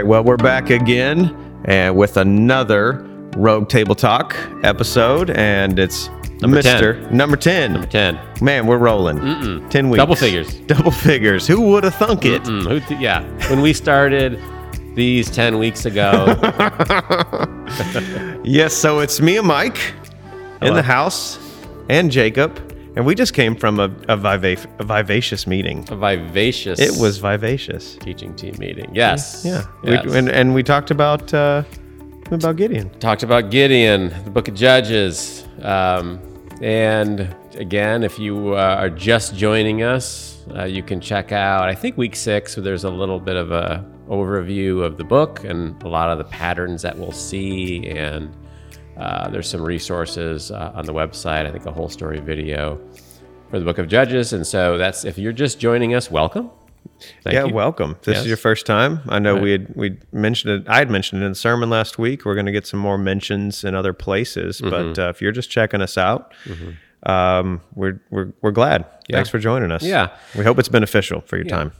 Right, 0.00 0.06
well, 0.06 0.24
we're 0.24 0.38
back 0.38 0.70
again 0.70 1.36
and 1.66 1.94
with 1.94 2.16
another 2.16 3.02
Rogue 3.36 3.68
Table 3.68 3.94
Talk 3.94 4.34
episode, 4.62 5.28
and 5.28 5.78
it's 5.78 6.08
Number 6.40 6.62
10. 6.62 6.82
Mr. 6.82 7.10
Number 7.10 7.36
10. 7.36 7.72
Number 7.74 7.86
10. 7.86 8.18
Man, 8.40 8.66
we're 8.66 8.78
rolling. 8.78 9.68
10 9.68 9.90
weeks. 9.90 9.98
Double 9.98 10.16
figures. 10.16 10.54
Double 10.60 10.90
figures. 10.90 11.46
Who 11.46 11.60
would 11.72 11.84
have 11.84 11.96
thunk 11.96 12.24
it? 12.24 12.46
Who 12.46 12.80
th- 12.80 12.98
yeah. 12.98 13.20
When 13.50 13.60
we 13.60 13.74
started 13.74 14.40
these 14.94 15.28
10 15.28 15.58
weeks 15.58 15.84
ago, 15.84 16.24
Yes, 18.42 18.72
so 18.72 19.00
it's 19.00 19.20
me 19.20 19.36
and 19.36 19.46
Mike 19.46 19.76
in 20.62 20.72
the 20.72 20.82
house 20.82 21.38
and 21.90 22.10
Jacob, 22.10 22.69
and 22.96 23.06
we 23.06 23.14
just 23.14 23.34
came 23.34 23.54
from 23.56 23.78
a, 23.80 23.90
a, 24.08 24.16
viva- 24.16 24.68
a 24.78 24.84
vivacious 24.84 25.46
meeting. 25.46 25.86
a 25.90 25.96
vivacious 25.96 26.80
It 26.80 27.00
was 27.00 27.18
vivacious. 27.18 27.96
teaching 27.96 28.34
team 28.34 28.54
meeting. 28.58 28.90
Yes. 28.92 29.42
Yeah. 29.44 29.66
Yes. 29.84 30.04
We, 30.06 30.16
and, 30.18 30.28
and 30.28 30.54
we 30.54 30.62
talked 30.62 30.90
about 30.90 31.32
uh, 31.32 31.62
about 32.30 32.56
Gideon. 32.56 32.90
talked 33.00 33.22
about 33.22 33.50
Gideon, 33.50 34.10
the 34.24 34.30
book 34.30 34.48
of 34.48 34.54
Judges. 34.54 35.46
Um, 35.62 36.20
and 36.62 37.34
again, 37.56 38.02
if 38.04 38.18
you 38.18 38.54
uh, 38.54 38.76
are 38.78 38.90
just 38.90 39.34
joining 39.34 39.82
us, 39.82 40.44
uh, 40.54 40.64
you 40.64 40.82
can 40.82 41.00
check 41.00 41.32
out, 41.32 41.68
I 41.68 41.74
think, 41.74 41.96
week 41.96 42.14
six, 42.14 42.56
where 42.56 42.62
there's 42.62 42.84
a 42.84 42.90
little 42.90 43.18
bit 43.20 43.36
of 43.36 43.50
a 43.50 43.84
overview 44.08 44.82
of 44.84 44.96
the 44.96 45.04
book 45.04 45.44
and 45.44 45.80
a 45.82 45.88
lot 45.88 46.10
of 46.10 46.18
the 46.18 46.24
patterns 46.24 46.82
that 46.82 46.96
we'll 46.98 47.12
see. 47.12 47.88
And 47.88 48.34
uh, 48.96 49.28
there's 49.30 49.48
some 49.48 49.62
resources 49.62 50.50
uh, 50.50 50.72
on 50.74 50.84
the 50.84 50.92
website, 50.92 51.46
I 51.46 51.50
think 51.50 51.64
a 51.66 51.72
whole 51.72 51.88
story 51.88 52.20
video 52.20 52.78
for 53.50 53.58
the 53.58 53.64
book 53.64 53.78
of 53.78 53.88
Judges. 53.88 54.32
And 54.32 54.46
so 54.46 54.78
that's, 54.78 55.04
if 55.04 55.18
you're 55.18 55.32
just 55.32 55.58
joining 55.58 55.94
us, 55.94 56.10
welcome. 56.10 56.50
Thank 57.22 57.34
yeah, 57.34 57.44
you. 57.46 57.54
welcome. 57.54 57.96
This 58.02 58.14
Yes. 58.14 58.22
is 58.22 58.28
your 58.28 58.36
first 58.36 58.66
time. 58.66 59.00
I 59.08 59.18
know 59.18 59.36
we 59.36 59.52
had 59.52 59.74
we 59.74 59.98
mentioned 60.12 60.62
it. 60.62 60.68
I 60.68 60.78
had 60.78 60.90
mentioned 60.90 61.22
it 61.22 61.26
in 61.26 61.32
the 61.32 61.36
sermon 61.36 61.70
last 61.70 61.98
week. 61.98 62.24
We're 62.24 62.34
going 62.34 62.46
to 62.46 62.52
get 62.52 62.66
some 62.66 62.80
more 62.80 62.98
mentions 62.98 63.64
in 63.64 63.74
other 63.74 63.92
places. 63.92 64.60
Mm-hmm. 64.60 64.70
But 64.94 64.98
uh, 64.98 65.08
if 65.08 65.20
you're 65.22 65.32
just 65.32 65.50
checking 65.50 65.80
us 65.80 65.96
out, 65.98 66.32
um, 67.04 67.60
we're 67.74 68.00
we're 68.10 68.32
we're 68.42 68.50
glad. 68.50 68.84
Thanks 69.10 69.28
for 69.30 69.38
joining 69.38 69.72
us. 69.72 69.82
Yeah. 69.82 70.10
we 70.36 70.44
hope 70.44 70.58
it's 70.58 70.68
beneficial 70.68 71.22
for 71.22 71.36
your 71.36 71.46
time. 71.46 71.72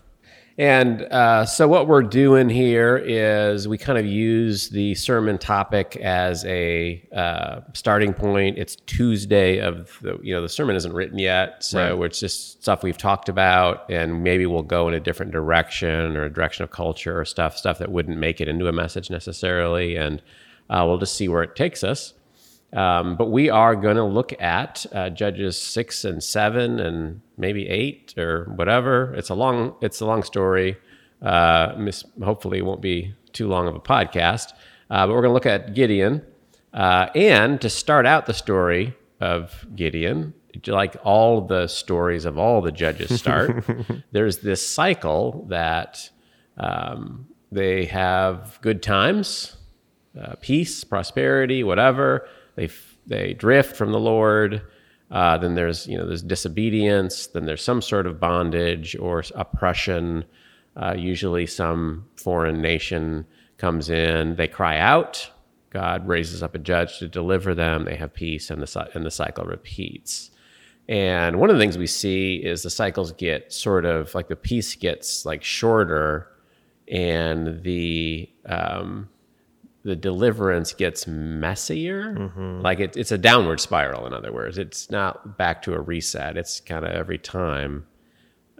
And 0.60 1.04
uh, 1.04 1.46
so, 1.46 1.66
what 1.66 1.88
we're 1.88 2.02
doing 2.02 2.50
here 2.50 2.98
is 2.98 3.66
we 3.66 3.78
kind 3.78 3.98
of 3.98 4.04
use 4.04 4.68
the 4.68 4.94
sermon 4.94 5.38
topic 5.38 5.96
as 5.96 6.44
a 6.44 7.02
uh, 7.16 7.60
starting 7.72 8.12
point. 8.12 8.58
It's 8.58 8.76
Tuesday 8.76 9.60
of 9.60 9.98
the, 10.02 10.18
you 10.22 10.34
know, 10.34 10.42
the 10.42 10.50
sermon 10.50 10.76
isn't 10.76 10.92
written 10.92 11.18
yet. 11.18 11.64
So, 11.64 12.02
it's 12.02 12.20
just 12.20 12.62
stuff 12.62 12.82
we've 12.82 12.98
talked 12.98 13.30
about, 13.30 13.90
and 13.90 14.22
maybe 14.22 14.44
we'll 14.44 14.62
go 14.62 14.86
in 14.86 14.92
a 14.92 15.00
different 15.00 15.32
direction 15.32 16.14
or 16.14 16.24
a 16.24 16.30
direction 16.30 16.62
of 16.62 16.70
culture 16.70 17.18
or 17.18 17.24
stuff, 17.24 17.56
stuff 17.56 17.78
that 17.78 17.90
wouldn't 17.90 18.18
make 18.18 18.42
it 18.42 18.46
into 18.46 18.68
a 18.68 18.72
message 18.72 19.08
necessarily. 19.08 19.96
And 19.96 20.20
uh, 20.68 20.84
we'll 20.86 20.98
just 20.98 21.16
see 21.16 21.26
where 21.26 21.42
it 21.42 21.56
takes 21.56 21.82
us. 21.82 22.12
Um, 22.72 23.16
but 23.16 23.30
we 23.30 23.50
are 23.50 23.74
going 23.74 23.96
to 23.96 24.04
look 24.04 24.32
at 24.40 24.86
uh, 24.92 25.10
Judges 25.10 25.60
six 25.60 26.04
and 26.04 26.22
seven 26.22 26.78
and 26.78 27.20
maybe 27.36 27.68
eight 27.68 28.14
or 28.16 28.44
whatever. 28.54 29.12
It's 29.14 29.28
a 29.28 29.34
long 29.34 29.74
it's 29.80 30.00
a 30.00 30.06
long 30.06 30.22
story. 30.22 30.76
Uh, 31.20 31.74
miss, 31.76 32.04
hopefully, 32.22 32.58
it 32.58 32.64
won't 32.64 32.80
be 32.80 33.14
too 33.32 33.48
long 33.48 33.66
of 33.66 33.74
a 33.74 33.80
podcast. 33.80 34.52
Uh, 34.88 35.06
but 35.06 35.14
we're 35.14 35.22
going 35.22 35.30
to 35.30 35.34
look 35.34 35.46
at 35.46 35.74
Gideon, 35.74 36.22
uh, 36.72 37.08
and 37.14 37.60
to 37.60 37.68
start 37.70 38.06
out 38.06 38.26
the 38.26 38.34
story 38.34 38.96
of 39.20 39.66
Gideon, 39.74 40.34
like 40.66 40.96
all 41.04 41.42
the 41.42 41.66
stories 41.66 42.24
of 42.24 42.38
all 42.38 42.60
the 42.60 42.72
judges 42.72 43.16
start, 43.18 43.64
there's 44.12 44.38
this 44.38 44.66
cycle 44.66 45.46
that 45.48 46.10
um, 46.56 47.28
they 47.52 47.84
have 47.86 48.58
good 48.62 48.82
times 48.82 49.56
uh, 50.20 50.34
peace, 50.40 50.82
prosperity, 50.84 51.62
whatever. 51.62 52.26
They 52.60 52.66
f- 52.66 52.98
they 53.06 53.32
drift 53.32 53.74
from 53.74 53.90
the 53.90 53.98
Lord. 53.98 54.60
Uh, 55.10 55.38
then 55.38 55.54
there's 55.54 55.86
you 55.86 55.96
know 55.96 56.06
there's 56.06 56.22
disobedience. 56.22 57.26
Then 57.28 57.46
there's 57.46 57.64
some 57.64 57.80
sort 57.80 58.06
of 58.06 58.20
bondage 58.20 58.94
or 58.96 59.24
oppression. 59.34 60.26
Uh, 60.76 60.94
usually, 60.94 61.46
some 61.46 62.06
foreign 62.16 62.60
nation 62.60 63.24
comes 63.56 63.88
in. 63.88 64.36
They 64.36 64.46
cry 64.46 64.76
out. 64.76 65.30
God 65.70 66.06
raises 66.06 66.42
up 66.42 66.54
a 66.54 66.58
judge 66.58 66.98
to 66.98 67.08
deliver 67.08 67.54
them. 67.54 67.86
They 67.86 67.96
have 67.96 68.12
peace, 68.12 68.50
and 68.50 68.60
the 68.60 68.90
and 68.94 69.06
the 69.06 69.10
cycle 69.10 69.44
repeats. 69.46 70.30
And 70.86 71.40
one 71.40 71.48
of 71.48 71.56
the 71.56 71.62
things 71.62 71.78
we 71.78 71.86
see 71.86 72.36
is 72.36 72.62
the 72.62 72.68
cycles 72.68 73.12
get 73.12 73.54
sort 73.54 73.86
of 73.86 74.14
like 74.14 74.28
the 74.28 74.36
peace 74.36 74.74
gets 74.74 75.24
like 75.24 75.42
shorter, 75.42 76.28
and 76.88 77.62
the 77.62 78.28
um, 78.44 79.08
the 79.82 79.96
deliverance 79.96 80.74
gets 80.74 81.06
messier. 81.06 82.12
Like 82.62 82.80
it, 82.80 82.96
it's 82.96 83.12
a 83.12 83.18
downward 83.18 83.60
spiral. 83.60 84.06
In 84.06 84.12
other 84.12 84.32
words, 84.32 84.58
it's 84.58 84.90
not 84.90 85.38
back 85.38 85.62
to 85.62 85.72
a 85.72 85.80
reset. 85.80 86.36
It's 86.36 86.60
kind 86.60 86.84
of 86.84 86.92
every 86.92 87.18
time 87.18 87.86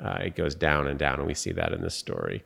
uh, 0.03 0.19
it 0.23 0.35
goes 0.35 0.55
down 0.55 0.87
and 0.87 0.99
down, 0.99 1.19
and 1.19 1.27
we 1.27 1.35
see 1.35 1.53
that 1.53 1.73
in 1.73 1.83
this 1.83 1.95
story 1.95 2.43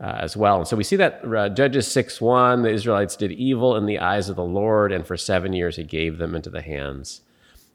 uh, 0.00 0.18
as 0.18 0.36
well. 0.36 0.58
And 0.58 0.66
so 0.66 0.76
we 0.76 0.82
see 0.82 0.96
that 0.96 1.22
uh, 1.24 1.48
Judges 1.50 1.86
six 1.86 2.20
one, 2.20 2.62
the 2.62 2.70
Israelites 2.70 3.14
did 3.16 3.30
evil 3.32 3.76
in 3.76 3.86
the 3.86 4.00
eyes 4.00 4.28
of 4.28 4.36
the 4.36 4.44
Lord, 4.44 4.90
and 4.90 5.06
for 5.06 5.16
seven 5.16 5.52
years 5.52 5.76
He 5.76 5.84
gave 5.84 6.18
them 6.18 6.34
into 6.34 6.50
the 6.50 6.62
hands 6.62 7.20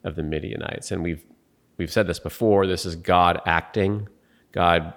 of 0.04 0.16
the 0.16 0.24
Midianites. 0.24 0.92
And 0.92 1.02
we've 1.02 1.24
we've 1.78 1.92
said 1.92 2.08
this 2.08 2.20
before. 2.20 2.68
This 2.68 2.86
is 2.86 2.96
God 2.98 3.42
acting. 3.46 4.10
God 4.52 4.94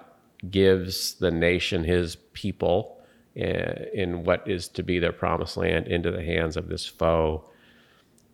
gives 0.51 1.15
the 1.15 1.31
nation, 1.31 1.85
His 1.85 2.17
people, 2.33 2.94
in 3.37 4.25
what 4.25 4.47
is 4.47 4.69
to 4.69 4.83
be 4.83 4.99
their 4.99 5.13
promised 5.13 5.57
land, 5.57 5.89
into 5.89 6.11
the 6.11 6.23
hands 6.23 6.57
of 6.57 6.69
this 6.69 6.87
foe. 6.87 7.45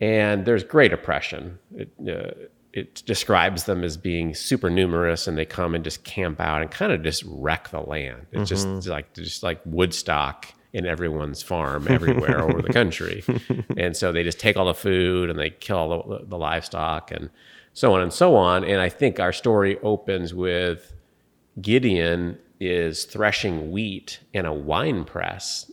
And 0.00 0.44
there's 0.44 0.64
great 0.64 0.92
oppression. 0.92 1.58
It, 1.74 1.90
uh, 2.08 2.46
it 2.72 3.02
describes 3.04 3.64
them 3.64 3.82
as 3.82 3.96
being 3.96 4.34
super 4.34 4.70
numerous, 4.70 5.26
and 5.26 5.36
they 5.36 5.44
come 5.44 5.74
and 5.74 5.82
just 5.82 6.04
camp 6.04 6.40
out 6.40 6.62
and 6.62 6.70
kind 6.70 6.92
of 6.92 7.02
just 7.02 7.24
wreck 7.26 7.70
the 7.70 7.80
land. 7.80 8.26
It's 8.32 8.48
just 8.48 8.86
like 8.86 9.12
just 9.14 9.42
like 9.42 9.60
Woodstock 9.64 10.46
in 10.72 10.86
everyone's 10.86 11.42
farm 11.42 11.88
everywhere 11.88 12.40
over 12.42 12.62
the 12.62 12.72
country. 12.72 13.24
And 13.76 13.96
so 13.96 14.12
they 14.12 14.22
just 14.22 14.38
take 14.38 14.56
all 14.56 14.66
the 14.66 14.74
food 14.74 15.30
and 15.30 15.38
they 15.38 15.50
kill 15.50 15.76
all 15.78 16.02
the, 16.06 16.24
the 16.26 16.36
livestock 16.36 17.10
and 17.10 17.30
so 17.72 17.94
on 17.94 18.02
and 18.02 18.12
so 18.12 18.36
on. 18.36 18.62
And 18.64 18.80
I 18.80 18.88
think 18.88 19.18
our 19.18 19.32
story 19.32 19.78
opens 19.82 20.34
with 20.34 20.92
Gideon 21.60 22.38
is 22.60 23.04
threshing 23.04 23.72
wheat 23.72 24.20
in 24.32 24.44
a 24.44 24.54
wine 24.54 25.04
press 25.04 25.72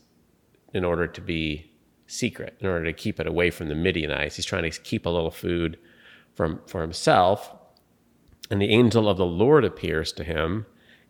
in 0.73 0.85
order 0.85 1.05
to 1.05 1.21
be 1.21 1.71
secret, 2.07 2.55
in 2.59 2.67
order 2.67 2.85
to 2.85 2.93
keep 2.93 3.19
it 3.19 3.27
away 3.27 3.51
from 3.51 3.67
the 3.67 3.75
Midianites. 3.75 4.37
He's 4.37 4.45
trying 4.45 4.69
to 4.69 4.81
keep 4.81 5.05
a 5.05 5.09
little 5.09 5.31
food 5.31 5.77
from 6.33 6.61
for 6.65 6.81
himself. 6.81 7.53
And 8.49 8.61
the 8.61 8.69
angel 8.69 9.09
of 9.09 9.17
the 9.17 9.25
Lord 9.25 9.65
appears 9.65 10.13
to 10.13 10.23
him 10.23 10.65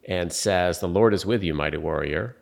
and 0.08 0.34
says, 0.34 0.80
The 0.80 0.88
Lord 0.88 1.14
is 1.14 1.26
with 1.26 1.44
you, 1.44 1.54
mighty 1.54 1.78
warrior. 1.78 2.36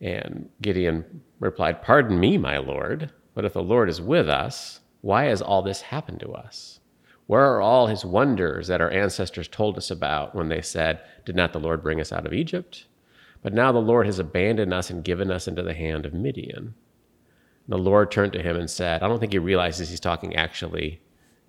And 0.00 0.50
Gideon 0.62 1.22
replied, 1.40 1.82
Pardon 1.82 2.20
me, 2.20 2.38
my 2.38 2.58
Lord, 2.58 3.10
but 3.34 3.44
if 3.44 3.54
the 3.54 3.62
Lord 3.62 3.88
is 3.88 4.00
with 4.00 4.28
us, 4.28 4.80
why 5.00 5.24
has 5.24 5.42
all 5.42 5.62
this 5.62 5.80
happened 5.80 6.20
to 6.20 6.32
us? 6.32 6.78
Where 7.26 7.42
are 7.42 7.60
all 7.60 7.86
his 7.86 8.04
wonders 8.04 8.68
that 8.68 8.80
our 8.80 8.90
ancestors 8.90 9.48
told 9.48 9.78
us 9.78 9.90
about 9.90 10.34
when 10.34 10.48
they 10.48 10.60
said, 10.60 11.00
Did 11.24 11.36
not 11.36 11.52
the 11.52 11.60
Lord 11.60 11.82
bring 11.82 12.00
us 12.00 12.12
out 12.12 12.26
of 12.26 12.32
Egypt? 12.34 12.86
But 13.42 13.54
now 13.54 13.72
the 13.72 13.78
Lord 13.78 14.06
has 14.06 14.18
abandoned 14.18 14.72
us 14.74 14.90
and 14.90 15.04
given 15.04 15.30
us 15.30 15.48
into 15.48 15.62
the 15.62 15.74
hand 15.74 16.06
of 16.06 16.14
Midian. 16.14 16.74
The 17.68 17.78
Lord 17.78 18.10
turned 18.10 18.32
to 18.34 18.42
him 18.42 18.56
and 18.56 18.68
said, 18.68 19.02
I 19.02 19.08
don't 19.08 19.20
think 19.20 19.32
he 19.32 19.38
realizes 19.38 19.88
he's 19.88 20.00
talking 20.00 20.36
actually 20.36 21.00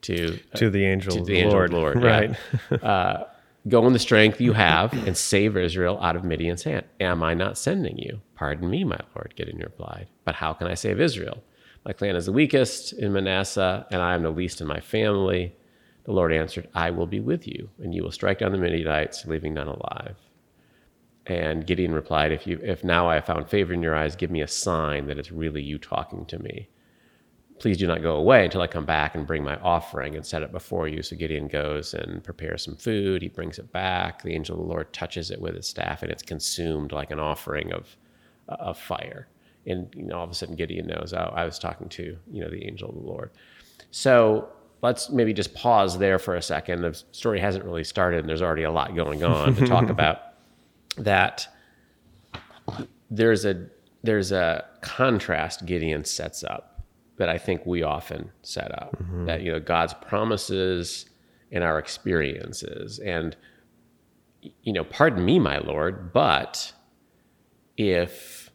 to, 0.02 0.40
To 0.56 0.70
the 0.70 0.86
angel 0.86 1.14
to 1.14 1.20
of 1.20 1.26
the 1.26 1.34
the 1.34 1.40
angel 1.40 1.52
Lord. 1.52 1.74
Lord. 1.74 2.04
Right. 2.04 2.36
yeah. 2.72 2.78
uh, 2.84 3.24
go 3.68 3.86
in 3.88 3.94
the 3.94 4.00
strength 4.00 4.40
you 4.40 4.54
have 4.54 4.94
and 5.08 5.18
save 5.18 5.58
Israel 5.58 6.00
out 6.02 6.16
of 6.16 6.24
Midian's 6.24 6.64
hand. 6.64 6.86
Am 7.02 7.24
I 7.24 7.34
not 7.34 7.58
sending 7.58 7.98
you? 7.98 8.22
Pardon 8.36 8.70
me, 8.70 8.84
my 8.84 9.00
Lord, 9.16 9.34
Gideon 9.36 9.58
replied. 9.60 10.08
But 10.24 10.36
how 10.36 10.54
can 10.54 10.68
I 10.68 10.74
save 10.76 11.02
Israel? 11.02 11.44
My 11.86 11.94
clan 11.94 12.16
is 12.16 12.26
the 12.28 12.32
weakest 12.32 12.94
in 12.94 13.14
Manasseh, 13.14 13.86
and 13.92 14.02
I 14.02 14.16
am 14.16 14.24
the 14.24 14.30
least 14.30 14.62
in 14.62 14.68
my 14.68 14.80
family. 14.80 15.56
The 16.06 16.14
Lord 16.14 16.32
answered, 16.32 16.70
I 16.74 16.92
will 16.92 17.08
be 17.08 17.20
with 17.20 17.48
you, 17.48 17.70
and 17.82 17.94
you 17.94 18.04
will 18.04 18.12
strike 18.12 18.40
down 18.40 18.52
the 18.52 18.58
Midianites, 18.60 19.26
leaving 19.26 19.56
none 19.56 19.68
alive. 19.68 20.16
And 21.26 21.66
Gideon 21.66 21.94
replied, 21.94 22.32
if, 22.32 22.46
you, 22.46 22.60
if 22.64 22.84
now 22.84 23.10
I 23.10 23.16
have 23.16 23.26
found 23.26 23.50
favor 23.50 23.74
in 23.74 23.82
your 23.82 23.96
eyes, 23.96 24.16
give 24.16 24.30
me 24.30 24.42
a 24.42 24.48
sign 24.48 25.08
that 25.08 25.18
it's 25.18 25.32
really 25.32 25.64
you 25.64 25.80
talking 25.80 26.26
to 26.28 26.38
me. 26.38 26.70
Please 27.58 27.78
do 27.78 27.88
not 27.88 28.04
go 28.04 28.18
away 28.18 28.46
until 28.46 28.62
I 28.62 28.68
come 28.68 28.86
back 28.86 29.16
and 29.16 29.26
bring 29.26 29.44
my 29.44 29.56
offering 29.58 30.16
and 30.16 30.24
set 30.24 30.44
it 30.44 30.52
before 30.52 30.88
you. 30.88 31.02
So 31.02 31.16
Gideon 31.16 31.48
goes 31.48 31.96
and 31.96 32.24
prepares 32.24 32.64
some 32.64 32.76
food. 32.76 33.24
He 33.24 33.30
brings 33.30 33.58
it 33.58 33.72
back. 33.72 34.22
The 34.22 34.36
angel 34.36 34.60
of 34.60 34.62
the 34.62 34.72
Lord 34.72 34.94
touches 34.94 35.32
it 35.32 35.42
with 35.42 35.56
his 35.56 35.66
staff, 35.66 36.04
and 36.04 36.12
it's 36.12 36.22
consumed 36.22 36.92
like 36.92 37.10
an 37.10 37.20
offering 37.20 37.74
of, 37.74 37.96
of 38.50 38.78
fire. 38.78 39.30
And 39.66 39.88
you 39.96 40.04
know, 40.04 40.18
all 40.18 40.26
of 40.26 40.30
a 40.30 40.36
sudden, 40.36 40.56
Gideon 40.56 40.86
knows, 40.86 41.14
oh, 41.14 41.32
I 41.34 41.46
was 41.46 41.58
talking 41.58 41.90
to 41.90 42.18
you 42.32 42.42
know 42.42 42.50
the 42.50 42.64
angel 42.64 42.90
of 42.90 42.96
the 42.96 43.02
Lord. 43.02 43.32
So 43.90 44.50
let's 44.86 45.10
maybe 45.10 45.34
just 45.34 45.54
pause 45.54 45.98
there 45.98 46.20
for 46.20 46.36
a 46.36 46.42
second. 46.42 46.82
The 46.82 47.02
story 47.12 47.40
hasn't 47.40 47.66
really 47.66 47.84
started, 47.84 48.20
and 48.20 48.30
there's 48.30 48.42
already 48.42 48.64
a 48.64 48.72
lot 48.72 48.96
going 48.96 49.24
on 49.24 49.56
to 49.56 49.68
talk 49.68 49.90
about. 49.90 50.20
That 50.98 51.48
there's 53.10 53.46
a 53.46 53.68
there's 54.04 54.32
a 54.32 54.66
contrast 54.82 55.66
Gideon 55.66 56.06
sets 56.06 56.44
up 56.44 56.84
that 57.18 57.30
I 57.30 57.38
think 57.38 57.66
we 57.66 57.84
often 57.84 58.32
set 58.42 58.72
up 58.72 58.96
mm-hmm. 58.98 59.26
that 59.26 59.42
you 59.42 59.52
know 59.52 59.60
God's 59.60 59.94
promises 59.96 61.06
and 61.52 61.64
our 61.64 61.80
experiences 61.80 63.00
and 63.00 63.36
you 64.62 64.74
know 64.74 64.84
pardon 64.84 65.24
me 65.24 65.40
my 65.40 65.58
lord 65.58 66.12
but 66.14 66.74
if 67.78 68.52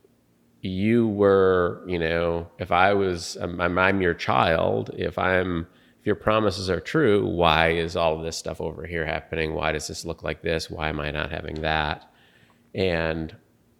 you 0.61 1.09
were 1.09 1.83
you 1.87 1.99
know 1.99 2.49
if 2.59 2.71
I 2.71 2.95
was 2.95 3.37
I'm, 3.37 3.61
I'm, 3.61 3.79
I'm 3.79 4.03
your 4.03 4.15
child 4.15 4.91
if 4.95 5.19
I'm 5.19 5.67
if 6.01 6.07
your 6.07 6.17
promises 6.17 6.71
are 6.71 6.81
true 6.81 7.27
why 7.27 7.71
is 7.71 7.95
all 7.95 8.17
of 8.17 8.25
this 8.25 8.37
stuff 8.37 8.61
over 8.61 8.87
here 8.87 9.05
happening? 9.05 9.55
Why 9.55 9.73
does 9.73 9.87
this 9.87 10.05
look 10.05 10.23
like 10.23 10.43
this? 10.43 10.71
Why 10.71 10.89
am 10.89 11.01
I 11.01 11.11
not 11.11 11.31
having 11.31 11.61
that? 11.63 12.11
And 12.75 13.35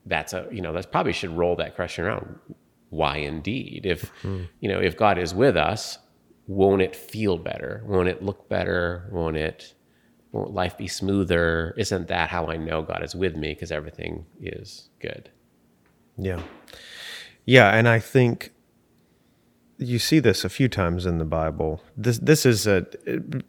that's 0.07 0.33
a 0.33 0.49
you 0.51 0.61
know 0.61 0.73
that's 0.73 0.87
probably 0.87 1.13
should 1.13 1.37
roll 1.37 1.57
that 1.57 1.75
question 1.75 2.05
around. 2.05 2.39
Why 2.91 3.19
indeed? 3.19 3.87
If 3.87 4.13
mm-hmm. 4.23 4.45
you 4.61 4.69
know 4.69 4.81
if 4.81 4.97
god 4.97 5.19
is 5.19 5.35
with 5.35 5.57
us 5.57 5.99
won't 6.51 6.83
it 6.83 6.97
feel 6.97 7.39
better? 7.39 7.85
Won't 7.87 8.09
it 8.09 8.25
look 8.25 8.49
better? 8.49 9.09
Won't 9.13 9.37
it 9.37 9.73
won't 10.33 10.53
life 10.53 10.77
be 10.77 10.89
smoother? 10.89 11.75
Isn't 11.77 12.09
that 12.09 12.29
how 12.29 12.47
i 12.47 12.57
know 12.57 12.83
god 12.83 13.05
is 13.05 13.15
with 13.15 13.37
me? 13.37 13.55
Because 13.55 13.71
everything 13.71 14.27
is 14.41 14.89
good. 14.99 15.31
Yeah. 16.19 16.43
Yeah, 17.45 17.71
and 17.71 17.89
I 17.89 18.01
think 18.01 18.53
you 19.81 19.99
see 19.99 20.19
this 20.21 20.45
a 20.45 20.49
few 20.49 20.69
times 20.69 21.07
in 21.07 21.19
the 21.19 21.25
Bible. 21.25 21.83
This 21.97 22.19
this 22.19 22.45
is 22.47 22.67
a 22.67 22.83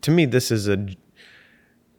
to 0.01 0.11
me 0.11 0.25
this 0.25 0.49
is 0.51 0.67
a 0.67 0.87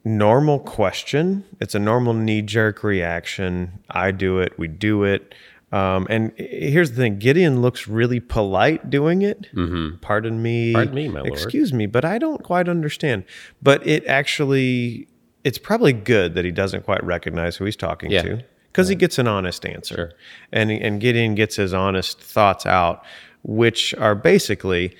normal 0.03 0.59
question. 0.59 1.43
It's 1.59 1.75
a 1.75 1.79
normal 1.79 2.13
knee 2.13 2.41
jerk 2.41 2.83
reaction. 2.83 3.79
I 3.89 4.11
do 4.11 4.39
it, 4.39 4.57
we 4.57 4.67
do 4.67 5.03
it. 5.03 5.33
Um, 5.71 6.05
and 6.09 6.31
here's 6.37 6.91
the 6.91 6.97
thing: 6.97 7.17
Gideon 7.17 7.61
looks 7.61 7.87
really 7.87 8.19
polite 8.19 8.89
doing 8.91 9.23
it. 9.23 9.47
Mm-hmm. 9.55 9.97
Pardon 10.01 10.41
me, 10.41 10.71
Pardon 10.73 10.93
me, 10.93 11.07
my 11.07 11.21
lord. 11.21 11.33
excuse 11.33 11.73
me, 11.73 11.87
but 11.87 12.05
I 12.05 12.19
don't 12.19 12.43
quite 12.43 12.69
understand. 12.69 13.23
But 13.61 13.85
it 13.87 14.05
actually, 14.05 15.07
it's 15.43 15.57
probably 15.57 15.93
good 15.93 16.35
that 16.35 16.45
he 16.45 16.51
doesn't 16.51 16.83
quite 16.83 17.03
recognize 17.03 17.55
who 17.57 17.65
he's 17.65 17.75
talking 17.75 18.11
Yeah. 18.11 18.21
to 18.21 18.43
because 18.71 18.87
he 18.87 18.93
gets 18.95 19.17
an 19.17 19.27
honest 19.27 19.65
answer, 19.65 19.95
Sure. 19.95 20.11
and 20.51 20.69
and 20.69 21.01
Gideon 21.01 21.33
gets 21.33 21.55
his 21.55 21.73
honest 21.73 22.21
thoughts 22.21 22.67
out, 22.67 23.03
which 23.43 23.93
are 23.95 24.15
basically 24.15 24.95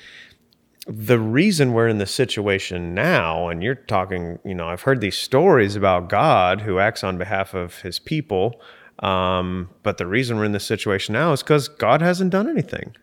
the 0.85 1.19
reason 1.19 1.73
we're 1.73 1.87
in 1.87 1.97
the 1.97 2.05
situation 2.05 2.93
now, 2.93 3.47
and 3.47 3.63
you're 3.63 3.75
talking, 3.75 4.37
you 4.43 4.53
know, 4.53 4.67
I've 4.67 4.81
heard 4.81 4.99
these 4.99 5.17
stories 5.17 5.75
about 5.75 6.09
God 6.09 6.61
who 6.61 6.79
acts 6.79 7.03
on 7.03 7.17
behalf 7.17 7.53
of 7.53 7.81
his 7.81 7.99
people. 7.99 8.59
Um, 8.99 9.69
but 9.81 9.97
the 9.97 10.05
reason 10.05 10.37
we're 10.37 10.45
in 10.45 10.51
this 10.51 10.65
situation 10.65 11.13
now 11.13 11.31
is 11.31 11.41
because 11.41 11.67
God 11.67 12.01
hasn't 12.01 12.31
done 12.31 12.49
anything. 12.49 12.95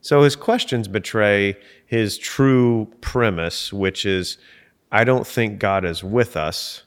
So 0.00 0.22
his 0.22 0.36
questions 0.36 0.88
betray 0.88 1.56
his 1.86 2.18
true 2.18 2.92
premise, 3.00 3.72
which 3.72 4.04
is 4.04 4.36
I 4.90 5.04
don't 5.04 5.26
think 5.26 5.58
God 5.58 5.84
is 5.84 6.04
with 6.04 6.36
us 6.36 6.82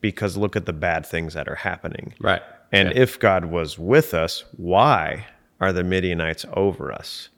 because 0.00 0.36
look 0.36 0.56
at 0.56 0.66
the 0.66 0.72
bad 0.72 1.06
things 1.06 1.34
that 1.34 1.48
are 1.48 1.54
happening. 1.54 2.14
right 2.20 2.42
And 2.72 2.92
if 2.92 3.18
God 3.18 3.46
was 3.46 3.78
with 3.78 4.12
us, 4.12 4.44
why 4.56 5.26
are 5.60 5.72
the 5.72 5.84
Midianites 5.84 6.44
over 6.54 6.90
us? 6.90 7.28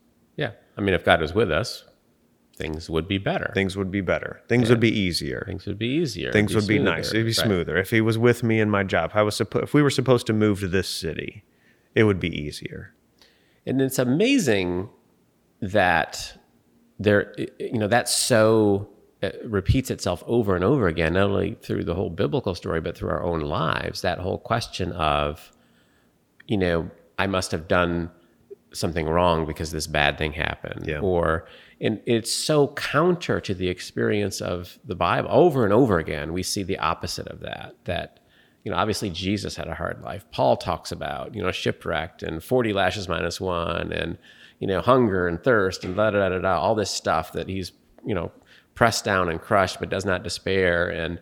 Yeah 0.76 0.82
i 0.82 0.84
mean 0.84 0.94
if 0.94 1.04
god 1.04 1.20
was 1.20 1.34
with 1.34 1.50
us 1.50 1.84
things 2.56 2.88
would 2.88 3.06
be 3.06 3.18
better 3.18 3.50
Things 3.52 3.76
would 3.76 3.90
be 3.90 4.00
better. 4.00 4.40
Things 4.48 4.70
would 4.70 4.80
be 4.80 4.88
easier. 4.90 5.42
things 5.46 5.66
would 5.66 5.78
be 5.78 5.88
easier 5.88 6.32
Things 6.32 6.52
it'd 6.52 6.62
would 6.62 6.68
be 6.68 6.76
smoother. 6.78 6.90
nice. 6.96 7.08
It'd 7.10 7.26
be 7.26 7.32
Right. 7.32 7.46
smoother. 7.46 7.76
If 7.76 7.90
he 7.90 8.00
was 8.00 8.16
with 8.16 8.42
me 8.42 8.60
in 8.60 8.70
my 8.70 8.82
job, 8.82 9.10
I 9.12 9.20
was 9.20 9.34
suppo- 9.36 9.62
if 9.62 9.74
we 9.74 9.82
were 9.82 9.90
supposed 9.90 10.26
to 10.28 10.32
move 10.32 10.60
to 10.60 10.68
this 10.68 10.88
city, 10.88 11.44
it 11.94 12.04
would 12.04 12.18
be 12.18 12.30
easier. 12.34 12.94
and 13.66 13.82
it's 13.82 13.98
amazing 13.98 14.88
that 15.60 16.38
there 16.98 17.34
you 17.58 17.78
know 17.78 17.88
that 17.88 18.08
so 18.08 18.88
uh, 19.22 19.30
repeats 19.44 19.90
itself 19.90 20.24
over 20.26 20.54
and 20.56 20.64
over 20.64 20.86
again 20.88 21.12
not 21.12 21.24
only 21.24 21.58
through 21.60 21.84
the 21.84 21.94
whole 21.94 22.08
biblical 22.10 22.54
story 22.54 22.80
but 22.80 22.96
through 22.96 23.10
our 23.10 23.22
own 23.22 23.40
lives 23.40 24.00
that 24.00 24.18
whole 24.18 24.38
question 24.38 24.92
of 24.92 25.52
you 26.46 26.56
know 26.56 26.90
i 27.18 27.26
must 27.26 27.50
have 27.50 27.68
done 27.68 28.10
something 28.72 29.06
wrong 29.06 29.46
because 29.46 29.70
this 29.70 29.86
bad 29.86 30.18
thing 30.18 30.32
happened. 30.32 30.86
Yeah. 30.86 31.00
or 31.00 31.46
and 31.80 32.00
it's 32.06 32.32
so 32.32 32.68
counter 32.68 33.40
to 33.40 33.54
the 33.54 33.68
experience 33.68 34.40
of 34.40 34.78
the 34.84 34.96
bible. 34.96 35.28
Over 35.30 35.64
and 35.64 35.72
over 35.72 35.98
again 35.98 36.32
we 36.32 36.42
see 36.42 36.62
the 36.62 36.78
opposite 36.78 37.28
of 37.28 37.40
that 37.40 37.74
that 37.84 38.20
you 38.64 38.70
know 38.70 38.76
obviously 38.78 39.10
jesus 39.10 39.56
had 39.56 39.68
a 39.68 39.74
hard 39.74 40.02
life. 40.02 40.24
Paul 40.30 40.56
talks 40.56 40.92
about 40.92 41.34
you 41.34 41.42
know 41.42 41.52
shipwrecked 41.52 42.22
and 42.22 42.42
40 42.42 42.72
lashes 42.72 43.08
minus 43.08 43.40
one 43.40 43.92
and 43.92 44.18
you 44.58 44.66
know 44.66 44.80
hunger 44.80 45.28
and 45.28 45.42
thirst 45.42 45.84
and 45.84 45.96
da 45.96 46.10
da 46.10 46.28
da 46.28 46.38
da, 46.38 46.58
all 46.58 46.74
this 46.74 46.90
stuff 46.90 47.32
that 47.32 47.48
he's 47.48 47.72
you 48.04 48.14
know 48.14 48.30
pressed 48.74 49.04
down 49.04 49.28
and 49.28 49.40
crushed 49.40 49.80
but 49.80 49.88
does 49.88 50.04
not 50.04 50.22
despair. 50.22 50.88
And 50.88 51.20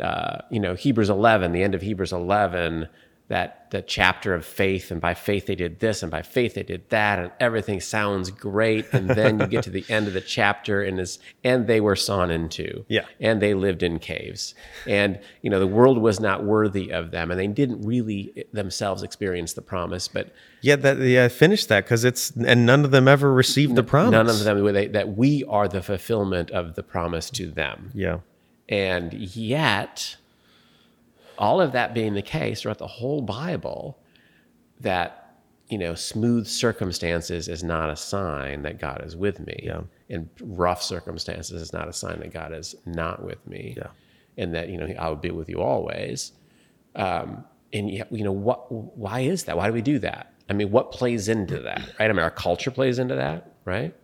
uh, 0.00 0.38
you 0.50 0.60
know 0.60 0.74
Hebrews 0.74 1.10
11, 1.10 1.52
the 1.52 1.62
end 1.62 1.74
of 1.74 1.82
Hebrews 1.82 2.12
11, 2.12 2.88
that 3.28 3.70
the 3.70 3.80
chapter 3.80 4.34
of 4.34 4.44
faith, 4.44 4.90
and 4.90 5.00
by 5.00 5.14
faith 5.14 5.46
they 5.46 5.54
did 5.54 5.80
this, 5.80 6.02
and 6.02 6.10
by 6.10 6.20
faith 6.20 6.54
they 6.54 6.62
did 6.62 6.86
that, 6.90 7.18
and 7.18 7.30
everything 7.40 7.80
sounds 7.80 8.30
great, 8.30 8.84
and 8.92 9.08
then 9.08 9.38
you 9.40 9.46
get 9.46 9.64
to 9.64 9.70
the 9.70 9.84
end 9.88 10.06
of 10.06 10.12
the 10.12 10.20
chapter, 10.20 10.82
and 10.82 11.00
is 11.00 11.18
and 11.42 11.66
they 11.66 11.80
were 11.80 11.96
sawn 11.96 12.30
into, 12.30 12.84
Yeah. 12.88 13.06
and 13.20 13.40
they 13.40 13.54
lived 13.54 13.82
in 13.82 13.98
caves, 13.98 14.54
and 14.86 15.18
you 15.40 15.48
know 15.48 15.58
the 15.58 15.66
world 15.66 15.98
was 15.98 16.20
not 16.20 16.44
worthy 16.44 16.92
of 16.92 17.10
them, 17.10 17.30
and 17.30 17.40
they 17.40 17.46
didn't 17.46 17.80
really 17.86 18.44
themselves 18.52 19.02
experience 19.02 19.54
the 19.54 19.62
promise, 19.62 20.08
but 20.08 20.34
Yeah, 20.60 20.76
that 20.76 20.98
yeah, 20.98 21.28
finish 21.28 21.64
that 21.66 21.84
because 21.84 22.04
it's 22.04 22.30
and 22.32 22.66
none 22.66 22.84
of 22.84 22.90
them 22.90 23.08
ever 23.08 23.32
received 23.32 23.76
the 23.76 23.82
promise. 23.82 24.12
none 24.12 24.28
of 24.28 24.40
them 24.44 24.72
they, 24.74 24.88
that 24.88 25.16
we 25.16 25.44
are 25.48 25.68
the 25.68 25.82
fulfillment 25.82 26.50
of 26.50 26.74
the 26.74 26.82
promise 26.82 27.30
to 27.30 27.50
them. 27.50 27.90
Yeah. 27.94 28.18
And 28.68 29.12
yet, 29.14 30.16
all 31.38 31.60
of 31.60 31.72
that 31.72 31.94
being 31.94 32.14
the 32.14 32.22
case 32.22 32.62
throughout 32.62 32.78
the 32.78 32.86
whole 32.86 33.22
Bible, 33.22 33.98
that, 34.80 35.36
you 35.68 35.78
know, 35.78 35.94
smooth 35.94 36.46
circumstances 36.46 37.48
is 37.48 37.62
not 37.62 37.90
a 37.90 37.96
sign 37.96 38.62
that 38.62 38.78
God 38.78 39.02
is 39.04 39.16
with 39.16 39.40
me. 39.40 39.60
Yeah. 39.62 39.82
And 40.10 40.28
rough 40.40 40.82
circumstances 40.82 41.62
is 41.62 41.72
not 41.72 41.88
a 41.88 41.92
sign 41.92 42.20
that 42.20 42.32
God 42.32 42.52
is 42.52 42.74
not 42.84 43.24
with 43.24 43.46
me. 43.46 43.74
Yeah. 43.76 43.88
And 44.36 44.54
that, 44.54 44.68
you 44.68 44.76
know, 44.76 44.86
I 44.98 45.08
will 45.08 45.16
be 45.16 45.30
with 45.30 45.48
you 45.48 45.60
always. 45.60 46.32
Um, 46.94 47.44
and, 47.72 47.90
yet, 47.90 48.12
you 48.12 48.24
know, 48.24 48.32
what, 48.32 48.70
why 48.70 49.20
is 49.20 49.44
that? 49.44 49.56
Why 49.56 49.66
do 49.66 49.72
we 49.72 49.82
do 49.82 49.98
that? 50.00 50.34
I 50.50 50.52
mean, 50.52 50.70
what 50.70 50.92
plays 50.92 51.28
into 51.28 51.60
that, 51.60 51.80
right? 51.98 52.10
I 52.10 52.12
mean, 52.12 52.18
our 52.18 52.30
culture 52.30 52.70
plays 52.70 52.98
into 52.98 53.14
that, 53.14 53.54
right? 53.64 53.94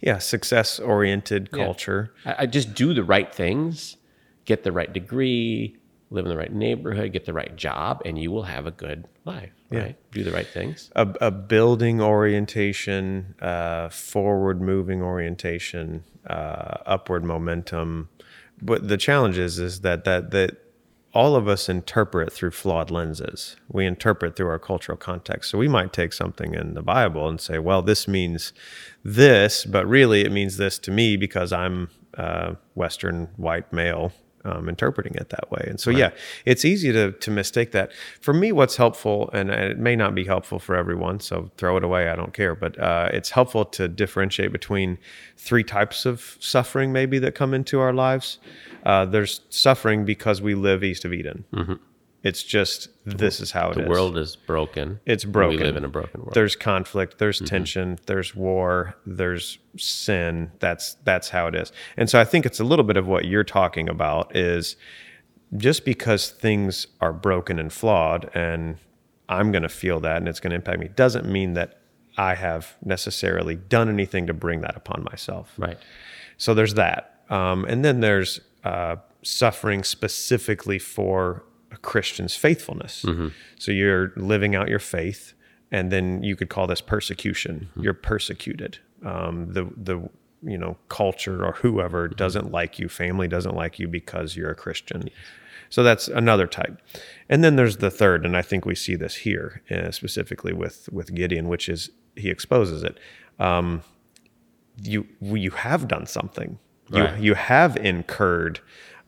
Yeah, 0.00 0.18
success 0.18 0.78
oriented 0.78 1.48
Yeah. 1.52 1.64
culture. 1.64 2.12
I, 2.26 2.34
I 2.40 2.46
just 2.46 2.74
do 2.74 2.92
the 2.92 3.04
right 3.04 3.34
things, 3.34 3.96
get 4.44 4.64
the 4.64 4.72
right 4.72 4.92
degree, 4.92 5.77
live 6.10 6.24
in 6.24 6.30
the 6.30 6.36
right 6.36 6.52
neighborhood, 6.52 7.12
get 7.12 7.26
the 7.26 7.32
right 7.32 7.54
job, 7.56 8.02
and 8.04 8.18
you 8.18 8.30
will 8.30 8.44
have 8.44 8.66
a 8.66 8.70
good 8.70 9.06
life. 9.24 9.52
Right? 9.70 9.96
Do 10.12 10.24
the 10.24 10.32
right 10.32 10.46
things. 10.46 10.90
a, 10.96 11.06
a 11.20 11.30
building 11.30 12.00
orientation, 12.00 13.34
uh, 13.40 13.90
forward 13.90 14.62
moving 14.62 15.02
orientation, 15.02 16.04
uh, 16.26 16.78
upward 16.86 17.24
momentum. 17.24 18.08
But 18.62 18.88
the 18.88 18.96
challenge 18.96 19.36
is, 19.36 19.58
is 19.58 19.82
that, 19.82 20.04
that, 20.04 20.30
that 20.30 20.56
all 21.12 21.36
of 21.36 21.46
us 21.46 21.68
interpret 21.68 22.32
through 22.32 22.52
flawed 22.52 22.90
lenses. 22.90 23.56
We 23.68 23.84
interpret 23.84 24.36
through 24.36 24.48
our 24.48 24.58
cultural 24.58 24.96
context. 24.96 25.50
So 25.50 25.58
we 25.58 25.68
might 25.68 25.92
take 25.92 26.12
something 26.12 26.54
in 26.54 26.74
the 26.74 26.82
Bible 26.82 27.28
and 27.28 27.40
say, 27.40 27.58
well, 27.58 27.82
this 27.82 28.08
means 28.08 28.52
this, 29.04 29.64
but 29.64 29.86
really 29.86 30.22
it 30.22 30.32
means 30.32 30.56
this 30.56 30.78
to 30.80 30.90
me 30.90 31.16
because 31.16 31.52
I'm 31.52 31.90
a 32.14 32.56
Western 32.74 33.28
white 33.36 33.72
male 33.72 34.12
um, 34.48 34.68
interpreting 34.68 35.14
it 35.14 35.28
that 35.30 35.50
way. 35.50 35.64
And 35.68 35.78
so, 35.78 35.90
yeah, 35.90 36.10
it's 36.44 36.64
easy 36.64 36.92
to, 36.92 37.12
to 37.12 37.30
mistake 37.30 37.72
that. 37.72 37.92
For 38.20 38.32
me, 38.32 38.52
what's 38.52 38.76
helpful, 38.76 39.30
and 39.32 39.50
it 39.50 39.78
may 39.78 39.96
not 39.96 40.14
be 40.14 40.24
helpful 40.24 40.58
for 40.58 40.74
everyone, 40.74 41.20
so 41.20 41.50
throw 41.56 41.76
it 41.76 41.84
away, 41.84 42.08
I 42.08 42.16
don't 42.16 42.32
care, 42.32 42.54
but 42.54 42.78
uh, 42.78 43.10
it's 43.12 43.30
helpful 43.30 43.64
to 43.66 43.88
differentiate 43.88 44.52
between 44.52 44.98
three 45.36 45.64
types 45.64 46.06
of 46.06 46.36
suffering 46.40 46.92
maybe 46.92 47.18
that 47.18 47.34
come 47.34 47.54
into 47.54 47.80
our 47.80 47.92
lives. 47.92 48.38
Uh, 48.84 49.04
there's 49.04 49.40
suffering 49.50 50.04
because 50.04 50.40
we 50.40 50.54
live 50.54 50.82
east 50.82 51.04
of 51.04 51.12
Eden. 51.12 51.44
It's 52.24 52.42
just, 52.42 52.88
this 53.06 53.40
is 53.40 53.52
how 53.52 53.70
it 53.70 53.78
is. 53.78 53.84
The 53.84 53.90
world 53.90 54.18
is 54.18 54.34
broken. 54.34 54.98
It's 55.06 55.24
broken. 55.24 55.58
We 55.58 55.64
live 55.64 55.76
in 55.76 55.84
a 55.84 55.88
broken 55.88 56.20
world. 56.20 56.34
There's 56.34 56.56
conflict, 56.56 57.18
there's 57.18 57.40
tension, 57.40 57.98
there's 58.06 58.34
war, 58.34 58.96
there's 59.06 59.58
sin. 59.76 60.50
That's 60.58 60.94
that's 61.04 61.28
how 61.28 61.46
it 61.46 61.54
is. 61.54 61.70
And 61.96 62.10
so 62.10 62.20
I 62.20 62.24
think 62.24 62.44
it's 62.44 62.58
a 62.58 62.64
little 62.64 62.84
bit 62.84 62.96
of 62.96 63.06
what 63.06 63.24
you're 63.26 63.44
talking 63.44 63.88
about 63.88 64.34
is 64.36 64.74
just 65.56 65.84
because 65.84 66.30
things 66.30 66.88
are 67.00 67.12
broken 67.12 67.58
and 67.58 67.72
flawed 67.72 68.30
and 68.34 68.78
I'm 69.28 69.52
going 69.52 69.62
to 69.62 69.68
feel 69.68 70.00
that 70.00 70.16
and 70.16 70.28
it's 70.28 70.40
going 70.40 70.50
to 70.50 70.56
impact 70.56 70.80
me 70.80 70.88
doesn't 70.88 71.26
mean 71.26 71.54
that 71.54 71.80
I 72.16 72.34
have 72.34 72.76
necessarily 72.84 73.54
done 73.54 73.88
anything 73.88 74.26
to 74.26 74.34
bring 74.34 74.60
that 74.62 74.76
upon 74.76 75.04
myself. 75.04 75.54
right. 75.56 75.78
So 76.36 76.52
there's 76.54 76.74
that. 76.74 77.22
Um, 77.30 77.64
and 77.64 77.84
then 77.84 78.00
there's 78.00 78.40
uh, 78.64 78.96
suffering 79.22 79.84
specifically 79.84 80.78
for 80.78 81.44
a 81.70 81.76
Christian's 81.76 82.34
faithfulness. 82.36 83.04
So 83.58 83.72
you're 83.72 84.12
living 84.16 84.54
out 84.54 84.68
your 84.68 84.78
faith. 84.80 85.34
and 85.70 85.90
then 85.92 86.22
you 86.22 86.34
could 86.34 86.48
call 86.48 86.66
this 86.66 86.80
persecution. 86.80 87.68
You're 87.76 87.92
persecuted. 87.94 88.78
Um, 89.04 89.52
the 89.52 89.64
the 89.76 89.96
you 90.42 90.56
know 90.56 90.76
culture 90.88 91.44
or 91.44 91.52
whoever 91.52 92.08
doesn't 92.08 92.50
like 92.50 92.78
you, 92.78 92.88
family 92.88 93.28
doesn't 93.28 93.54
like 93.54 93.78
you 93.78 93.86
because 93.88 94.34
you're 94.36 94.50
a 94.50 94.54
Christian. 94.54 95.10
So 95.70 95.82
that's 95.82 96.08
another 96.08 96.46
type. 96.46 96.80
And 97.28 97.44
then 97.44 97.56
there's 97.56 97.76
the 97.78 97.90
third, 97.90 98.24
and 98.24 98.34
I 98.34 98.40
think 98.42 98.64
we 98.64 98.74
see 98.74 98.96
this 98.96 99.16
here 99.16 99.60
uh, 99.70 99.90
specifically 99.90 100.54
with 100.54 100.88
with 100.90 101.14
Gideon, 101.14 101.48
which 101.48 101.68
is 101.68 101.90
he 102.16 102.30
exposes 102.30 102.82
it. 102.82 102.98
Um, 103.38 103.82
you 104.82 105.06
you 105.20 105.50
have 105.50 105.86
done 105.88 106.06
something. 106.06 106.58
You 106.90 107.02
you 107.20 107.34
have 107.34 107.76
incurred. 107.76 108.60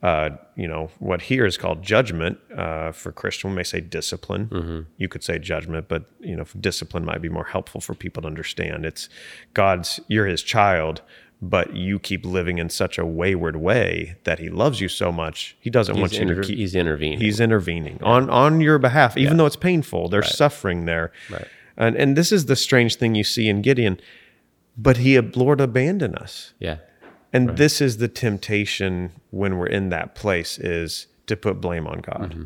Uh, 0.03 0.31
you 0.57 0.67
know 0.67 0.89
what 0.99 1.21
here 1.23 1.45
is 1.45 1.59
called 1.59 1.83
judgment 1.83 2.39
uh, 2.57 2.91
for 2.91 3.13
Christian. 3.13 3.51
We 3.51 3.57
may 3.57 3.63
say 3.65 3.81
discipline. 3.83 4.87
You 4.97 5.09
could 5.09 5.23
say 5.23 5.39
judgment, 5.39 5.89
but 5.89 6.05
you 6.21 6.35
know 6.37 6.45
discipline 6.59 7.05
might 7.05 7.21
be 7.21 7.29
more 7.29 7.45
helpful 7.45 7.81
for 7.83 7.95
people 7.95 8.23
to 8.23 8.27
understand. 8.27 8.87
It's 8.87 9.09
God's. 9.53 10.01
You're 10.09 10.25
His 10.27 10.43
child, 10.43 11.03
but 11.43 11.77
you 11.77 11.99
keep 11.99 12.25
living 12.25 12.57
in 12.57 12.71
such 12.71 12.97
a 12.97 13.05
wayward 13.05 13.57
way 13.57 14.17
that 14.25 14.39
He 14.39 14.49
loves 14.49 14.81
you 14.81 14.89
so 14.89 15.13
much. 15.13 15.55
He 15.61 15.69
doesn't 15.69 15.99
want 15.99 16.13
He's, 16.13 16.21
you 16.21 16.29
inter- 16.29 16.41
to 16.43 16.49
keep. 16.49 16.57
he's 16.57 16.75
intervening. 16.75 17.19
He's 17.21 17.39
intervening 17.39 17.99
on 18.03 18.31
on 18.31 18.63
your 18.63 18.79
behalf, 18.79 19.19
even 19.19 19.37
though 19.37 19.47
it's 19.47 19.57
painful. 19.57 20.09
There's 20.09 20.35
suffering 20.35 20.87
there, 20.87 21.13
Right. 21.29 21.47
and 21.77 21.95
and 21.95 22.17
this 22.17 22.33
is 22.33 22.47
the 22.47 22.57
strange 22.57 22.97
thing 22.97 23.15
you 23.15 23.25
see 23.25 23.49
in 23.51 23.61
Gideon. 23.61 24.01
But 24.79 24.97
he, 24.99 25.21
Lord, 25.21 25.61
abandoned 25.61 26.17
us, 26.17 26.55
yeah. 26.59 26.79
And 27.33 27.57
this 27.57 27.81
is 27.81 27.99
the 27.99 28.09
temptation 28.09 29.13
when 29.31 29.59
we're 29.59 29.67
in 29.67 29.89
that 29.91 30.15
place 30.15 30.59
is 30.59 31.07
to 31.27 31.37
put 31.37 31.61
blame 31.61 31.87
on 31.87 32.01
God. 32.01 32.31
Mm-hmm. 32.33 32.45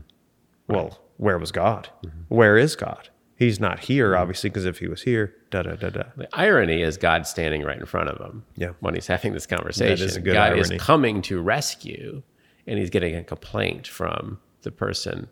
Well, 0.68 1.00
where 1.16 1.38
was 1.38 1.52
God? 1.52 1.88
Where 2.28 2.56
is 2.56 2.76
God? 2.76 3.08
He's 3.36 3.58
not 3.58 3.80
here, 3.80 4.12
Mm-hmm. 4.12 4.22
obviously, 4.22 4.50
because 4.50 4.64
if 4.64 4.78
he 4.78 4.86
was 4.88 5.02
here, 5.02 5.34
da 5.50 5.62
da 5.62 5.74
da 5.76 5.88
da. 5.90 6.02
The 6.16 6.28
irony 6.32 6.82
is 6.82 6.96
God 6.96 7.26
standing 7.26 7.62
right 7.62 7.78
in 7.78 7.86
front 7.86 8.08
of 8.08 8.20
him. 8.24 8.44
Yeah. 8.56 8.70
When 8.80 8.94
he's 8.94 9.06
having 9.06 9.32
this 9.32 9.46
conversation, 9.46 10.08
a 10.08 10.20
good 10.20 10.34
God 10.34 10.52
irony. 10.52 10.60
is 10.76 10.82
coming 10.82 11.22
to 11.22 11.40
rescue, 11.40 12.22
and 12.66 12.78
he's 12.78 12.90
getting 12.90 13.14
a 13.16 13.24
complaint 13.24 13.86
from 13.86 14.38
the 14.62 14.70
person. 14.70 15.28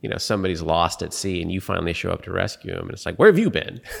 You 0.00 0.08
know, 0.08 0.16
somebody's 0.16 0.62
lost 0.62 1.02
at 1.02 1.12
sea, 1.12 1.42
and 1.42 1.52
you 1.52 1.60
finally 1.60 1.92
show 1.92 2.10
up 2.10 2.22
to 2.22 2.32
rescue 2.32 2.72
him, 2.72 2.82
and 2.82 2.92
it's 2.92 3.04
like, 3.04 3.16
"Where 3.16 3.28
have 3.28 3.38
you 3.38 3.50
been?" 3.50 3.80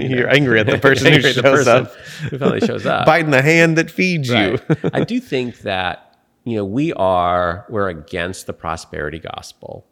You're 0.00 0.28
angry 0.28 0.60
at 0.60 0.66
the 0.66 0.78
person 0.82 1.12
who 1.12 1.20
shows 1.20 1.34
the 1.34 1.42
person 1.42 1.86
up, 1.86 1.94
who 2.30 2.38
finally 2.38 2.60
shows 2.60 2.86
up. 2.86 3.06
biting 3.06 3.30
the 3.30 3.42
hand 3.42 3.76
that 3.76 3.90
feeds 3.90 4.28
you. 4.28 4.58
I 4.92 5.02
do 5.02 5.18
think 5.18 5.60
that 5.60 6.16
you 6.44 6.56
know 6.56 6.64
we 6.64 6.92
are 6.92 7.66
we're 7.68 7.88
against 7.88 8.46
the 8.46 8.52
prosperity 8.52 9.18
gospel, 9.18 9.84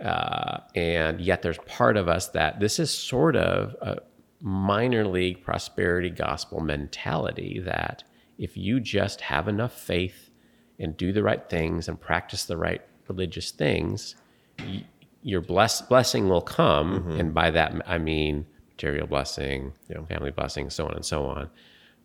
uh, 0.00 0.60
and 0.74 1.20
yet 1.20 1.42
there's 1.42 1.58
part 1.66 1.98
of 1.98 2.08
us 2.08 2.28
that 2.28 2.58
this 2.58 2.78
is 2.78 2.90
sort 2.90 3.36
of 3.36 3.76
a 3.82 3.98
minor 4.40 5.06
league 5.06 5.42
prosperity 5.42 6.10
gospel 6.10 6.60
mentality 6.60 7.60
that 7.64 8.04
if 8.38 8.56
you 8.56 8.80
just 8.80 9.20
have 9.22 9.48
enough 9.48 9.72
faith 9.72 10.30
and 10.78 10.96
do 10.96 11.12
the 11.12 11.22
right 11.22 11.50
things 11.50 11.88
and 11.88 12.00
practice 12.00 12.44
the 12.44 12.56
right 12.56 12.80
religious 13.08 13.50
things, 13.50 14.14
y- 14.58 14.84
your 15.22 15.40
bless, 15.40 15.82
blessing 15.82 16.28
will 16.28 16.40
come, 16.40 17.10
and 17.18 17.34
by 17.34 17.50
that 17.50 17.74
I 17.86 17.98
mean 17.98 18.46
material 18.70 19.06
blessing, 19.06 19.72
Yeah. 19.88 20.04
family 20.06 20.30
blessing, 20.30 20.70
so 20.70 20.86
on 20.86 20.94
and 20.94 21.04
so 21.04 21.26
on. 21.26 21.50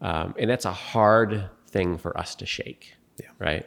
Um, 0.01 0.35
and 0.39 0.49
that's 0.49 0.65
a 0.65 0.73
hard 0.73 1.49
thing 1.67 1.97
for 1.97 2.17
us 2.17 2.35
to 2.35 2.45
shake. 2.45 2.95
Yeah. 3.21 3.27
Right. 3.39 3.65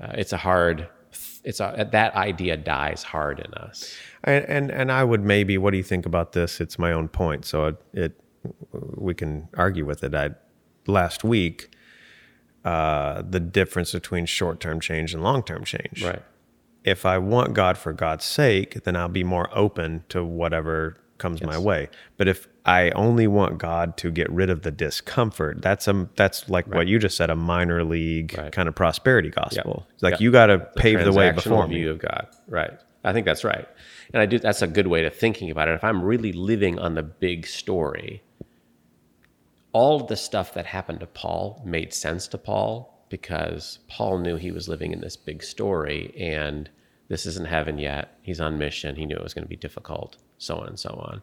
Uh, 0.00 0.12
it's 0.14 0.32
a 0.32 0.36
hard. 0.38 0.88
It's 1.44 1.58
a 1.60 1.88
that 1.92 2.14
idea 2.14 2.56
dies 2.56 3.02
hard 3.02 3.40
in 3.40 3.52
us. 3.54 3.94
And, 4.24 4.44
and 4.46 4.70
and 4.70 4.92
I 4.92 5.02
would 5.04 5.22
maybe. 5.22 5.58
What 5.58 5.72
do 5.72 5.76
you 5.76 5.82
think 5.82 6.06
about 6.06 6.32
this? 6.32 6.60
It's 6.60 6.78
my 6.78 6.92
own 6.92 7.08
point, 7.08 7.44
so 7.44 7.66
it, 7.66 7.76
it 7.92 8.12
we 8.72 9.12
can 9.14 9.48
argue 9.56 9.84
with 9.84 10.02
it. 10.04 10.14
I 10.14 10.30
last 10.86 11.22
week 11.24 11.74
uh, 12.64 13.22
the 13.28 13.40
difference 13.40 13.92
between 13.92 14.24
short 14.26 14.60
term 14.60 14.80
change 14.80 15.12
and 15.12 15.22
long 15.22 15.42
term 15.42 15.64
change. 15.64 16.02
Right. 16.04 16.22
If 16.84 17.06
I 17.06 17.18
want 17.18 17.54
God 17.54 17.78
for 17.78 17.92
God's 17.92 18.24
sake, 18.24 18.82
then 18.84 18.96
I'll 18.96 19.08
be 19.08 19.24
more 19.24 19.48
open 19.56 20.04
to 20.08 20.24
whatever 20.24 20.96
comes 21.18 21.42
my 21.42 21.56
way. 21.56 21.88
But 22.16 22.26
if 22.26 22.48
I 22.66 22.90
only 22.90 23.28
want 23.28 23.58
God 23.58 23.96
to 23.98 24.10
get 24.10 24.28
rid 24.30 24.50
of 24.50 24.62
the 24.62 24.72
discomfort, 24.72 25.62
that's 25.62 25.86
a 25.86 26.08
that's 26.16 26.48
like 26.48 26.66
what 26.66 26.88
you 26.88 26.98
just 26.98 27.16
said, 27.16 27.30
a 27.30 27.36
minor 27.36 27.84
league 27.84 28.34
Right. 28.36 28.50
kind 28.50 28.68
of 28.68 28.74
prosperity 28.74 29.30
gospel. 29.30 29.86
It's 29.94 30.02
like 30.02 30.12
Yep. 30.12 30.20
you 30.20 30.32
got 30.32 30.46
to 30.46 30.58
pave 30.58 31.04
the 31.04 31.12
way 31.12 31.30
before 31.30 31.68
me. 31.68 31.76
view 31.76 31.90
of 31.92 31.98
God. 32.00 32.26
Right. 32.48 32.72
I 33.04 33.12
think 33.12 33.26
that's 33.26 33.44
right. 33.44 33.68
And 34.12 34.20
I 34.20 34.26
do 34.26 34.38
that's 34.40 34.62
a 34.62 34.66
good 34.66 34.88
way 34.88 35.02
to 35.02 35.10
thinking 35.10 35.50
about 35.50 35.68
it. 35.68 35.74
If 35.74 35.84
I'm 35.84 36.02
really 36.02 36.32
living 36.32 36.78
on 36.80 36.94
the 36.94 37.02
big 37.04 37.46
story, 37.46 38.22
all 39.72 40.00
of 40.00 40.08
the 40.08 40.16
stuff 40.16 40.52
that 40.54 40.66
happened 40.66 41.00
to 41.00 41.06
Paul 41.06 41.62
made 41.64 41.94
sense 41.94 42.26
to 42.28 42.38
Paul 42.38 42.91
because 43.12 43.78
Paul 43.88 44.18
knew 44.18 44.36
he 44.36 44.50
was 44.50 44.68
living 44.68 44.90
in 44.90 45.02
this 45.02 45.16
big 45.16 45.42
story 45.42 46.14
and 46.18 46.70
this 47.08 47.26
isn't 47.26 47.46
heaven 47.46 47.78
yet. 47.78 48.18
He's 48.22 48.40
on 48.40 48.56
mission. 48.56 48.96
He 48.96 49.04
knew 49.04 49.14
it 49.14 49.22
was 49.22 49.34
going 49.34 49.44
to 49.44 49.48
be 49.48 49.54
difficult, 49.54 50.16
so 50.38 50.56
on 50.56 50.68
and 50.68 50.80
so 50.80 50.90
on. 50.90 51.22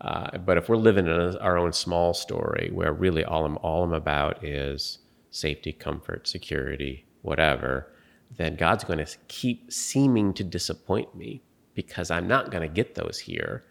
Uh, 0.00 0.38
but 0.38 0.56
if 0.56 0.68
we're 0.68 0.76
living 0.76 1.06
in 1.06 1.12
a, 1.12 1.38
our 1.38 1.56
own 1.56 1.72
small 1.72 2.12
story 2.12 2.68
where 2.72 2.92
really 2.92 3.24
all 3.24 3.44
I'm 3.44 3.56
all 3.58 3.84
I'm 3.84 3.92
about 3.92 4.44
is 4.44 4.98
safety, 5.30 5.72
comfort, 5.72 6.26
security, 6.26 7.06
whatever, 7.22 7.92
then 8.36 8.56
God's 8.56 8.82
going 8.82 9.04
to 9.04 9.16
keep 9.28 9.72
seeming 9.72 10.34
to 10.34 10.42
disappoint 10.42 11.14
me 11.14 11.42
because 11.74 12.10
I'm 12.10 12.26
not 12.26 12.50
going 12.50 12.68
to 12.68 12.74
get 12.74 12.96
those 12.96 13.20
here. 13.20 13.64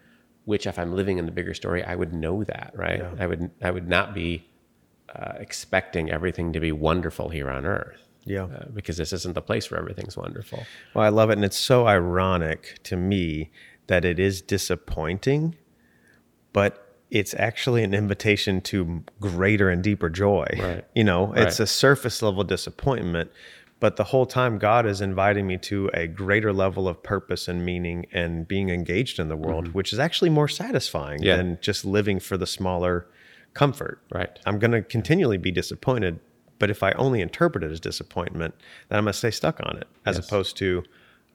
Which, 0.46 0.66
if 0.66 0.78
I'm 0.78 0.94
living 0.94 1.18
in 1.18 1.26
the 1.26 1.32
bigger 1.32 1.52
story, 1.52 1.84
I 1.84 1.94
would 1.94 2.14
know 2.14 2.42
that, 2.44 2.72
right? 2.74 3.02
I 3.20 3.26
would 3.26 3.50
I 3.62 3.70
would 3.70 3.86
not 3.86 4.14
be 4.14 4.49
uh, 5.14 5.32
expecting 5.38 6.10
everything 6.10 6.52
to 6.52 6.60
be 6.60 6.72
wonderful 6.72 7.28
here 7.30 7.50
on 7.50 7.64
earth. 7.66 8.06
Yeah. 8.26 8.44
uh, 8.44 8.66
because 8.74 8.98
this 8.98 9.12
isn't 9.14 9.34
the 9.34 9.40
place 9.42 9.70
where 9.70 9.80
everything's 9.80 10.16
wonderful. 10.16 10.64
Well, 10.94 11.04
I 11.04 11.08
love 11.08 11.30
it. 11.30 11.34
And 11.34 11.44
it's 11.44 11.56
so 11.56 11.86
ironic 11.86 12.78
to 12.84 12.96
me 12.96 13.50
that 13.86 14.04
it 14.04 14.18
is 14.18 14.42
disappointing, 14.42 15.56
but 16.52 16.86
it's 17.10 17.34
actually 17.34 17.82
an 17.82 17.94
invitation 17.94 18.60
to 18.60 19.02
greater 19.20 19.68
and 19.70 19.82
deeper 19.82 20.08
joy. 20.10 20.46
Right. 20.58 20.84
You 20.94 21.02
know, 21.04 21.32
it's 21.32 21.58
Right. 21.58 21.64
a 21.64 21.66
surface 21.66 22.22
level 22.22 22.44
disappointment, 22.44 23.30
but 23.80 23.96
the 23.96 24.04
whole 24.04 24.26
time 24.26 24.58
God 24.58 24.84
is 24.86 25.00
inviting 25.00 25.46
me 25.46 25.56
to 25.58 25.90
a 25.94 26.06
greater 26.06 26.52
level 26.52 26.86
of 26.86 27.02
purpose 27.02 27.48
and 27.48 27.64
meaning 27.64 28.06
and 28.12 28.46
being 28.46 28.68
engaged 28.68 29.18
in 29.18 29.28
the 29.28 29.36
world, 29.36 29.74
which 29.74 29.92
is 29.92 29.98
actually 29.98 30.30
more 30.30 30.46
satisfying 30.48 31.18
Mm-hmm. 31.20 31.26
Yeah. 31.26 31.36
than 31.36 31.58
just 31.62 31.84
living 31.84 32.20
for 32.20 32.36
the 32.36 32.46
smaller 32.46 33.06
comfort. 33.54 34.00
Right. 34.12 34.38
I'm 34.46 34.58
going 34.58 34.72
to 34.72 34.82
continually 34.82 35.38
be 35.38 35.50
disappointed, 35.50 36.20
but 36.58 36.70
if 36.70 36.82
I 36.82 36.92
only 36.92 37.20
interpret 37.20 37.64
it 37.64 37.70
as 37.70 37.80
disappointment, 37.80 38.54
then 38.88 38.98
I'm 38.98 39.04
going 39.04 39.12
to 39.12 39.18
stay 39.18 39.30
stuck 39.30 39.60
on 39.60 39.76
it 39.76 39.88
as 40.06 40.16
Yes. 40.16 40.26
opposed 40.26 40.56
to, 40.58 40.82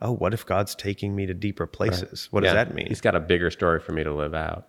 oh, 0.02 0.12
what 0.12 0.34
if 0.34 0.46
God's 0.46 0.76
taking 0.76 1.16
me 1.16 1.26
to 1.26 1.34
deeper 1.34 1.66
places? 1.68 2.28
What 2.32 2.44
does 2.44 2.54
that 2.54 2.74
mean? 2.74 2.88
He's 2.88 3.02
got 3.02 3.16
a 3.16 3.20
bigger 3.20 3.50
story 3.52 3.80
for 3.80 3.92
me 3.92 4.04
to 4.04 4.14
live 4.14 4.34
out. 4.34 4.68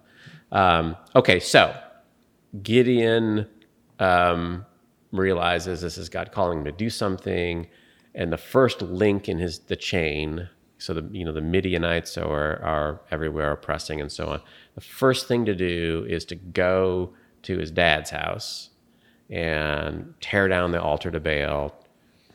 Um, 0.53 0.97
okay, 1.15 1.41
so 1.41 1.75
Gideon 2.63 3.47
um, 3.99 4.65
realizes 5.13 5.81
this 5.81 5.99
is 5.99 6.09
God 6.09 6.33
calling 6.33 6.59
him 6.59 6.65
to 6.65 6.73
do 6.73 6.91
something, 6.91 7.67
and 8.15 8.33
the 8.33 8.39
first 8.39 8.83
link 8.83 9.29
in 9.29 9.39
his 9.39 9.61
the 9.61 9.77
chain. 9.77 10.49
So 10.79 10.93
the 10.95 11.09
you 11.11 11.25
know 11.25 11.33
the 11.33 11.41
Midianites 11.41 12.19
are 12.19 12.63
are 12.63 13.01
everywhere 13.11 13.53
oppressing 13.53 14.01
and 14.01 14.11
so 14.13 14.29
on. 14.29 14.41
The 14.75 14.81
first 14.81 15.27
thing 15.27 15.45
to 15.47 15.55
do 15.55 16.07
is 16.09 16.25
to 16.27 16.35
go 16.35 17.15
to 17.47 17.59
his 17.59 17.71
dad's 17.71 18.11
house 18.11 18.71
and 19.31 20.15
tear 20.21 20.49
down 20.49 20.71
the 20.71 20.81
altar 20.81 21.11
to 21.11 21.21
Baal, 21.21 21.75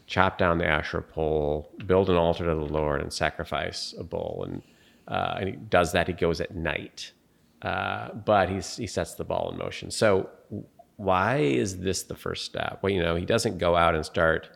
chop 0.08 0.38
down 0.38 0.58
the 0.58 0.65
Asherah 0.65 1.01
pole, 1.01 1.72
build 1.86 2.10
an 2.10 2.18
altar 2.18 2.46
to 2.46 2.56
the 2.56 2.74
Lord, 2.74 3.01
and 3.01 3.12
sacrifice 3.13 3.94
a 3.98 4.03
bull. 4.03 4.44
And, 4.46 4.62
uh, 5.08 5.38
and 5.39 5.50
he 5.50 5.56
does 5.56 5.94
that. 5.94 6.08
He 6.08 6.13
goes 6.13 6.41
at 6.41 6.56
night, 6.56 7.13
uh, 7.62 8.13
but 8.13 8.50
he's, 8.50 8.75
he 8.77 8.88
sets 8.88 9.13
the 9.13 9.24
ball 9.24 9.51
in 9.51 9.58
motion. 9.58 9.91
So 9.91 10.30
why 10.98 11.38
is 11.38 11.80
this 11.80 12.03
the 12.03 12.15
first 12.15 12.46
step? 12.46 12.80
Well, 12.82 12.91
you 12.91 13.01
know, 13.01 13.15
he 13.15 13.25
doesn't 13.25 13.58
go 13.58 13.75
out 13.75 13.96
and 13.96 14.06
start 14.06 14.50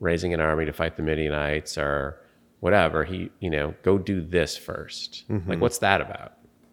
raising 0.00 0.34
an 0.34 0.40
army 0.40 0.64
to 0.64 0.72
fight 0.72 0.96
the 0.96 1.02
Midianites 1.02 1.78
or 1.78 2.20
whatever. 2.60 3.04
He, 3.04 3.30
you 3.40 3.50
know, 3.50 3.74
go 3.82 3.98
do 3.98 4.22
this 4.22 4.58
1st 4.58 5.48
Like, 5.48 5.60
what's 5.60 5.78
that 5.78 6.00
about? 6.00 6.32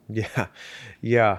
Yeah, 0.09 0.47
yeah. 0.99 1.37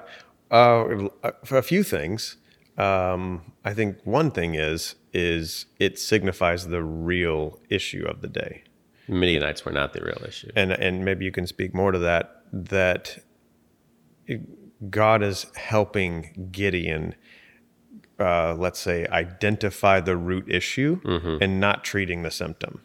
Uh, 0.53 1.09
a 1.51 1.63
few 1.63 1.83
things. 1.83 2.37
Um, 2.79 3.53
I 3.65 3.75
think 3.75 3.99
one 4.05 4.31
thing 4.31 4.55
is 4.55 4.95
is 5.13 5.67
it 5.79 5.99
signifies 5.99 6.69
the 6.69 6.83
real 6.83 7.61
issue 7.69 8.05
of 8.07 8.21
the 8.23 8.29
day, 8.29 8.63
Midianites 9.09 9.65
were 9.65 9.73
not 9.73 9.93
the 9.93 10.01
real 10.01 10.23
issue. 10.27 10.51
and 10.57 10.73
and 10.73 11.05
maybe 11.05 11.25
you 11.25 11.33
can 11.33 11.47
speak 11.47 11.75
more 11.75 11.91
to 11.93 11.99
that. 11.99 12.43
That 12.53 13.19
it- 14.27 14.91
God 14.91 15.23
is 15.23 15.47
helping 15.57 16.49
Gideon 16.51 17.15
uh, 18.19 18.55
let's 18.55 18.79
say, 18.79 19.07
identify 19.09 19.99
the 20.01 20.17
root 20.17 20.45
issue 20.49 21.01
and 21.41 21.59
not 21.61 21.83
treating 21.83 22.23
the 22.23 22.31
symptom. 22.31 22.81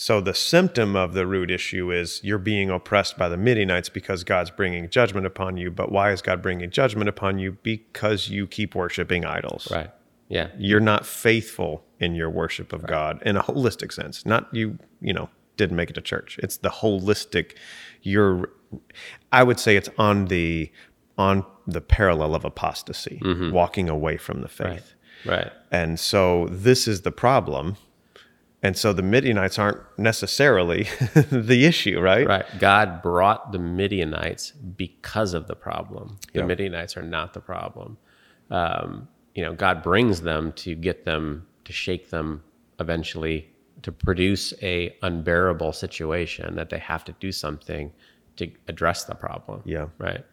So 0.00 0.20
the 0.20 0.32
symptom 0.32 0.94
of 0.94 1.12
the 1.12 1.26
root 1.26 1.50
issue 1.50 1.90
is 1.90 2.20
you're 2.22 2.38
being 2.38 2.70
oppressed 2.70 3.18
by 3.18 3.28
the 3.28 3.36
Midianites 3.36 3.88
because 3.88 4.22
God's 4.22 4.48
bringing 4.48 4.88
judgment 4.88 5.26
upon 5.26 5.56
you. 5.56 5.72
But 5.72 5.90
why 5.90 6.12
is 6.12 6.22
God 6.22 6.40
bringing 6.40 6.70
judgment 6.70 7.08
upon 7.08 7.40
you? 7.40 7.58
Because 7.64 8.28
you 8.28 8.46
keep 8.46 8.76
worshiping 8.76 9.24
idols. 9.24 9.66
Right. 9.72 9.90
Yeah. 10.28 10.50
You're 10.56 10.78
not 10.78 11.04
faithful 11.04 11.84
in 11.98 12.14
your 12.14 12.30
worship 12.30 12.72
of 12.72 12.86
God 12.86 13.20
in 13.26 13.36
a 13.36 13.42
holistic 13.42 13.92
sense. 13.92 14.24
Not 14.24 14.46
you, 14.54 14.78
you 15.00 15.12
know, 15.12 15.30
didn't 15.56 15.74
make 15.74 15.90
it 15.90 15.94
to 15.94 16.00
church. 16.00 16.38
It's 16.44 16.58
the 16.58 16.70
holistic. 16.70 17.56
You're, 18.02 18.52
I 19.32 19.42
would 19.42 19.58
say 19.58 19.76
it's 19.76 19.90
on 19.98 20.26
the 20.26 20.70
on 21.18 21.44
the 21.66 21.80
parallel 21.80 22.36
of 22.36 22.44
apostasy, 22.44 23.20
mm-hmm. 23.20 23.50
walking 23.50 23.88
away 23.88 24.16
from 24.16 24.42
the 24.42 24.48
faith. 24.48 24.94
Right. 25.24 25.50
And 25.72 25.98
so 25.98 26.46
this 26.52 26.86
is 26.86 27.02
the 27.02 27.10
problem. 27.10 27.76
And 28.62 28.76
so 28.76 28.92
the 28.92 29.02
Midianites 29.02 29.58
aren't 29.58 29.80
necessarily 29.96 30.82
the 31.30 31.64
issue, 31.64 32.00
right? 32.00 32.26
Right. 32.26 32.46
God 32.58 33.02
brought 33.02 33.52
the 33.52 33.58
Midianites 33.58 34.50
because 34.50 35.32
of 35.32 35.46
the 35.46 35.54
problem. 35.54 36.18
The. 36.32 36.44
Midianites 36.44 36.96
are 36.96 37.02
not 37.02 37.34
the 37.34 37.40
problem. 37.40 37.98
Um, 38.50 39.08
you 39.34 39.44
know, 39.44 39.54
God 39.54 39.82
brings 39.82 40.22
them 40.22 40.52
to 40.54 40.74
get 40.74 41.04
them 41.04 41.46
to 41.64 41.72
shake 41.72 42.10
them 42.10 42.42
eventually 42.80 43.48
to 43.82 43.92
produce 43.92 44.52
a 44.62 44.96
unbearable 45.02 45.72
situation 45.72 46.56
that 46.56 46.70
they 46.70 46.78
have 46.78 47.04
to 47.04 47.12
do 47.20 47.30
something 47.30 47.92
to 48.36 48.50
address 48.66 49.04
the 49.04 49.14
problem. 49.14 49.62
Yeah. 49.64 49.86
Right. 49.98 50.24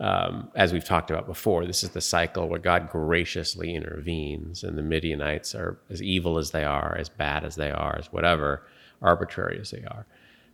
Um, 0.00 0.50
as 0.54 0.72
we've 0.72 0.84
talked 0.84 1.10
about 1.10 1.26
before, 1.26 1.66
this 1.66 1.82
is 1.82 1.90
the 1.90 2.00
cycle 2.00 2.48
where 2.48 2.60
God 2.60 2.88
graciously 2.88 3.74
intervenes, 3.74 4.62
and 4.62 4.78
the 4.78 4.82
Midianites 4.82 5.54
are 5.56 5.78
as 5.90 6.00
evil 6.02 6.38
as 6.38 6.52
they 6.52 6.64
are, 6.64 6.96
as 6.96 7.08
bad 7.08 7.44
as 7.44 7.56
they 7.56 7.70
are, 7.72 7.96
as 7.98 8.12
whatever, 8.12 8.64
arbitrary 9.02 9.58
as 9.60 9.70
they 9.72 9.82
are. 9.84 10.06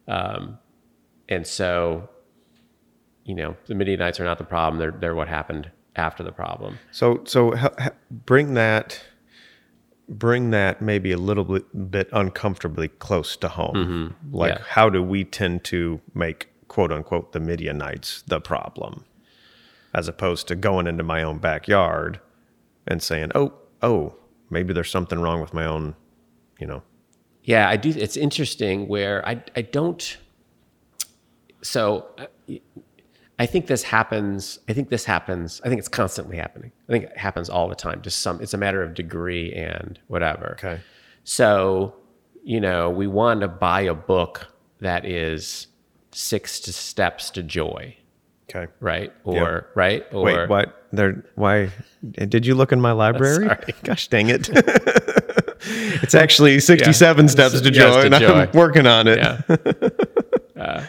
Um, 0.09 0.59
and 1.29 1.47
so, 1.47 2.09
you 3.25 3.35
know, 3.35 3.57
the 3.67 3.75
Midianites 3.75 4.19
are 4.19 4.25
not 4.25 4.39
the 4.39 4.45
problem; 4.45 4.79
they're 4.79 4.93
they're 4.99 5.15
what 5.15 5.29
happened 5.29 5.71
after 5.97 6.23
the 6.23 6.33
problem. 6.33 6.79
So 6.91 7.23
so 7.25 7.55
h- 7.55 7.71
h- 7.79 7.93
bring 8.11 8.55
that 8.55 9.01
bring 10.09 10.51
that 10.51 10.83
maybe 10.83 11.13
a 11.13 11.17
little 11.17 11.45
bit, 11.45 11.91
bit 11.91 12.09
uncomfortably 12.13 12.89
close 12.89 13.37
to 13.39 13.49
home. 13.49 14.15
Like 14.33 14.53
Mm-hmm. 14.53 14.59
Yeah. 14.63 14.67
how 14.69 14.91
do 14.91 15.03
we 15.03 15.25
tend 15.25 15.65
to 15.65 16.01
make 16.15 16.49
quote 16.69 16.93
unquote 16.93 17.33
the 17.33 17.41
Midianites 17.41 18.23
the 18.27 18.41
problem 18.41 19.05
as 19.95 20.09
opposed 20.09 20.49
to 20.49 20.55
going 20.55 20.87
into 20.87 21.05
my 21.05 21.23
own 21.23 21.39
backyard 21.39 22.21
and 22.87 23.03
saying, 23.03 23.31
"Oh, 23.35 23.53
oh, 23.83 24.15
maybe 24.51 24.73
there's 24.73 24.91
something 24.91 25.19
wrong 25.19 25.41
with 25.41 25.55
my 25.55 25.65
own, 25.65 25.95
you 26.59 26.67
know." 26.67 26.83
Yeah, 27.45 27.69
I 27.69 27.77
do. 27.77 27.91
It's 27.91 28.17
interesting 28.17 28.89
where 28.89 29.27
I 29.27 29.43
I 29.57 29.63
don't. 29.63 30.19
So, 31.63 32.07
uh, 32.19 32.55
I 33.39 33.47
think 33.47 33.67
this 33.67 33.83
happens. 33.83 34.59
I 34.69 34.73
think 34.73 34.91
this 34.91 35.05
happens. 35.05 35.61
I 35.65 35.69
think 35.69 35.79
it's 35.79 35.89
constantly 35.89 36.37
happening. 36.37 36.73
I 36.89 36.93
think 36.93 37.05
it 37.05 37.19
happens 37.19 37.49
all 37.49 37.69
the 37.69 37.75
time. 37.75 38.03
Just 38.03 38.21
some. 38.21 38.41
It's 38.41 38.55
a 38.55 38.59
matter 38.59 38.83
of 38.83 38.95
degree 38.95 39.53
and 39.53 39.99
whatever. 40.09 40.57
Okay. 40.59 40.81
So, 41.25 41.97
you 42.43 42.61
know, 42.61 42.91
we 42.91 43.07
want 43.07 43.41
to 43.41 43.49
buy 43.49 43.81
a 43.83 43.95
book 43.95 44.47
that 44.81 45.05
is 45.05 45.67
six 46.13 46.61
to 46.61 46.73
steps 46.73 47.31
to 47.31 47.43
joy, 47.43 47.97
Okay. 48.49 48.71
right? 48.81 49.13
Or 49.25 49.67
right? 49.75 50.05
Or 50.13 50.23
Wait, 50.23 50.49
what? 50.49 50.87
There 50.93 51.25
why 51.35 51.71
did 52.13 52.47
you 52.47 52.55
look 52.55 52.73
in 52.73 52.81
my 52.81 52.93
library? 52.93 53.49
Gosh 53.85 54.09
dang 54.09 54.29
it. 54.29 54.49
it's 56.03 56.15
actually 56.15 56.61
67 56.61 57.29
steps 57.29 57.61
to 57.61 57.73
Yes, 57.73 57.75
joy 57.75 58.01
to 58.01 58.07
and 58.07 58.15
I'm 58.15 58.51
working 58.53 58.87
on 58.87 59.09
it. 59.09 59.19
Yeah. 59.19 59.41
Uh, 60.57 60.87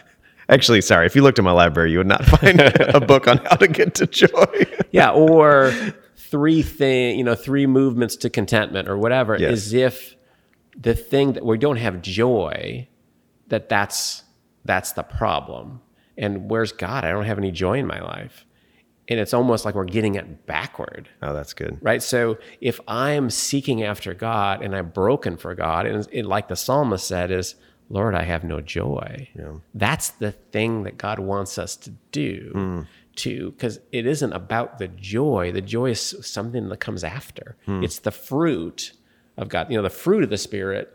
actually, 0.48 0.80
sorry, 0.80 1.08
if 1.08 1.16
you 1.16 1.24
looked 1.24 1.40
in 1.40 1.44
my 1.44 1.52
library, 1.52 1.92
you 1.92 1.98
would 1.98 2.06
not 2.06 2.24
find 2.24 2.62
a 2.62 3.02
book 3.02 3.28
on 3.28 3.38
how 3.40 3.56
to 3.56 3.68
get 3.68 3.96
to 3.96 4.06
joy. 4.06 4.46
yeah 4.92 5.10
or 5.10 5.74
three 6.16 6.62
thing 6.62 7.18
you 7.18 7.24
know 7.24 7.34
three 7.34 7.66
movements 7.66 8.16
to 8.16 8.30
contentment 8.30 8.88
or 8.88 8.96
whatever 8.96 9.36
Yes. 9.40 9.52
as 9.52 9.74
if 9.74 10.16
the 10.78 10.94
thing 10.94 11.34
that 11.34 11.44
we 11.44 11.58
don't 11.58 11.78
have 11.78 12.02
joy 12.02 12.88
that 13.48 13.70
that's 13.70 14.24
that's 14.66 14.92
the 14.94 15.04
problem 15.04 15.82
and 16.18 16.50
where's 16.50 16.72
god? 16.72 17.04
I 17.04 17.12
don't 17.12 17.26
have 17.26 17.38
any 17.38 17.52
joy 17.52 17.78
in 17.78 17.88
my 17.88 18.02
life. 18.02 18.46
And 19.08 19.20
it's 19.20 19.34
almost 19.34 19.66
like 19.66 19.76
we're 19.76 19.86
getting 19.86 20.16
it 20.16 20.48
backward. 20.48 21.10
Oh, 21.22 21.34
that's 21.34 21.54
good. 21.54 21.78
right? 21.82 22.02
So 22.02 22.38
if 22.62 22.80
i'm 22.88 23.30
seeking 23.30 23.84
after 23.84 24.14
god 24.14 24.64
and 24.64 24.76
i'm 24.76 24.90
broken 24.90 25.38
for 25.38 25.54
god 25.54 25.86
and 25.86 26.08
it, 26.12 26.26
like 26.26 26.48
the 26.48 26.56
psalmist 26.56 27.08
said 27.08 27.32
is 27.32 27.56
lord 27.90 28.16
i 28.16 28.24
have 28.24 28.44
no 28.44 28.62
joy. 28.62 29.30
That's 29.74 30.10
the 30.10 30.32
thing 30.32 30.84
that 30.84 30.98
god 30.98 31.20
wants 31.20 31.58
us 31.58 31.76
to 31.78 31.92
do 32.12 32.50
hmm. 32.54 32.82
to 33.18 33.52
because 33.52 33.80
it 33.92 34.06
isn't 34.06 34.34
about 34.34 34.80
the 34.80 34.88
joy. 34.88 35.52
The 35.52 35.62
joy 35.62 35.92
is 35.92 36.16
something 36.22 36.70
that 36.70 36.80
comes 36.80 37.04
after. 37.04 37.58
Hmm. 37.66 37.84
It's 37.84 38.00
the 38.00 38.12
fruit 38.12 38.94
of 39.38 39.50
god. 39.50 39.70
You 39.70 39.78
know 39.78 39.84
the 39.84 39.90
fruit 39.90 40.24
of 40.24 40.30
the 40.30 40.38
spirit 40.38 40.92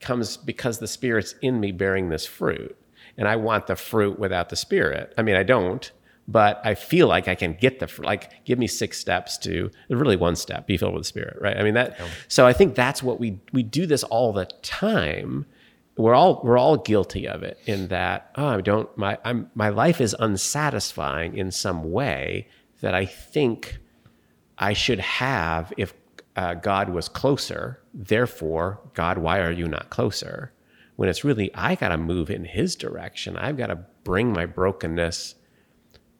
comes 0.00 0.36
because 0.36 0.78
the 0.78 0.86
spirit's 0.88 1.34
in 1.42 1.60
me 1.60 1.72
bearing 1.72 2.08
this 2.08 2.26
fruit 2.26 2.76
and 3.18 3.28
i 3.28 3.36
want 3.36 3.66
the 3.66 3.76
fruit 3.76 4.18
without 4.18 4.48
the 4.48 4.56
spirit 4.56 5.12
i 5.18 5.22
mean 5.22 5.36
i 5.36 5.42
don't 5.42 5.92
but 6.26 6.60
i 6.64 6.74
feel 6.74 7.06
like 7.06 7.28
i 7.28 7.34
can 7.34 7.52
get 7.52 7.78
the 7.80 7.86
fr- 7.86 8.02
like 8.04 8.44
give 8.46 8.58
me 8.58 8.66
six 8.66 8.98
steps 8.98 9.36
to 9.36 9.70
really 9.90 10.16
one 10.16 10.36
step 10.36 10.66
be 10.66 10.78
filled 10.78 10.94
with 10.94 11.02
the 11.02 11.08
spirit 11.08 11.36
right 11.40 11.58
i 11.58 11.62
mean 11.62 11.74
that 11.74 12.00
so 12.28 12.46
i 12.46 12.52
think 12.52 12.74
that's 12.74 13.02
what 13.02 13.20
we 13.20 13.38
we 13.52 13.62
do 13.62 13.84
this 13.84 14.02
all 14.04 14.32
the 14.32 14.46
time 14.62 15.44
we're 15.96 16.14
all 16.14 16.40
we're 16.42 16.56
all 16.56 16.78
guilty 16.78 17.28
of 17.28 17.42
it 17.42 17.58
in 17.66 17.88
that 17.88 18.30
oh 18.36 18.46
i 18.46 18.60
don't 18.62 18.96
my 18.96 19.18
i'm 19.24 19.50
my 19.54 19.68
life 19.68 20.00
is 20.00 20.16
unsatisfying 20.18 21.36
in 21.36 21.50
some 21.50 21.90
way 21.90 22.48
that 22.80 22.94
i 22.94 23.04
think 23.04 23.78
I 24.58 24.72
should 24.72 25.00
have 25.00 25.72
if 25.76 25.94
uh, 26.36 26.54
God 26.54 26.90
was 26.90 27.08
closer. 27.08 27.80
Therefore, 27.94 28.80
God, 28.94 29.18
why 29.18 29.40
are 29.40 29.52
you 29.52 29.66
not 29.66 29.90
closer? 29.90 30.52
When 30.98 31.08
it's 31.08 31.22
really, 31.22 31.54
I 31.54 31.76
got 31.76 31.90
to 31.90 31.96
move 31.96 32.28
in 32.28 32.44
His 32.44 32.74
direction. 32.74 33.36
I've 33.36 33.56
got 33.56 33.68
to 33.68 33.76
bring 34.02 34.32
my 34.32 34.46
brokenness 34.46 35.36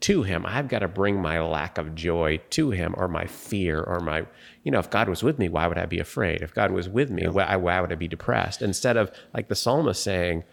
to 0.03 0.23
Him. 0.23 0.47
I've 0.47 0.69
got 0.69 0.79
to 0.79 0.87
bring 0.87 1.21
my 1.21 1.41
lack 1.41 1.79
of 1.79 1.97
joy 1.97 2.39
to 2.51 2.71
Him 2.71 2.95
or 2.97 3.09
my 3.09 3.27
fear 3.27 3.83
or 3.83 3.99
my, 3.99 4.25
you 4.63 4.71
know, 4.71 4.79
if 4.79 4.89
God 4.89 5.09
was 5.09 5.25
with 5.25 5.37
me, 5.37 5.49
why 5.49 5.67
would 5.67 5.79
I 5.79 5.87
be 5.87 5.99
afraid? 5.99 6.43
If 6.43 6.55
God 6.55 6.71
was 6.71 6.89
with 6.89 7.11
me, 7.11 7.27
why, 7.27 7.57
why 7.57 7.81
would 7.81 7.91
I 7.91 7.97
be 7.97 8.07
depressed? 8.07 8.63
Instead 8.63 8.97
of 8.97 9.11
like 9.35 9.49
the 9.49 9.57
psalmist 9.57 10.01
saying, 10.01 10.45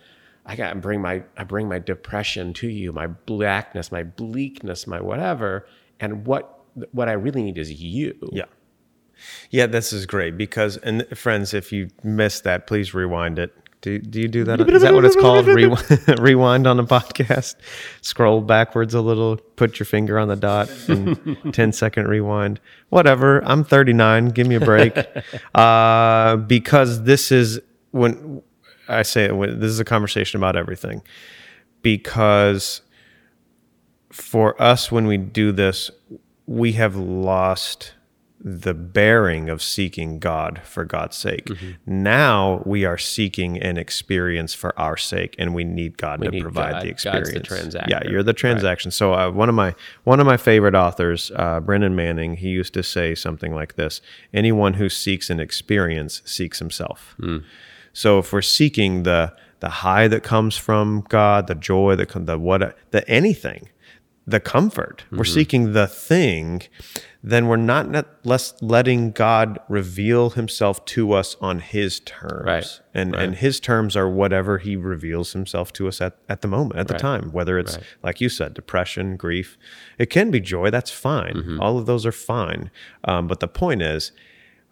I 0.43 0.55
got 0.55 0.73
to 0.73 0.79
bring 0.79 1.03
my 1.03 1.21
I 1.37 1.43
bring 1.43 1.69
my 1.69 1.77
depression 1.77 2.51
to 2.53 2.67
you, 2.67 2.91
my 2.91 3.05
blackness, 3.05 3.91
my 3.91 4.01
bleakness, 4.01 4.87
my 4.87 5.01
whatever. 5.01 5.67
And 5.99 6.25
what 6.25 6.65
what 6.91 7.09
I 7.09 7.13
really 7.13 7.43
need 7.43 7.59
is 7.59 7.71
you. 7.71 8.17
Yeah. 8.31 8.45
Yeah, 9.49 9.67
this 9.67 9.93
is 9.93 10.05
great 10.05 10.35
because, 10.35 10.77
and 10.77 11.07
friends, 11.17 11.53
if 11.53 11.71
you 11.71 11.89
missed 12.03 12.43
that, 12.43 12.67
please 12.67 12.93
rewind 12.93 13.39
it. 13.39 13.53
Do, 13.85 13.99
do 13.99 14.19
you 14.19 14.27
do 14.27 14.43
that? 14.45 14.67
Is 14.67 14.81
that 14.81 14.95
what 14.95 15.05
it's 15.05 15.15
called? 15.15 15.45
Rewind, 15.45 16.19
rewind 16.19 16.65
on 16.65 16.79
a 16.79 16.83
podcast? 16.83 17.53
Scroll 18.01 18.41
backwards 18.41 18.95
a 18.95 19.01
little, 19.01 19.37
put 19.37 19.77
your 19.77 19.85
finger 19.85 20.17
on 20.17 20.27
the 20.27 20.35
dot, 20.35 20.71
and 20.87 21.37
10 21.53 21.71
second 21.71 22.07
rewind. 22.07 22.59
Whatever. 22.89 23.45
I'm 23.45 23.63
39. 23.63 24.29
Give 24.29 24.47
me 24.47 24.55
a 24.55 24.59
break. 24.59 24.97
uh, 25.55 26.37
because 26.37 27.03
this 27.03 27.31
is 27.31 27.59
when 27.91 28.41
I 28.87 29.03
say 29.03 29.25
it, 29.25 29.35
when, 29.35 29.59
this 29.59 29.69
is 29.69 29.79
a 29.79 29.85
conversation 29.85 30.39
about 30.39 30.55
everything. 30.55 31.03
Because 31.83 32.81
for 34.11 34.59
us, 34.59 34.91
when 34.91 35.05
we 35.05 35.17
do 35.17 35.51
this, 35.51 35.91
we 36.47 36.71
have 36.71 36.95
lost 36.95 37.93
the 38.39 38.73
bearing 38.73 39.49
of 39.49 39.61
seeking 39.61 40.19
God 40.19 40.61
for 40.63 40.85
God's 40.85 41.15
sake. 41.15 41.45
Mm-hmm. 41.45 41.71
Now 42.03 42.61
we 42.65 42.85
are 42.85 42.97
seeking 42.97 43.61
an 43.61 43.77
experience 43.77 44.53
for 44.53 44.77
our 44.79 44.97
sake, 44.97 45.35
and 45.39 45.55
we 45.55 45.63
need 45.63 45.97
God 45.97 46.21
to 46.21 46.29
need 46.29 46.41
provide 46.41 46.71
God. 46.71 46.81
the 46.81 46.85
the 46.85 46.91
experience. 46.91 47.47
transactor. 47.47 47.89
Yeah, 47.89 48.09
you're 48.09 48.23
the 48.23 48.33
transaction. 48.33 48.91
So 48.91 49.13
uh, 49.13 49.31
one 49.31 49.49
of 49.49 49.55
my 49.55 49.73
one 50.03 50.19
of 50.19 50.25
my 50.25 50.37
favorite 50.37 50.75
authors, 50.75 51.31
uh, 51.35 51.59
Brennan 51.59 51.95
Manning, 51.95 52.35
he 52.35 52.49
used 52.49 52.73
to 52.73 52.83
say 52.83 53.15
something 53.15 53.53
like 53.53 53.75
this: 53.75 54.01
"Anyone 54.33 54.75
who 54.75 54.89
seeks 54.89 55.29
an 55.29 55.39
experience 55.39 56.21
seeks 56.25 56.59
himself." 56.59 57.15
Hmm. 57.19 57.37
So 57.93 58.19
if 58.19 58.33
we're 58.33 58.41
seeking 58.41 59.03
the 59.03 59.33
the 59.61 59.69
high 59.69 60.07
that 60.07 60.21
comes 60.21 60.57
from 60.57 61.05
God, 61.09 61.47
the 61.47 61.55
joy 61.55 61.95
that 61.95 62.09
the 62.13 62.37
what, 62.37 62.77
the 62.91 63.09
anything, 63.09 63.69
the 64.27 64.39
comfort, 64.39 65.03
Mm-hmm. 65.05 65.17
we're 65.17 65.23
seeking 65.23 65.73
the 65.73 65.85
thing, 65.87 66.63
then 67.23 67.47
we're 67.47 67.57
not 67.57 67.89
net 67.89 68.05
less 68.23 68.53
letting 68.61 69.11
God 69.11 69.59
reveal 69.69 70.31
himself 70.31 70.83
to 70.85 71.13
us 71.13 71.35
on 71.41 71.59
his 71.59 71.99
terms. 72.01 72.45
Right, 72.45 72.81
And 72.93 73.13
right. 73.13 73.21
and 73.23 73.35
his 73.35 73.59
terms 73.59 73.95
are 73.95 74.09
whatever 74.09 74.57
he 74.57 74.75
reveals 74.75 75.33
himself 75.33 75.71
to 75.73 75.87
us 75.87 76.01
at, 76.01 76.17
at 76.29 76.41
the 76.41 76.47
moment, 76.47 76.79
at 76.79 76.87
the 76.87 76.95
time, 76.97 77.31
whether 77.31 77.57
it's 77.59 77.75
right. 77.77 77.85
like 78.03 78.19
you 78.21 78.29
said, 78.29 78.53
depression, 78.55 79.15
grief. 79.15 79.57
It 79.99 80.07
can 80.09 80.31
be 80.31 80.39
joy, 80.39 80.69
that's 80.71 80.91
fine. 80.91 81.33
Mm-hmm. 81.35 81.61
All 81.61 81.77
of 81.77 81.85
those 81.85 82.05
are 82.05 82.11
fine. 82.11 82.71
Um, 83.03 83.27
but 83.27 83.39
the 83.41 83.47
point 83.47 83.81
is, 83.81 84.11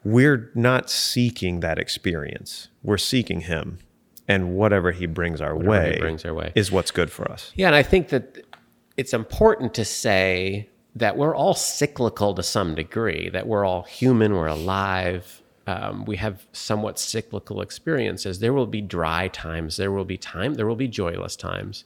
we're 0.03 0.51
not 0.55 0.89
seeking 0.89 1.59
that 1.61 1.77
experience. 1.79 2.69
We're 2.83 2.97
seeking 2.97 3.41
him. 3.41 3.79
And 4.27 4.55
whatever 4.55 4.91
he 4.93 5.05
brings 5.05 5.41
our 5.41 5.55
he 5.59 5.67
way 5.67 5.97
brings 5.99 6.23
our 6.25 6.33
way. 6.33 6.51
is 6.55 6.71
what's 6.71 6.91
good 6.91 7.11
for 7.11 7.29
us. 7.31 7.51
Yeah, 7.55 7.67
and 7.67 7.75
I 7.75 7.83
think 7.83 8.07
that 8.09 8.45
it's 8.97 9.13
important 9.13 9.73
to 9.75 9.85
say 9.85 10.69
that 10.95 11.17
we're 11.17 11.35
all 11.35 11.53
cyclical 11.55 12.33
to 12.35 12.43
some 12.43 12.75
degree, 12.75 13.29
that 13.29 13.47
we're 13.47 13.65
all 13.65 13.83
human, 13.83 14.33
we're 14.33 14.47
alive. 14.47 15.41
Um, 15.65 16.05
we 16.05 16.17
have 16.17 16.45
somewhat 16.51 16.99
cyclical 16.99 17.61
experiences. 17.61 18.39
There 18.39 18.53
will 18.53 18.67
be 18.67 18.81
dry 18.81 19.29
times, 19.29 19.77
there 19.77 19.91
will 19.91 20.05
be 20.05 20.17
time, 20.17 20.53
there 20.55 20.67
will 20.67 20.75
be 20.75 20.87
joyless 20.87 21.35
times. 21.35 21.85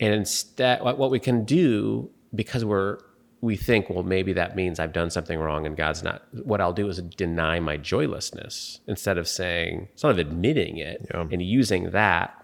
And 0.00 0.14
instead, 0.14 0.82
what 0.82 1.10
we 1.10 1.20
can 1.20 1.44
do, 1.44 2.10
because 2.34 2.64
we're 2.64 2.98
we 3.42 3.56
think, 3.56 3.88
well, 3.88 4.02
maybe 4.02 4.34
that 4.34 4.54
means 4.54 4.78
I've 4.78 4.92
done 4.92 5.08
something 5.10 5.38
wrong 5.38 5.64
and 5.66 5.74
God's 5.76 6.02
not. 6.02 6.22
What 6.44 6.60
I'll 6.60 6.74
do 6.74 6.88
is 6.88 7.00
deny 7.00 7.58
my 7.58 7.78
joylessness 7.78 8.80
instead 8.86 9.16
of 9.16 9.26
saying, 9.26 9.88
instead 9.92 10.10
of 10.10 10.18
admitting 10.18 10.76
it 10.76 11.06
Yeah. 11.10 11.26
and 11.30 11.40
using 11.40 11.90
that 11.92 12.34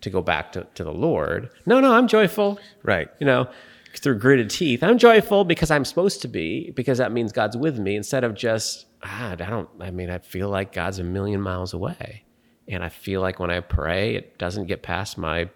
to 0.00 0.10
go 0.10 0.22
back 0.22 0.52
to, 0.52 0.66
to 0.74 0.84
the 0.84 0.92
Lord. 0.92 1.50
No, 1.66 1.80
no, 1.80 1.92
I'm 1.92 2.08
joyful. 2.08 2.58
Right. 2.82 3.08
You 3.18 3.26
know, 3.26 3.48
through 3.96 4.18
gritted 4.18 4.50
teeth. 4.50 4.82
I'm 4.82 4.98
joyful 4.98 5.44
because 5.44 5.70
I'm 5.70 5.84
supposed 5.84 6.22
to 6.22 6.28
be, 6.28 6.70
because 6.70 6.98
that 6.98 7.12
means 7.12 7.32
God's 7.32 7.56
with 7.56 7.78
me 7.78 7.96
instead 7.96 8.24
of 8.24 8.34
just, 8.34 8.86
ah, 9.02 9.32
I 9.32 9.34
don't, 9.34 9.68
I 9.80 9.90
mean, 9.90 10.10
I 10.10 10.18
feel 10.18 10.48
like 10.48 10.72
God's 10.72 10.98
a 10.98 11.04
million 11.04 11.40
miles 11.40 11.74
away. 11.74 12.24
And 12.68 12.84
I 12.84 12.88
feel 12.88 13.20
like 13.20 13.40
when 13.40 13.50
I 13.50 13.60
pray, 13.60 14.14
it 14.14 14.38
doesn't 14.38 14.66
get 14.66 14.82
past 14.82 15.18
my 15.18 15.50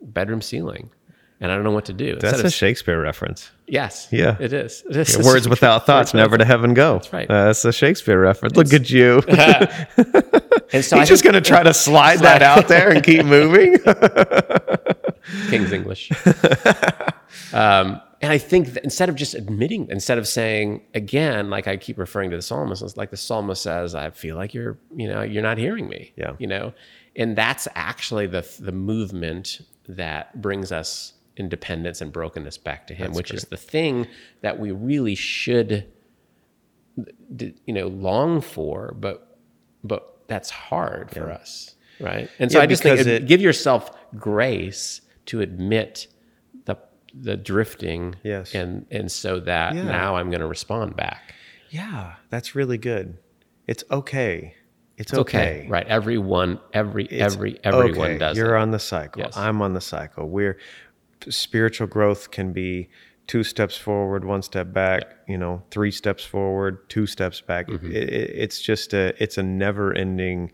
bedroom 0.00 0.42
ceiling. 0.42 0.90
And 1.40 1.52
I 1.52 1.54
don't 1.54 1.62
know 1.62 1.70
what 1.70 1.84
to 1.84 1.92
do. 1.92 2.14
That's 2.14 2.24
Instead 2.24 2.44
a 2.44 2.46
of- 2.48 2.52
Shakespeare 2.52 3.00
reference. 3.00 3.50
yes. 3.68 4.08
Yeah. 4.10 4.36
It 4.40 4.52
is. 4.52 4.82
It 4.90 4.96
is. 4.96 5.16
Yeah, 5.16 5.24
words 5.24 5.48
without 5.48 5.86
thoughts, 5.86 6.12
Words 6.12 6.14
never 6.14 6.36
to 6.38 6.44
heaven 6.44 6.74
go. 6.74 6.94
That's 6.94 7.12
right. 7.12 7.30
Uh, 7.30 7.44
that's 7.46 7.64
a 7.64 7.72
Shakespeare 7.72 8.20
reference. 8.20 8.56
Look 8.56 8.72
at 8.72 8.90
you. 8.90 9.22
And 10.70 10.84
so 10.84 10.98
He's 10.98 11.08
just 11.08 11.24
going 11.24 11.32
to 11.32 11.40
try 11.40 11.62
to 11.62 11.72
slide 11.72 12.18
that 12.18 12.42
out 12.42 12.68
there 12.68 12.90
and 12.90 13.02
keep 13.02 13.24
moving. 13.24 13.78
King's 15.48 15.72
English. 15.72 16.10
um, 17.54 18.00
and 18.20 18.32
I 18.32 18.36
think 18.38 18.74
that 18.74 18.84
instead 18.84 19.08
of 19.08 19.14
just 19.14 19.34
admitting, 19.34 19.88
instead 19.90 20.18
of 20.18 20.26
saying 20.26 20.82
again, 20.92 21.48
like 21.50 21.66
I 21.68 21.76
keep 21.78 21.96
referring 21.98 22.30
to 22.30 22.36
the 22.36 22.42
psalmist, 22.42 22.82
it's 22.82 22.96
like 22.98 23.10
the 23.10 23.16
psalmist 23.16 23.62
says, 23.62 23.94
"I 23.94 24.10
feel 24.10 24.36
like 24.36 24.52
you're, 24.52 24.76
you 24.94 25.08
know, 25.08 25.22
you're 25.22 25.42
not 25.42 25.56
hearing 25.56 25.88
me." 25.88 26.12
Yeah. 26.16 26.32
You 26.38 26.48
know, 26.48 26.74
and 27.16 27.36
that's 27.36 27.68
actually 27.74 28.26
the 28.26 28.46
the 28.60 28.72
movement 28.72 29.60
that 29.88 30.40
brings 30.42 30.70
us 30.72 31.14
independence 31.38 32.00
and 32.00 32.12
brokenness 32.12 32.58
back 32.58 32.86
to 32.88 32.94
Him, 32.94 33.12
which 33.12 33.30
is 33.30 33.44
the 33.44 33.56
thing 33.56 34.06
that 34.42 34.58
we 34.58 34.70
really 34.72 35.14
should, 35.14 35.86
you 37.66 37.74
know, 37.74 37.86
long 37.88 38.40
for, 38.40 38.94
but 38.98 39.38
but 39.84 40.22
that's 40.26 40.50
hard 40.50 41.10
for 41.10 41.30
us, 41.30 41.76
right? 42.00 42.28
And 42.38 42.50
so 42.50 42.58
Yeah, 42.58 42.64
I 42.64 42.66
just 42.66 42.82
think 42.82 43.00
it- 43.06 43.26
give 43.26 43.40
yourself 43.40 43.90
grace 44.16 45.00
to 45.26 45.40
admit 45.40 46.08
the 46.64 46.76
the 47.14 47.36
drifting 47.36 48.16
Yes. 48.24 48.54
and 48.54 48.86
and 48.90 49.10
so 49.10 49.40
that 49.40 49.74
Yeah. 49.74 49.84
now 49.84 50.16
I'm 50.16 50.30
going 50.30 50.40
to 50.40 50.46
respond 50.46 50.96
back. 50.96 51.34
yeah, 51.70 52.14
that's 52.30 52.54
really 52.54 52.78
good. 52.78 53.18
It's 53.66 53.84
okay. 53.90 54.54
It's, 54.96 55.14
Okay. 55.14 55.38
okay. 55.60 55.66
Right. 55.68 55.86
Everyone 55.86 56.58
every 56.72 57.04
It's 57.04 57.34
every 57.34 57.58
everyone 57.62 58.00
okay. 58.12 58.18
does 58.18 58.36
You're 58.36 58.56
it. 58.56 58.60
on 58.60 58.70
the 58.72 58.78
cycle. 58.80 59.22
Yes. 59.22 59.36
I'm 59.36 59.62
on 59.62 59.72
the 59.74 59.80
cycle. 59.80 60.28
We're 60.28 60.58
spiritual 61.28 61.86
growth 61.86 62.30
can 62.30 62.52
be 62.52 62.88
two 63.26 63.44
steps 63.44 63.76
forward, 63.76 64.24
one 64.24 64.42
step 64.42 64.72
back. 64.72 65.14
You 65.28 65.38
know, 65.38 65.62
three 65.70 65.90
steps 65.90 66.24
forward, 66.24 66.88
two 66.88 67.06
steps 67.06 67.40
back. 67.40 67.68
Mm-hmm. 67.68 67.92
It, 67.92 68.08
it, 68.08 68.30
it's 68.34 68.60
just 68.60 68.94
a 68.94 69.14
it's 69.22 69.38
a 69.38 69.42
never 69.42 69.92
ending 69.92 70.52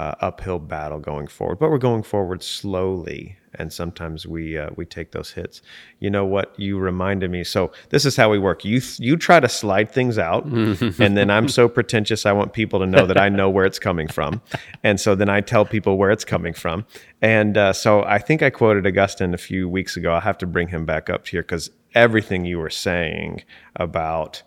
uh, 0.00 0.14
uphill 0.20 0.58
battle 0.58 0.98
going 0.98 1.26
forward. 1.26 1.58
But 1.58 1.70
we're 1.70 1.76
going 1.76 2.02
forward 2.02 2.42
slowly, 2.42 3.36
and 3.54 3.70
sometimes 3.70 4.26
we 4.26 4.56
uh, 4.56 4.70
we 4.74 4.86
take 4.86 5.12
those 5.12 5.32
hits. 5.32 5.60
You 5.98 6.08
know 6.08 6.24
what? 6.24 6.58
You 6.58 6.78
reminded 6.78 7.30
me. 7.30 7.44
So 7.44 7.70
this 7.90 8.06
is 8.06 8.16
how 8.16 8.30
we 8.30 8.38
work. 8.38 8.64
You 8.64 8.80
you 8.96 9.18
try 9.18 9.40
to 9.40 9.48
slide 9.48 9.90
things 9.90 10.16
out, 10.16 10.44
and 10.46 11.16
then 11.18 11.30
I'm 11.30 11.48
so 11.48 11.68
pretentious. 11.68 12.24
I 12.24 12.32
want 12.32 12.54
people 12.54 12.78
to 12.78 12.86
know 12.86 13.04
that 13.06 13.18
I 13.18 13.28
know 13.28 13.50
where 13.50 13.66
it's 13.66 13.78
coming 13.78 14.08
from, 14.08 14.40
and 14.82 14.98
so 14.98 15.14
then 15.14 15.28
I 15.28 15.42
tell 15.42 15.66
people 15.66 15.98
where 15.98 16.10
it's 16.10 16.24
coming 16.24 16.54
from. 16.54 16.86
And 17.20 17.58
uh, 17.58 17.74
so 17.74 18.02
I 18.04 18.18
think 18.18 18.42
I 18.42 18.48
quoted 18.48 18.86
Augustine 18.86 19.34
a 19.34 19.38
few 19.38 19.68
weeks 19.68 19.98
ago. 19.98 20.14
I'll 20.14 20.22
have 20.22 20.38
to 20.38 20.46
bring 20.46 20.68
him 20.68 20.86
back 20.86 21.10
up 21.10 21.28
here 21.28 21.42
because 21.42 21.70
everything 21.94 22.46
you 22.46 22.58
were 22.58 22.70
saying 22.70 23.44
about 23.76 24.42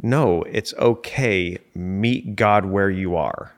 no, 0.00 0.42
it's 0.42 0.74
okay. 0.74 1.58
Meet 1.74 2.36
God 2.36 2.66
where 2.66 2.90
you 2.90 3.16
are. 3.16 3.55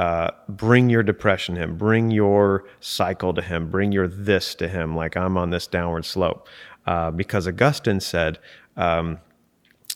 Uh, 0.00 0.30
bring 0.48 0.88
your 0.88 1.02
depression 1.02 1.54
to 1.56 1.60
Him. 1.62 1.76
Bring 1.76 2.10
your 2.10 2.64
cycle 2.80 3.34
to 3.34 3.42
Him. 3.42 3.70
Bring 3.70 3.92
your 3.92 4.08
this 4.08 4.54
to 4.56 4.66
Him. 4.68 4.96
Like 4.96 5.16
I'm 5.16 5.36
on 5.36 5.50
this 5.50 5.66
downward 5.66 6.04
slope. 6.04 6.48
Uh, 6.86 7.10
because 7.10 7.46
Augustine 7.46 8.00
said, 8.00 8.38
um, 8.76 9.18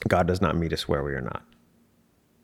God 0.07 0.27
does 0.27 0.41
not 0.41 0.57
meet 0.57 0.73
us 0.73 0.87
where 0.89 1.03
we 1.03 1.13
are 1.13 1.23
not. 1.23 1.43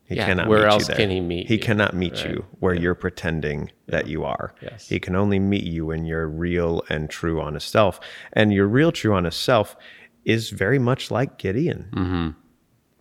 He 0.05 0.17
Yeah, 0.17 0.27
cannot 0.27 0.49
where 0.49 0.61
meet 0.65 0.73
else 0.73 0.83
you 0.83 0.87
there. 0.89 0.97
can 0.97 1.11
he 1.11 1.21
meet 1.21 1.47
He 1.49 1.55
you? 1.55 1.61
cannot 1.61 1.95
meet 1.95 2.25
you 2.25 2.45
where 2.59 2.75
you're 2.75 2.95
pretending 2.97 3.71
that 3.87 4.07
you 4.09 4.25
are. 4.25 4.55
Yes. 4.63 4.89
He 4.89 4.99
can 4.99 5.15
only 5.15 5.39
meet 5.39 5.65
you 5.65 5.91
in 5.93 6.05
your 6.07 6.27
real 6.29 6.83
and 6.89 7.09
true 7.11 7.41
honest 7.41 7.71
self. 7.71 8.01
And 8.33 8.53
your 8.53 8.67
real 8.67 8.91
true 8.91 9.15
honest 9.15 9.41
self 9.43 9.77
is 10.25 10.51
very 10.51 10.79
much 10.79 11.11
like 11.11 11.37
Gideon. 11.39 12.35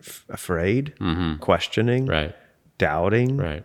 F- 0.00 0.24
afraid, 0.28 0.94
questioning, 1.40 2.02
Mm-hmm. 2.04 2.10
right. 2.12 2.34
doubting, 2.78 3.36
Right. 3.38 3.64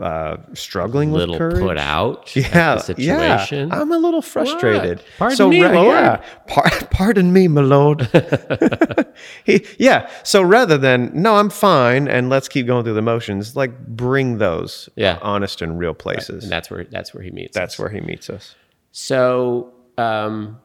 Uh, 0.00 0.36
struggling 0.54 1.12
Little 1.12 1.34
with 1.34 1.38
courage. 1.38 1.60
put 1.60 1.78
out. 1.78 2.34
Yeah, 2.36 2.78
situation. 2.78 3.68
yeah. 3.68 3.80
I'm 3.80 3.90
a 3.92 3.98
little 3.98 4.22
frustrated. 4.22 5.02
Pardon 5.18 5.48
me, 5.50 5.62
ra- 5.62 5.70
lord. 5.72 5.94
Yeah, 5.94 6.24
par- 6.46 6.70
pardon 6.90 7.32
me, 7.32 7.48
my 7.48 7.60
lord. 7.60 8.08
he, 9.44 9.66
yeah. 9.78 10.08
So 10.22 10.42
rather 10.42 10.78
than 10.78 11.10
no, 11.14 11.36
I'm 11.36 11.50
fine, 11.50 12.08
and 12.08 12.28
let's 12.30 12.48
keep 12.48 12.66
going 12.66 12.84
through 12.84 12.94
the 12.94 13.02
motions. 13.02 13.56
Like 13.56 13.86
bring 13.86 14.38
those, 14.38 14.88
Yeah. 14.96 15.18
honest 15.22 15.60
and 15.62 15.78
real 15.78 15.94
places. 15.94 16.44
and 16.44 16.52
that's 16.52 16.70
where 16.70 16.84
that's 16.84 17.12
where 17.14 17.22
he 17.22 17.30
meets. 17.30 17.54
That's 17.54 17.74
us. 17.74 17.78
where 17.78 17.88
he 17.88 18.00
meets 18.00 18.30
us. 18.30 18.54
So, 18.92 19.72
um, 19.98 20.58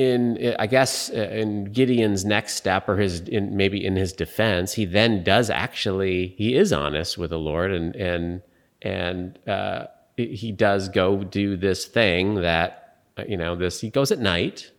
in 0.00 0.54
I 0.58 0.66
guess 0.66 1.10
uh, 1.10 1.28
in 1.42 1.64
Gideon's 1.72 2.24
next 2.24 2.54
step, 2.54 2.88
or 2.88 2.96
his 2.96 3.20
in 3.20 3.56
maybe 3.56 3.84
in 3.84 3.96
his 3.96 4.12
defense, 4.12 4.72
he 4.72 4.84
then 4.86 5.22
does 5.22 5.50
actually 5.50 6.34
he 6.38 6.54
is 6.56 6.72
honest 6.72 7.18
with 7.18 7.30
the 7.30 7.38
Lord, 7.38 7.70
and 7.70 7.94
and 7.96 8.42
and 8.82 9.38
uh, 9.46 9.86
he 10.16 10.52
does 10.52 10.88
go 10.88 11.22
do 11.22 11.56
this 11.56 11.86
thing 11.86 12.36
that 12.36 12.96
uh, 13.18 13.24
you 13.28 13.36
know 13.36 13.56
this. 13.56 13.80
He 13.80 13.90
goes 13.90 14.10
at 14.10 14.18
night. 14.20 14.72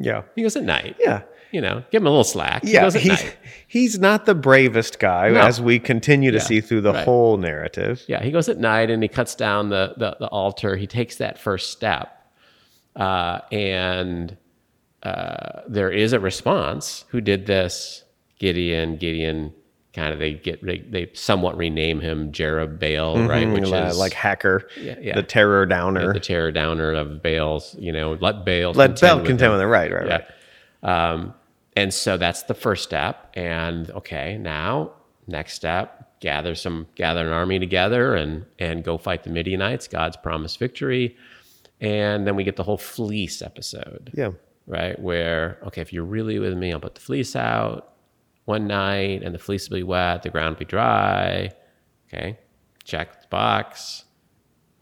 Yeah, 0.00 0.22
He 0.34 0.42
goes 0.42 0.56
at 0.56 0.64
night. 0.64 0.96
yeah. 0.98 1.22
You 1.52 1.60
know, 1.60 1.84
give 1.90 2.00
him 2.00 2.06
a 2.06 2.10
little 2.10 2.24
slack. 2.24 2.62
Yeah, 2.64 2.86
at 2.86 2.94
he's, 2.94 3.22
he's 3.68 3.98
not 3.98 4.24
the 4.24 4.34
bravest 4.34 4.98
guy, 4.98 5.28
No. 5.28 5.40
as 5.42 5.60
we 5.60 5.78
continue 5.78 6.30
to 6.30 6.40
see 6.40 6.62
through 6.62 6.80
the 6.80 6.94
right. 6.94 7.04
whole 7.04 7.36
narrative. 7.36 8.02
Yeah, 8.08 8.22
he 8.22 8.30
goes 8.30 8.48
at 8.48 8.56
night 8.56 8.88
and 8.90 9.02
he 9.02 9.08
cuts 9.10 9.34
down 9.34 9.68
the 9.68 9.92
the, 9.98 10.16
the 10.18 10.28
altar. 10.28 10.76
He 10.76 10.86
takes 10.86 11.16
that 11.16 11.38
first 11.38 11.70
step, 11.70 12.08
uh, 12.96 13.40
and 13.52 14.34
uh, 15.02 15.62
there 15.68 15.90
is 15.90 16.12
a 16.12 16.20
response. 16.20 17.04
Who 17.08 17.20
did 17.20 17.46
this? 17.46 18.04
Gideon. 18.38 18.96
Gideon. 18.96 19.52
Kind 19.94 20.12
of 20.14 20.18
they 20.18 20.32
get 20.32 20.64
they, 20.64 20.78
they 20.78 21.10
somewhat 21.12 21.56
rename 21.58 22.00
him 22.00 22.32
Jerubbaal, 22.32 23.28
right? 23.28 23.46
Which 23.52 23.70
Uh, 23.70 23.88
is 23.90 23.98
like 23.98 24.14
hacker, 24.14 24.66
yeah. 24.80 25.14
the 25.14 25.22
terror 25.22 25.66
downer. 25.66 26.14
the 26.14 26.20
terror 26.20 26.50
downer 26.50 26.92
of 26.94 27.22
Baal's. 27.22 27.74
You 27.78 27.92
know, 27.92 28.16
let 28.20 28.46
Baal 28.46 28.72
Let 28.72 28.86
contend 28.92 29.00
Baal 29.00 29.16
with 29.18 29.26
contend 29.26 29.40
him. 29.42 29.52
with 29.52 29.60
it. 29.60 29.66
Right, 29.66 29.92
right, 29.92 30.06
Yeah. 30.06 30.18
right. 30.82 31.10
Um, 31.12 31.34
and 31.76 31.92
so 31.92 32.16
that's 32.16 32.44
the 32.44 32.54
first 32.54 32.84
step. 32.84 33.32
And 33.34 33.90
okay, 33.90 34.38
now 34.38 34.92
next 35.26 35.52
step, 35.54 36.18
gather 36.20 36.54
some 36.54 36.86
gather 36.94 37.26
an 37.26 37.32
army 37.34 37.58
together 37.58 38.14
and 38.14 38.46
and 38.58 38.82
go 38.82 38.96
fight 38.96 39.24
the 39.24 39.30
Midianites, 39.30 39.88
God's 39.88 40.16
promised 40.16 40.58
victory. 40.58 41.16
And 41.82 42.26
then 42.26 42.34
we 42.34 42.44
get 42.44 42.56
the 42.56 42.62
whole 42.62 42.78
fleece 42.78 43.42
episode. 43.42 44.10
Yeah. 44.14 44.30
Right? 44.66 44.98
Where, 44.98 45.58
okay, 45.66 45.80
if 45.80 45.92
you're 45.92 46.04
really 46.04 46.38
with 46.38 46.56
me, 46.56 46.72
I'll 46.72 46.80
put 46.80 46.94
the 46.94 47.00
fleece 47.00 47.34
out 47.36 47.94
one 48.44 48.66
night 48.66 49.22
and 49.22 49.34
the 49.34 49.38
fleece 49.38 49.68
will 49.68 49.78
be 49.78 49.82
wet, 49.82 50.22
the 50.22 50.30
ground 50.30 50.54
will 50.56 50.60
be 50.60 50.64
dry. 50.64 51.50
Okay. 52.08 52.38
Check 52.84 53.22
the 53.22 53.28
box. 53.28 54.04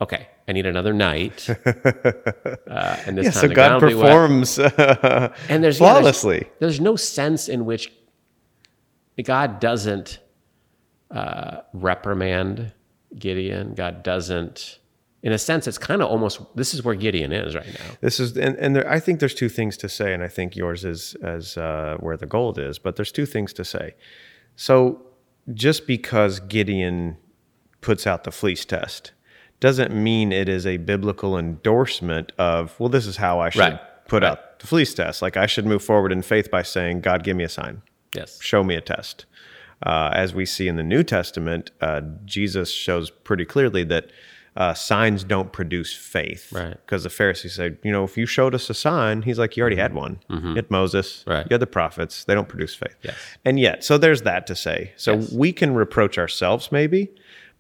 okay, 0.01 0.29
I 0.49 0.53
need 0.53 0.65
another 0.67 0.93
night. 0.95 1.49
uh, 1.67 2.97
and 3.07 3.17
this 3.19 3.27
Yeah, 3.27 3.31
time 3.31 3.41
so 3.43 3.49
the 3.49 3.55
God 3.55 3.55
ground 3.55 3.83
will 3.83 3.89
be 3.91 3.95
wet. 3.95 4.07
performs 4.11 4.59
uh, 4.59 5.35
and 5.49 5.63
there's 5.63 5.79
yeah, 5.81 5.93
there's- 5.95 6.21
flawlessly. 6.21 6.49
there's, 6.59 6.81
no 6.81 6.97
sense 6.97 7.49
in 7.49 7.65
which 7.67 7.93
God 9.23 9.61
doesn't 9.61 10.19
uh, 11.11 11.61
reprimand 11.75 12.73
Gideon. 13.19 13.75
God 13.75 14.03
doesn't, 14.03 14.79
in 15.23 15.33
a 15.33 15.39
sense, 15.39 15.67
it's 15.67 15.79
kind 15.79 16.01
of 16.03 16.09
almost 16.09 16.41
this 16.55 16.73
is 16.75 16.83
where 16.85 16.95
Gideon 16.95 17.33
is 17.33 17.55
right 17.55 17.67
now. 17.67 17.95
This 18.01 18.19
is, 18.21 18.37
and, 18.39 18.57
and 18.57 18.75
there, 18.75 18.89
I 18.91 18.99
think 19.01 19.21
there's 19.21 19.35
two 19.35 19.49
things 19.51 19.77
to 19.79 19.89
say, 19.89 20.15
and 20.15 20.23
I 20.23 20.29
think 20.29 20.57
yours 20.57 20.85
is 20.85 21.15
as 21.23 21.57
uh, 21.59 21.97
where 22.01 22.17
the 22.17 22.27
gold 22.27 22.59
is. 22.59 22.79
But 22.79 22.97
there's 22.97 23.13
two 23.13 23.27
things 23.27 23.53
to 23.55 23.65
say. 23.65 23.95
So 24.57 25.03
just 25.53 25.87
because 25.87 26.41
Gideon 26.41 27.17
puts 27.81 28.07
out 28.07 28.25
the 28.25 28.31
fleece 28.33 28.65
test 28.65 29.13
doesn't 29.59 29.93
mean 29.95 30.33
it 30.33 30.49
is 30.49 30.67
a 30.67 30.79
biblical 30.79 31.39
endorsement 31.39 32.33
of 32.39 32.79
well, 32.81 32.89
this 32.89 33.07
is 33.07 33.17
how 33.19 33.41
I 33.41 33.51
should 33.51 33.61
Right. 33.61 33.81
put 34.09 34.23
Right. 34.23 34.33
out 34.33 34.59
the 34.61 34.67
fleece 34.67 34.95
test. 34.95 35.21
Like 35.23 35.37
I 35.37 35.47
should 35.47 35.67
move 35.67 35.83
forward 35.83 36.13
in 36.13 36.23
faith 36.23 36.51
by 36.51 36.63
saying, 36.63 37.01
God, 37.03 37.25
give 37.25 37.37
me 37.37 37.45
a 37.45 37.49
sign. 37.49 37.83
Yes. 38.15 38.41
show 38.43 38.65
me 38.65 38.75
a 38.75 38.81
test. 38.81 39.27
Uh, 39.87 40.11
as 40.13 40.35
we 40.35 40.45
see 40.45 40.67
in 40.69 40.77
the 40.77 40.83
New 40.83 41.03
Testament, 41.05 41.71
uh, 41.81 42.01
Jesus 42.25 42.73
shows 42.75 43.09
pretty 43.11 43.45
clearly 43.45 43.85
that 43.85 44.11
uh, 44.57 44.75
signs 44.75 45.23
don't 45.25 45.53
produce 45.53 45.95
faith. 45.95 46.53
Right. 46.53 46.77
Because 46.85 47.05
the 47.05 47.11
Pharisees 47.11 47.55
said, 47.55 47.79
you 47.83 47.93
know, 47.93 48.05
if 48.05 48.17
you 48.19 48.27
showed 48.27 48.55
us 48.55 48.69
a 48.69 48.75
sign, 48.75 49.23
he's 49.23 49.39
like, 49.39 49.57
you 49.57 49.61
already 49.63 49.77
had 49.77 49.95
one. 49.95 50.19
You 50.29 50.55
had 50.57 50.71
Moses. 50.71 51.21
Mm-hmm. 51.21 51.31
Right. 51.31 51.47
You 51.49 51.55
had 51.55 51.61
the 51.61 51.67
prophets. 51.67 52.25
They 52.25 52.35
don't 52.35 52.49
produce 52.49 52.75
faith. 52.75 52.97
Yes. 53.03 53.15
And 53.45 53.61
yet, 53.61 53.85
so 53.85 53.97
there's 53.97 54.23
that 54.23 54.47
to 54.49 54.57
say. 54.57 54.93
So 54.97 55.15
Yes. 55.15 55.33
we 55.33 55.53
can 55.53 55.75
reproach 55.75 56.19
ourselves 56.19 56.71
maybe, 56.73 57.11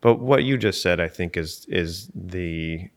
but 0.00 0.16
what 0.16 0.44
you 0.44 0.56
just 0.58 0.82
said, 0.82 0.98
I 1.00 1.08
think, 1.08 1.36
is 1.36 1.64
is 1.68 2.10
the 2.14 2.88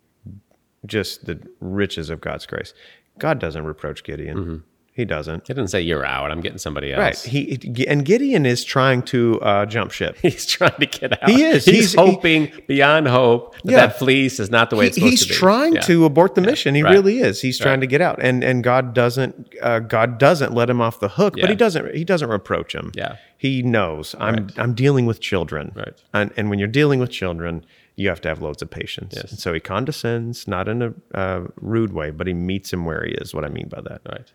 just 0.85 1.25
the 1.25 1.39
riches 1.59 2.09
of 2.09 2.19
God's 2.19 2.45
grace. 2.45 2.73
God 3.19 3.39
doesn't 3.39 3.63
reproach 3.65 4.03
Gideon. 4.03 4.37
Mm-hmm. 4.37 4.57
He 4.95 5.05
doesn't. 5.05 5.47
He 5.47 5.53
didn't 5.55 5.69
say 5.71 5.81
you're 5.81 6.05
out. 6.05 6.29
I'm 6.29 6.39
getting 6.39 6.59
somebody 6.59 6.93
else. 6.93 6.99
Right. 6.99 7.17
He 7.17 7.85
and 7.87 8.05
Gideon 8.05 8.45
is 8.45 8.63
trying 8.63 9.01
to 9.03 9.41
uh, 9.41 9.65
jump 9.65 9.91
ship. 9.91 10.17
He's 10.21 10.45
trying 10.45 10.79
to 10.79 10.85
get 10.85 11.13
out. 11.23 11.27
He 11.27 11.43
is. 11.43 11.65
He's, 11.65 11.93
He's- 11.93 11.95
hoping 11.95 12.51
beyond 12.67 13.07
hope 13.07 13.55
that 13.63 13.71
Yeah. 13.71 13.77
that 13.87 13.97
fleece 13.97 14.39
is 14.39 14.51
not 14.51 14.69
the 14.69 14.75
way 14.75 14.83
He- 14.83 14.87
it's 14.89 14.95
supposed 14.97 15.11
he's 15.11 15.21
to 15.25 15.27
be. 15.29 15.33
trying 15.33 15.73
Yeah. 15.73 15.81
to 15.81 16.05
abort 16.05 16.35
the 16.35 16.41
mission. 16.41 16.75
He 16.75 16.83
Right. 16.83 16.91
really 16.93 17.19
is. 17.21 17.41
He's 17.41 17.57
trying 17.57 17.81
to 17.81 17.87
get 17.87 18.01
out, 18.01 18.19
and 18.21 18.43
and 18.43 18.63
God 18.63 18.93
doesn't. 18.93 19.47
Uh, 19.63 19.79
God 19.79 20.19
doesn't 20.19 20.53
let 20.53 20.69
him 20.69 20.79
off 20.79 20.99
the 20.99 21.09
hook, 21.09 21.37
but 21.41 21.49
he 21.49 21.55
doesn't. 21.55 21.95
He 21.95 22.03
doesn't 22.03 22.29
reproach 22.29 22.75
him. 22.75 22.91
Yeah. 22.93 23.15
He 23.35 23.63
knows 23.63 24.15
I'm 24.19 24.49
I'm 24.57 24.75
dealing 24.75 25.07
with 25.07 25.19
children. 25.21 25.71
Right. 25.75 25.93
And 26.13 26.31
and 26.37 26.51
when 26.51 26.59
you're 26.59 26.67
dealing 26.67 26.99
with 26.99 27.09
children, 27.09 27.65
you 27.95 28.09
have 28.09 28.21
to 28.21 28.29
have 28.29 28.43
loads 28.43 28.61
of 28.61 28.69
patience. 28.69 29.13
Yes. 29.15 29.31
And 29.31 29.39
so 29.39 29.53
he 29.53 29.59
condescends, 29.59 30.47
not 30.47 30.67
in 30.67 30.81
a 30.83 30.93
uh, 31.17 31.47
rude 31.59 31.93
way, 31.93 32.11
but 32.11 32.27
he 32.27 32.33
meets 32.33 32.71
him 32.71 32.85
where 32.85 33.03
he 33.05 33.13
is. 33.13 33.33
What 33.33 33.43
I 33.43 33.49
mean 33.49 33.69
by 33.69 33.81
that. 33.81 34.01
Right. 34.07 34.31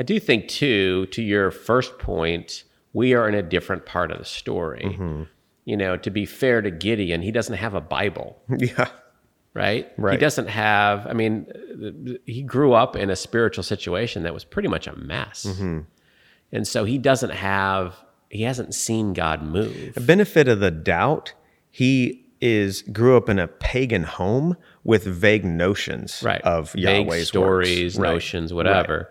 I 0.00 0.02
do 0.02 0.18
think 0.18 0.48
too, 0.48 1.06
to 1.06 1.22
your 1.22 1.50
first 1.50 1.98
point, 1.98 2.64
we 2.94 3.12
are 3.14 3.28
in 3.28 3.34
a 3.34 3.42
different 3.42 3.84
part 3.84 4.10
of 4.10 4.18
the 4.18 4.24
story. 4.24 4.82
Mm-hmm. 4.86 5.22
You 5.66 5.76
know, 5.76 5.96
to 5.98 6.10
be 6.10 6.24
fair 6.24 6.62
to 6.62 6.70
Gideon, 6.70 7.20
he 7.22 7.30
doesn't 7.30 7.56
have 7.56 7.74
a 7.74 7.80
Bible, 7.82 8.40
Yeah. 8.58 8.88
right? 9.52 9.92
Right. 9.98 10.12
He 10.12 10.18
doesn't 10.18 10.48
have. 10.48 11.06
I 11.06 11.12
mean, 11.12 11.46
he 12.24 12.42
grew 12.42 12.72
up 12.72 12.96
in 12.96 13.10
a 13.10 13.16
spiritual 13.16 13.62
situation 13.62 14.22
that 14.22 14.32
was 14.34 14.42
pretty 14.44 14.68
much 14.68 14.86
a 14.86 14.96
mess, 14.96 15.44
Mm-hmm. 15.46 15.80
and 16.52 16.66
so 16.66 16.84
he 16.84 16.96
doesn't 16.98 17.30
have. 17.32 17.94
He 18.30 18.42
hasn't 18.44 18.74
seen 18.74 19.12
God 19.12 19.42
move. 19.42 19.98
benefit 20.06 20.46
of 20.48 20.60
the 20.60 20.70
doubt, 20.70 21.34
he 21.70 22.24
is 22.40 22.82
grew 22.82 23.16
up 23.18 23.28
in 23.28 23.38
a 23.38 23.48
pagan 23.48 24.04
home 24.04 24.56
with 24.82 25.04
vague 25.04 25.44
notions 25.44 26.22
right 26.24 26.40
of 26.42 26.72
Vague 26.72 27.06
Yahweh's 27.06 27.28
stories 27.28 27.96
works. 27.96 27.98
Right. 27.98 28.12
notions 28.14 28.54
whatever 28.54 29.10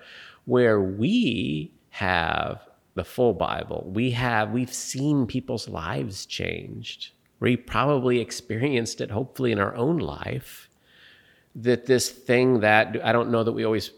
where 0.49 0.81
we 0.81 1.71
have 1.89 2.59
the 2.95 3.03
full 3.03 3.33
bible. 3.33 3.89
We 3.93 4.11
have 4.11 4.51
we've 4.51 4.73
seen 4.73 5.27
people's 5.27 5.69
lives 5.69 6.25
changed. 6.25 7.11
We 7.39 7.55
probably 7.55 8.19
experienced 8.19 8.99
it 8.99 9.11
hopefully 9.11 9.51
in 9.51 9.59
our 9.59 9.75
own 9.75 9.99
life 9.99 10.69
that 11.55 11.85
this 11.85 12.09
thing 12.09 12.59
that 12.61 12.97
i 13.03 13.11
don't 13.11 13.31
know 13.31 13.43
that 13.43 13.51
we 13.51 13.63
always 13.63 13.91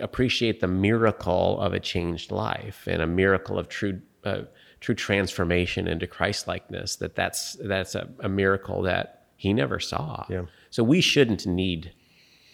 appreciate 0.00 0.60
the 0.60 0.68
miracle 0.68 1.60
of 1.60 1.74
a 1.74 1.80
changed 1.80 2.30
life 2.30 2.86
and 2.86 3.02
a 3.02 3.06
miracle 3.06 3.58
of 3.58 3.68
true 3.68 4.00
uh, 4.24 4.42
true 4.80 4.94
transformation 4.94 5.86
into 5.88 6.06
christ-likeness 6.06 6.96
that 6.96 7.14
that's 7.14 7.54
that's 7.64 7.94
a, 7.94 8.08
a 8.20 8.28
miracle 8.28 8.82
that 8.82 9.26
he 9.36 9.52
never 9.52 9.80
saw. 9.80 10.24
Yeah. 10.30 10.44
so 10.70 10.82
we 10.84 11.00
shouldn't 11.00 11.44
need 11.46 11.92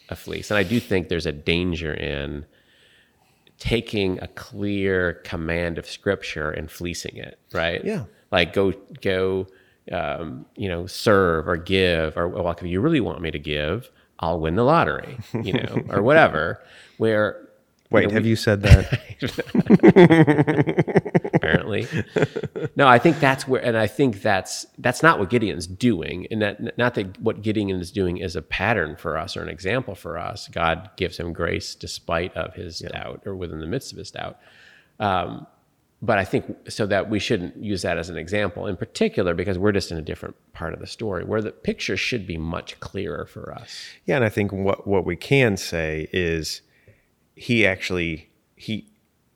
a 0.09 0.17
fleece. 0.17 0.51
And 0.51 0.59
i 0.59 0.63
do 0.63 0.81
think 0.81 1.09
there's 1.09 1.27
a 1.27 1.33
danger 1.33 1.93
in 1.95 2.47
taking 3.61 4.19
a 4.21 4.27
clear 4.27 5.15
command 5.25 5.79
of 5.79 5.87
scripture 5.87 6.51
and 6.51 6.69
fleecing 6.71 7.17
it 7.17 7.39
right 7.53 7.85
Yeah. 7.85 8.05
like 8.33 8.53
go 8.53 8.73
go 9.01 9.47
um, 9.93 10.45
you 10.57 10.69
know 10.69 10.87
serve 10.87 11.49
or 11.49 11.57
give 11.57 12.17
or 12.17 12.29
well 12.29 12.49
if 12.51 12.63
you 12.63 12.81
really 12.81 13.01
want 13.01 13.21
me 13.21 13.31
to 13.31 13.39
give 13.39 13.91
i'll 14.21 14.41
win 14.41 14.55
the 14.57 14.65
lottery 14.65 15.17
you 15.43 15.53
know 15.53 15.83
or 15.91 16.03
whatever 16.03 16.61
where 16.99 17.47
Wait, 17.93 18.09
have 18.13 18.25
you 18.25 18.37
said 18.37 18.63
that? 18.63 19.01
apparently. 21.41 21.87
no, 22.77 22.87
I 22.87 22.99
think 22.99 23.19
that's 23.19 23.49
where, 23.49 23.65
and 23.65 23.77
I 23.77 23.87
think 23.87 24.23
that's 24.23 24.67
that's 24.79 25.03
not 25.03 25.19
what 25.19 25.31
Gideon's 25.31 25.67
doing, 25.67 26.27
and 26.31 26.43
that 26.43 26.79
not 26.79 26.95
that 26.95 27.21
what 27.21 27.43
Gideon 27.43 27.71
is 27.71 27.91
doing 27.91 28.19
is 28.19 28.37
a 28.37 28.43
pattern 28.43 28.97
for 28.97 29.17
us 29.17 29.37
or 29.37 29.43
an 29.43 29.49
example 29.49 29.95
for 29.95 30.19
us. 30.19 30.49
God 30.49 30.91
gives 30.97 31.19
him 31.19 31.33
grace 31.33 31.75
despite 31.75 32.37
of 32.37 32.55
his 32.55 32.81
doubt 32.81 33.23
or 33.27 33.35
within 33.35 33.61
the 33.61 33.67
midst 33.67 33.93
of 33.93 33.99
his 33.99 34.11
doubt. 34.11 34.39
Um, 34.99 35.47
but 36.03 36.19
I 36.19 36.25
think 36.25 36.71
so 36.71 36.87
that 36.87 37.11
we 37.11 37.19
shouldn't 37.19 37.57
use 37.63 37.83
that 37.83 37.99
as 37.99 38.09
an 38.09 38.17
example 38.17 38.67
in 38.67 38.77
particular 38.77 39.35
because 39.35 39.59
we're 39.59 39.73
just 39.73 39.91
in 39.91 39.99
a 39.99 40.03
different 40.03 40.35
part 40.53 40.73
of 40.73 40.81
the 40.81 40.87
story 40.87 41.25
where 41.25 41.43
the 41.43 41.51
picture 41.53 41.97
should 41.97 42.27
be 42.27 42.39
much 42.39 42.81
clearer 42.81 43.27
for 43.27 43.53
us. 43.53 43.91
yeah, 44.07 44.17
and 44.17 44.25
I 44.25 44.31
think 44.31 44.53
what 44.53 44.87
what 44.87 45.05
we 45.05 45.17
can 45.17 45.57
say 45.57 46.09
is 46.13 46.63
he 47.35 47.67
actually 47.67 48.31
he 48.57 48.90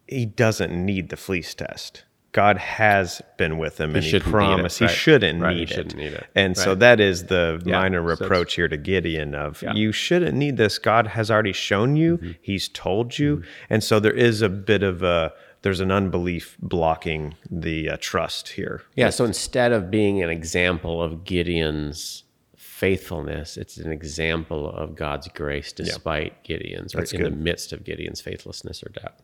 he 0.06 0.26
doesn't 0.26 0.72
need 0.72 1.08
the 1.08 1.16
fleece 1.16 1.54
test. 1.54 2.04
God 2.32 2.58
has 2.58 3.22
been 3.36 3.58
with 3.58 3.80
him, 3.80 3.94
and 3.94 4.02
he 4.02 4.10
shouldn't 4.10 4.34
need 4.34 4.70
he 4.76 4.88
shouldn't 4.88 5.40
Right, 5.40 5.52
he 5.54 5.60
need 5.60 5.68
shouldn't 5.68 5.92
it. 5.94 5.96
need 5.96 6.12
it. 6.14 6.26
And 6.34 6.56
so 6.58 6.74
that 6.74 6.98
is 6.98 7.26
the 7.26 7.62
Yeah, 7.64 7.78
minor 7.78 8.00
so 8.16 8.24
reproach 8.24 8.54
here 8.54 8.66
to 8.66 8.76
Gideon 8.76 9.36
of 9.36 9.62
Yeah. 9.62 9.68
Mm-hmm. 9.68 9.78
you 9.78 9.92
shouldn't 9.92 10.34
need 10.36 10.56
this. 10.56 10.78
God 10.78 11.06
has 11.06 11.30
already 11.30 11.52
shown 11.52 11.94
you. 11.94 12.34
He's 12.42 12.68
told 12.68 13.18
you, 13.20 13.44
and 13.70 13.84
so 13.84 14.00
there 14.00 14.12
is 14.12 14.42
a 14.42 14.48
bit 14.48 14.82
of 14.82 15.02
a 15.04 15.32
there's 15.62 15.78
an 15.80 15.92
unbelief 15.92 16.56
blocking 16.60 17.36
the 17.50 17.88
uh, 17.90 17.96
trust 18.00 18.48
here. 18.48 18.82
Yeah, 18.96 19.10
so 19.10 19.24
instead 19.24 19.70
of 19.72 19.90
being 19.90 20.20
an 20.22 20.28
example 20.28 21.00
of 21.00 21.22
Gideon's 21.24 22.24
faithfulness, 22.56 23.56
it's 23.56 23.76
an 23.78 23.92
example 23.92 24.68
of 24.68 24.96
God's 24.96 25.28
grace 25.28 25.72
despite 25.72 26.42
Gideon's 26.42 26.94
or 26.94 26.98
That's 26.98 27.12
in 27.12 27.22
the 27.22 27.30
midst 27.30 27.72
of 27.72 27.84
Gideon's 27.84 28.20
faithlessness 28.20 28.82
or 28.82 28.90
doubt. 28.90 29.14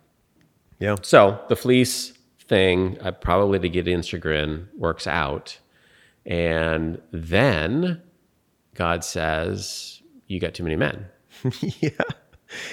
Yeah. 0.80 0.96
So 1.02 1.40
the 1.48 1.56
fleece 1.56 2.12
thing, 2.40 2.98
uh, 3.00 3.12
probably 3.12 3.60
to 3.60 3.68
get 3.68 3.86
chagrin, 4.04 4.68
works 4.76 5.06
out. 5.06 5.58
And 6.26 7.00
then 7.12 8.02
God 8.74 9.04
says, 9.04 10.02
You 10.26 10.40
got 10.40 10.54
too 10.54 10.64
many 10.64 10.76
men. 10.76 11.06
Yeah. 11.80 11.90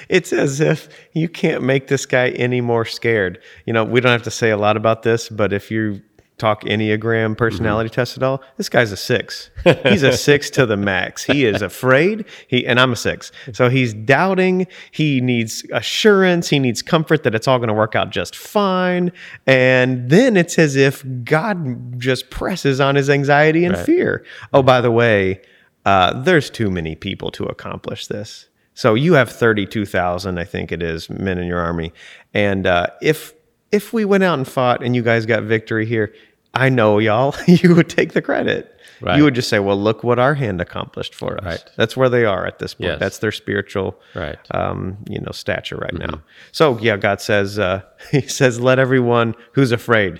It's 0.09 0.33
as 0.33 0.59
if 0.59 0.89
you 1.13 1.29
can't 1.29 1.61
make 1.61 1.87
this 1.87 2.07
guy 2.07 2.29
any 2.29 2.61
more 2.61 2.83
scared. 2.83 3.39
You 3.67 3.73
know, 3.73 3.83
we 3.83 4.01
don't 4.01 4.11
have 4.11 4.23
to 4.23 4.31
say 4.31 4.49
a 4.49 4.57
lot 4.57 4.75
about 4.75 5.03
this, 5.03 5.29
but 5.29 5.53
if 5.53 5.69
you 5.69 6.01
talk 6.37 6.63
Enneagram 6.63 7.35
personality 7.37 7.89
test 7.89 8.15
at 8.15 8.23
all, 8.23 8.43
this 8.57 8.69
guy's 8.69 8.91
a 8.91 8.97
six. 8.97 9.49
He's 9.83 10.03
a 10.03 10.15
six 10.15 10.49
to 10.51 10.65
the 10.65 10.77
max. 10.77 11.23
He 11.23 11.45
is 11.45 11.61
afraid. 11.61 12.25
He 12.47 12.65
and 12.65 12.79
I'm 12.79 12.93
a 12.93 12.95
six. 12.95 13.31
So 13.53 13.69
he's 13.69 13.93
doubting. 13.93 14.67
He 14.91 15.19
needs 15.19 15.65
assurance. 15.73 16.49
He 16.49 16.59
needs 16.59 16.81
comfort 16.81 17.23
that 17.23 17.33
it's 17.35 17.47
all 17.47 17.57
going 17.57 17.69
to 17.69 17.73
work 17.73 17.95
out 17.95 18.11
just 18.11 18.35
fine. 18.35 19.11
And 19.45 20.09
then 20.09 20.37
it's 20.37 20.59
as 20.59 20.75
if 20.75 21.03
God 21.23 21.99
just 21.99 22.29
presses 22.29 22.79
on 22.79 22.95
his 22.95 23.09
anxiety 23.09 23.65
and 23.65 23.77
fear. 23.77 24.25
Oh, 24.53 24.61
by 24.61 24.81
the 24.81 24.91
way, 24.91 25.41
uh, 25.85 26.21
there's 26.21 26.49
too 26.49 26.69
many 26.69 26.95
people 26.95 27.31
to 27.31 27.45
accomplish 27.45 28.07
this. 28.07 28.47
So 28.73 28.93
you 28.93 29.13
have 29.13 29.31
32,000, 29.31 30.37
I 30.37 30.43
think 30.43 30.71
it 30.71 30.83
is, 30.83 31.09
men 31.09 31.39
in 31.39 31.47
your 31.47 31.59
army. 31.59 31.93
And 32.33 32.67
uh, 32.67 32.87
if 33.01 33.33
if 33.71 33.93
we 33.93 34.05
went 34.05 34.23
out 34.23 34.37
and 34.37 34.47
fought 34.47 34.83
and 34.83 34.95
you 34.95 35.01
guys 35.01 35.25
got 35.25 35.43
victory 35.43 35.85
here, 35.85 36.13
I 36.53 36.69
know 36.69 36.99
y'all, 36.99 37.35
you 37.47 37.75
would 37.75 37.89
take 37.89 38.13
the 38.13 38.21
credit. 38.21 38.73
Right. 38.99 39.17
You 39.17 39.25
would 39.25 39.35
just 39.35 39.47
say, 39.47 39.59
"Well, 39.59 39.79
look 39.79 40.03
what 40.03 40.17
our 40.17 40.33
hand 40.33 40.59
accomplished 40.59 41.13
for 41.13 41.37
us." 41.37 41.45
Right. 41.45 41.63
That's 41.75 41.95
where 41.95 42.09
they 42.09 42.25
are 42.25 42.47
at 42.47 42.57
this 42.57 42.73
point. 42.73 42.89
Yes. 42.93 42.99
That's 42.99 43.17
their 43.19 43.31
spiritual, 43.31 43.99
Right. 44.15 44.39
um, 44.51 44.97
you 45.07 45.19
know, 45.19 45.31
stature 45.31 45.75
right 45.77 45.93
now. 45.93 46.23
So 46.51 46.79
yeah, 46.79 46.97
God 46.97 47.21
says, 47.21 47.59
uh, 47.59 47.83
He 48.11 48.21
says, 48.21 48.59
"Let 48.59 48.79
everyone 48.79 49.35
who's 49.51 49.71
afraid, 49.71 50.19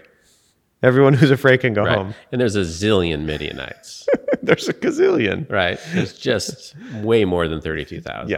everyone 0.84 1.16
who's 1.16 1.32
afraid 1.32 1.62
can 1.62 1.74
go 1.74 1.86
Right. 1.86 1.98
home." 1.98 2.14
And 2.32 2.40
there's 2.40 2.56
a 2.56 2.62
zillion 2.62 3.24
Midianites. 3.26 4.08
There's 4.44 4.70
a 4.70 4.74
gazillion. 4.74 5.50
right? 5.52 5.80
There's 5.94 6.14
just 6.18 6.76
way 7.02 7.26
more 7.26 7.48
than 7.48 7.60
thirty-two 7.62 8.02
thousand. 8.02 8.30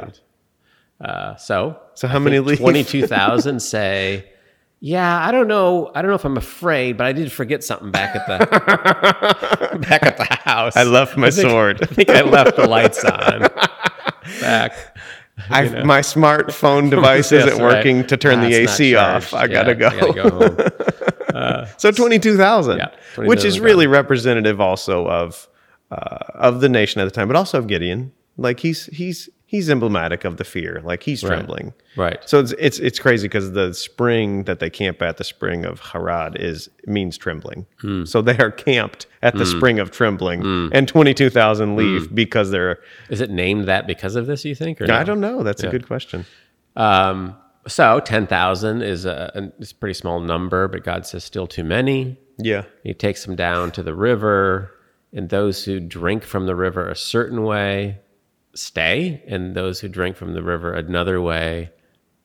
Yeah. 1.02 1.06
Uh, 1.06 1.36
so 1.36 1.80
So 1.96 2.08
how 2.08 2.20
many 2.20 2.40
leave? 2.40 2.60
twenty-two 2.60 3.08
thousand 3.08 3.60
say, 3.62 4.26
"Yeah, 4.80 5.26
I 5.28 5.32
don't 5.32 5.48
know. 5.48 5.92
I 5.96 6.02
don't 6.02 6.10
know 6.10 6.16
if 6.16 6.26
I'm 6.26 6.38
afraid, 6.38 6.98
but 6.98 7.06
I 7.08 7.14
did 7.14 7.32
forget 7.32 7.64
something 7.64 7.92
back 7.92 8.16
at 8.16 8.28
the 8.28 9.80
back 9.90 10.04
at 10.04 10.18
the 10.18 10.26
house. 10.26 10.76
I 10.76 10.84
left 10.84 11.18
my 11.18 11.30
think- 11.32 11.50
sword. 11.50 11.82
I 11.82 11.86
think 11.86 12.10
I 12.10 12.22
left 12.22 12.56
the 12.56 12.68
lights 12.68 13.04
on 13.04 13.48
back. 14.42 14.98
I, 15.50 15.84
My 15.86 16.02
smartphone 16.02 16.90
device 16.96 17.32
isn't 17.32 17.62
right. 17.62 17.62
working 17.62 18.06
to 18.08 18.18
turn 18.18 18.42
the 18.42 18.54
AC 18.54 18.96
off. 18.96 19.34
I 19.34 19.48
gotta 19.48 19.74
go. 19.74 19.88
I 19.88 20.00
gotta 20.00 20.14
go 20.14 20.30
home. 20.30 21.68
So 21.78 21.92
twenty-two 21.92 22.36
thousand, 22.36 22.80
Yeah, 22.80 22.90
which 23.16 23.46
is 23.46 23.56
22,000 23.56 23.64
really 23.64 23.88
representative 23.88 24.60
also 24.60 25.08
of 25.08 25.48
uh, 25.92 26.18
of 26.36 26.60
the 26.60 26.68
nation 26.68 27.00
at 27.00 27.06
the 27.06 27.12
time, 27.12 27.28
but 27.30 27.38
also 27.38 27.58
of 27.58 27.68
Gideon. 27.68 28.12
Like 28.36 28.60
he's 28.60 28.88
he's 28.88 29.30
he's 29.50 29.68
emblematic 29.68 30.26
of 30.26 30.38
the 30.38 30.44
fear. 30.44 30.80
Like 30.84 31.02
he's 31.02 31.22
trembling. 31.22 31.74
Right. 31.98 32.20
So 32.30 32.40
it's 32.40 32.54
it's 32.60 32.78
it's 32.78 33.00
crazy 33.00 33.28
because 33.28 33.52
the 33.54 33.74
spring 33.74 34.44
that 34.44 34.60
they 34.60 34.70
camp 34.70 35.02
at, 35.02 35.18
the 35.18 35.24
spring 35.24 35.66
of 35.66 35.80
Harod, 35.80 36.36
is 36.40 36.70
means 36.86 37.18
trembling. 37.18 37.66
Hmm. 37.82 38.06
So 38.06 38.22
they 38.22 38.38
are 38.38 38.52
camped 38.52 39.08
at 39.24 39.36
the 39.36 39.48
spring 39.48 39.80
of 39.80 39.90
trembling, 39.90 40.70
and 40.72 40.88
twenty-two 40.88 41.32
thousand 41.32 41.76
leave 41.76 42.08
Hmm. 42.08 42.16
because 42.16 42.52
they're. 42.52 42.78
Is 43.10 43.22
it 43.22 43.32
named 43.32 43.66
that 43.68 43.88
because 43.88 44.16
of 44.16 44.28
this? 44.28 44.46
You 44.46 44.54
think? 44.54 44.80
Or 44.82 44.86
no? 44.86 44.96
I 44.96 45.04
don't 45.04 45.20
know. 45.20 45.42
That's 45.42 45.64
a 45.64 45.70
good 45.70 45.88
question. 45.88 46.26
Um, 46.76 47.36
so 47.68 48.00
ten 48.02 48.28
thousand 48.28 48.84
is 48.84 49.06
a, 49.06 49.52
a 49.62 49.74
pretty 49.80 49.96
small 49.96 50.20
number, 50.20 50.68
but 50.68 50.84
God 50.84 51.08
says 51.08 51.24
still 51.24 51.48
too 51.48 51.64
many. 51.64 52.18
Yeah. 52.38 52.66
He 52.84 52.94
takes 52.94 53.26
them 53.26 53.36
down 53.36 53.72
to 53.72 53.84
the 53.84 53.96
river, 53.96 54.72
and 55.12 55.28
those 55.30 55.66
who 55.66 55.80
drink 55.80 56.24
from 56.24 56.46
the 56.46 56.56
river 56.56 56.88
a 56.88 56.96
certain 56.96 57.44
way 57.44 57.98
stay, 58.54 59.24
and 59.28 59.56
those 59.56 59.80
who 59.80 59.88
drink 59.88 60.16
from 60.18 60.34
the 60.34 60.44
river 60.44 60.74
another 60.74 61.22
way, 61.22 61.72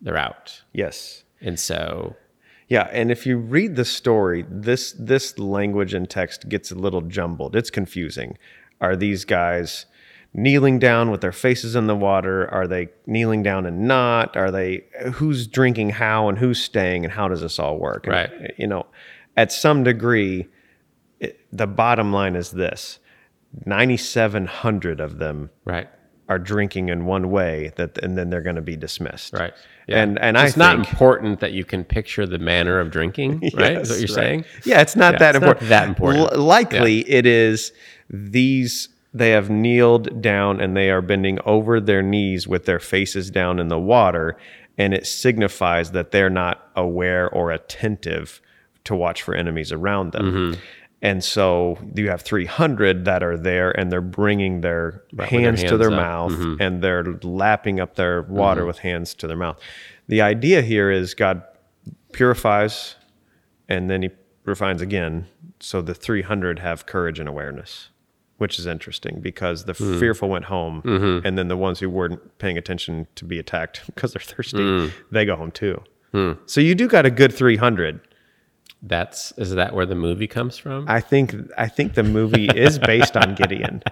they're 0.00 0.16
out. 0.16 0.62
Yes. 0.72 1.24
And 1.40 1.58
so, 1.60 2.16
Yeah, 2.68 2.88
and 2.92 3.10
if 3.10 3.26
you 3.26 3.36
read 3.36 3.76
the 3.76 3.84
story, 3.84 4.44
this 4.48 4.92
this 4.98 5.38
language 5.38 5.92
and 5.94 6.08
text 6.08 6.48
gets 6.48 6.70
a 6.70 6.74
little 6.74 7.02
jumbled. 7.02 7.54
It's 7.54 7.70
confusing. 7.70 8.38
Are 8.80 8.96
these 8.96 9.24
guys 9.26 9.86
kneeling 10.32 10.78
down 10.80 11.10
with 11.10 11.20
their 11.20 11.30
faces 11.32 11.76
in 11.76 11.86
the 11.86 11.94
water? 11.94 12.48
Are 12.50 12.66
they 12.66 12.88
kneeling 13.06 13.42
down 13.42 13.66
and 13.66 13.86
not? 13.86 14.36
Are 14.36 14.50
they 14.50 14.84
who's 15.12 15.46
drinking 15.46 15.90
how 15.90 16.28
and 16.28 16.38
who's 16.38 16.60
staying 16.60 17.04
and 17.04 17.12
how 17.12 17.28
does 17.28 17.42
this 17.42 17.58
all 17.58 17.78
work? 17.78 18.06
And, 18.06 18.14
Right. 18.14 18.54
you 18.56 18.66
know, 18.66 18.86
at 19.36 19.52
some 19.52 19.84
degree, 19.84 20.48
it, 21.20 21.38
the 21.52 21.66
bottom 21.66 22.12
line 22.12 22.34
is 22.34 22.50
this: 22.50 22.98
ninety-seven 23.66 24.46
hundred 24.46 25.00
of 25.00 25.18
them 25.18 25.50
right, 25.64 25.88
are 26.28 26.38
drinking 26.38 26.88
in 26.88 27.04
one 27.06 27.30
way 27.30 27.72
that, 27.76 27.98
and 27.98 28.16
then 28.16 28.30
they're 28.30 28.40
going 28.42 28.56
to 28.56 28.62
be 28.62 28.76
dismissed. 28.76 29.34
right, 29.34 29.52
And 29.88 30.18
and 30.18 30.36
it's 30.36 30.56
I 30.56 30.58
not 30.58 30.76
think, 30.76 30.88
important 30.92 31.40
that 31.40 31.52
you 31.52 31.64
can 31.64 31.84
picture 31.84 32.26
the 32.26 32.38
manner 32.38 32.80
of 32.80 32.90
drinking, 32.90 33.40
right? 33.54 33.76
is 33.78 33.90
what 33.90 33.98
you're 33.98 34.06
right. 34.16 34.24
saying? 34.24 34.44
Yeah, 34.64 34.80
it's 34.80 34.96
not 34.96 35.14
Yeah, 35.14 35.18
that 35.18 35.34
it's 35.36 35.40
not 35.42 35.48
important. 35.48 35.68
that 35.68 35.88
important. 35.88 36.32
L- 36.32 36.38
likely 36.40 37.00
it 37.10 37.26
is 37.26 37.72
these 38.10 38.88
they 39.12 39.30
have 39.30 39.48
kneeled 39.50 40.20
down 40.22 40.60
and 40.60 40.76
they 40.76 40.90
are 40.90 41.00
bending 41.02 41.38
over 41.44 41.80
their 41.80 42.02
knees 42.02 42.48
with 42.48 42.64
their 42.64 42.80
faces 42.80 43.30
down 43.30 43.58
in 43.60 43.68
the 43.68 43.78
water 43.78 44.36
and 44.76 44.92
it 44.92 45.06
signifies 45.06 45.92
that 45.92 46.10
they're 46.10 46.28
not 46.30 46.68
aware 46.74 47.28
or 47.30 47.52
attentive 47.52 48.40
to 48.82 48.94
watch 48.94 49.22
for 49.22 49.34
enemies 49.34 49.70
around 49.70 50.10
them. 50.12 50.24
Mm-hmm. 50.24 50.60
And 51.04 51.22
so 51.22 51.76
you 51.94 52.08
have 52.08 52.22
300 52.22 53.04
that 53.04 53.22
are 53.22 53.36
there 53.36 53.70
and 53.78 53.92
they're 53.92 54.00
bringing 54.22 54.62
their 54.62 55.04
their 55.12 55.26
hands 55.26 55.62
to 55.64 55.76
their 55.76 55.90
up. 55.92 55.96
mouth 56.06 56.32
Mm-hmm. 56.32 56.62
and 56.62 56.82
they're 56.82 57.04
lapping 57.22 57.78
up 57.78 57.94
their 57.96 58.22
water 58.22 58.64
with 58.64 58.78
hands 58.78 59.14
to 59.16 59.26
their 59.26 59.36
mouth. 59.36 59.58
The 60.08 60.22
idea 60.22 60.62
here 60.62 60.90
is 60.90 61.14
God 61.14 61.42
purifies 62.12 62.96
and 63.68 63.90
then 63.90 64.02
he 64.02 64.10
refines 64.44 64.82
again. 64.82 65.26
So 65.60 65.80
the 65.82 65.94
300 65.94 66.58
have 66.58 66.86
courage 66.86 67.18
and 67.18 67.28
awareness, 67.28 67.88
which 68.38 68.58
is 68.58 68.66
interesting 68.66 69.20
because 69.20 69.64
the 69.64 69.72
Hmm. 69.74 69.98
fearful 69.98 70.28
went 70.28 70.46
home, 70.46 70.82
Mm-hmm. 70.84 71.26
and 71.26 71.38
then 71.38 71.48
the 71.48 71.56
ones 71.56 71.80
who 71.80 71.88
weren't 71.88 72.38
paying 72.38 72.58
attention 72.58 73.06
to 73.16 73.24
be 73.24 73.38
attacked 73.38 73.82
because 73.94 74.12
they're 74.12 74.20
thirsty, 74.22 74.58
Hmm. 74.62 74.86
they 75.10 75.24
go 75.24 75.36
home 75.36 75.50
too. 75.50 75.82
So 76.46 76.60
you 76.60 76.76
do 76.76 76.86
got 76.86 77.04
a 77.06 77.10
good 77.10 77.32
300. 77.32 77.98
That's 78.86 79.32
is 79.38 79.50
that 79.54 79.74
where 79.74 79.86
the 79.86 79.94
movie 79.94 80.26
comes 80.26 80.58
from? 80.58 80.84
I 80.88 81.00
think 81.00 81.34
I 81.56 81.68
think 81.68 81.94
the 81.94 82.02
movie 82.02 82.46
is 82.46 82.78
based 82.78 83.16
on 83.16 83.34
Gideon. 83.34 83.82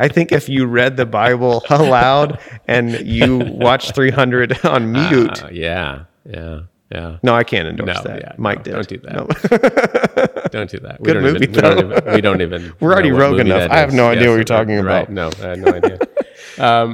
I 0.00 0.08
think 0.08 0.32
if 0.32 0.48
you 0.48 0.66
read 0.66 0.96
the 0.96 1.06
Bible 1.06 1.62
aloud 1.70 2.40
and 2.66 2.90
you 3.06 3.38
watch 3.38 3.92
300 3.92 4.64
on 4.64 4.90
mute, 4.90 5.44
Uh, 5.44 5.48
yeah, 5.52 6.04
yeah, 6.28 6.60
yeah. 6.90 7.18
no, 7.22 7.34
I 7.36 7.44
can't 7.44 7.68
endorse 7.68 7.94
No, 7.98 8.02
that. 8.02 8.20
yeah, 8.20 8.32
Mike 8.36 8.58
no, 8.58 8.64
did. 8.64 8.72
don't 8.72 8.88
do 8.88 8.98
that. 8.98 9.12
No. 9.14 10.38
Don't 10.52 10.68
do 10.70 10.78
that. 10.80 11.00
We 11.00 11.06
Good 11.06 11.14
don't 11.14 11.22
movie, 11.22 11.44
even, 11.44 11.54
we, 11.54 11.60
don't 11.62 11.88
though. 11.88 11.96
even, 11.96 12.12
we 12.14 12.20
don't 12.20 12.40
even. 12.42 12.72
We're 12.80 12.92
already 12.92 13.10
what 13.10 13.20
rogue 13.22 13.40
enough. 13.40 13.70
I 13.70 13.78
have 13.78 13.94
no 13.94 14.08
idea 14.08 14.28
what 14.28 14.36
Yes, 14.36 14.36
you're 14.36 14.44
talking 14.58 14.80
right. 14.80 15.08
about. 15.08 15.10
No, 15.10 15.30
I 15.42 15.48
have 15.50 15.58
no 15.58 15.72
idea. 15.72 15.98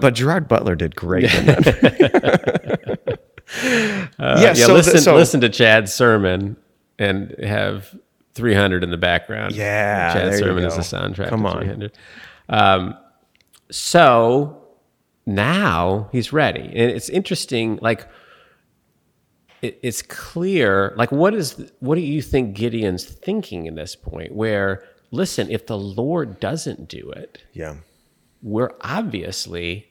but 0.01 0.11
Gerard 0.15 0.47
Butler 0.47 0.77
did 0.77 0.95
great 0.95 1.25
in 1.35 1.47
that. 1.47 3.19
Uh, 3.51 4.37
yeah, 4.41 4.49
yeah, 4.49 4.53
so, 4.55 4.75
listen, 4.75 4.93
th- 4.93 5.05
so 5.05 5.17
listen 5.17 5.41
to 5.41 5.49
Chad's 5.49 5.93
sermon 5.93 6.57
and 6.99 7.35
have 7.43 7.97
300 8.35 8.85
in 8.85 8.91
the 8.91 8.97
background. 8.97 9.55
Yeah, 9.55 10.31
you 10.31 10.39
sermon 10.39 10.65
is 10.65 10.77
the 10.77 10.83
soundtrack. 10.83 11.29
Come 11.29 11.47
on. 11.47 11.91
Um, 12.49 12.97
so 13.71 14.63
now 15.27 16.09
he's 16.13 16.33
ready, 16.33 16.63
and 16.63 16.91
it's 16.91 17.09
interesting. 17.09 17.79
Like 17.83 18.07
it, 19.63 19.79
it's 19.83 20.03
clear. 20.03 20.95
Like 20.97 21.13
what 21.13 21.35
is 21.35 21.71
what 21.81 21.97
do 21.97 22.01
you 22.01 22.23
think 22.23 22.57
Gideon's 22.57 23.05
thinking 23.05 23.67
in 23.67 23.75
this 23.75 23.97
point? 23.97 24.33
Where 24.35 24.85
listen, 25.11 25.51
if 25.51 25.67
the 25.67 25.79
Lord 25.79 26.41
doesn't 26.41 26.89
do 26.89 27.11
it, 27.11 27.43
yeah, 27.53 27.77
we're 28.43 28.73
obviously 28.81 29.89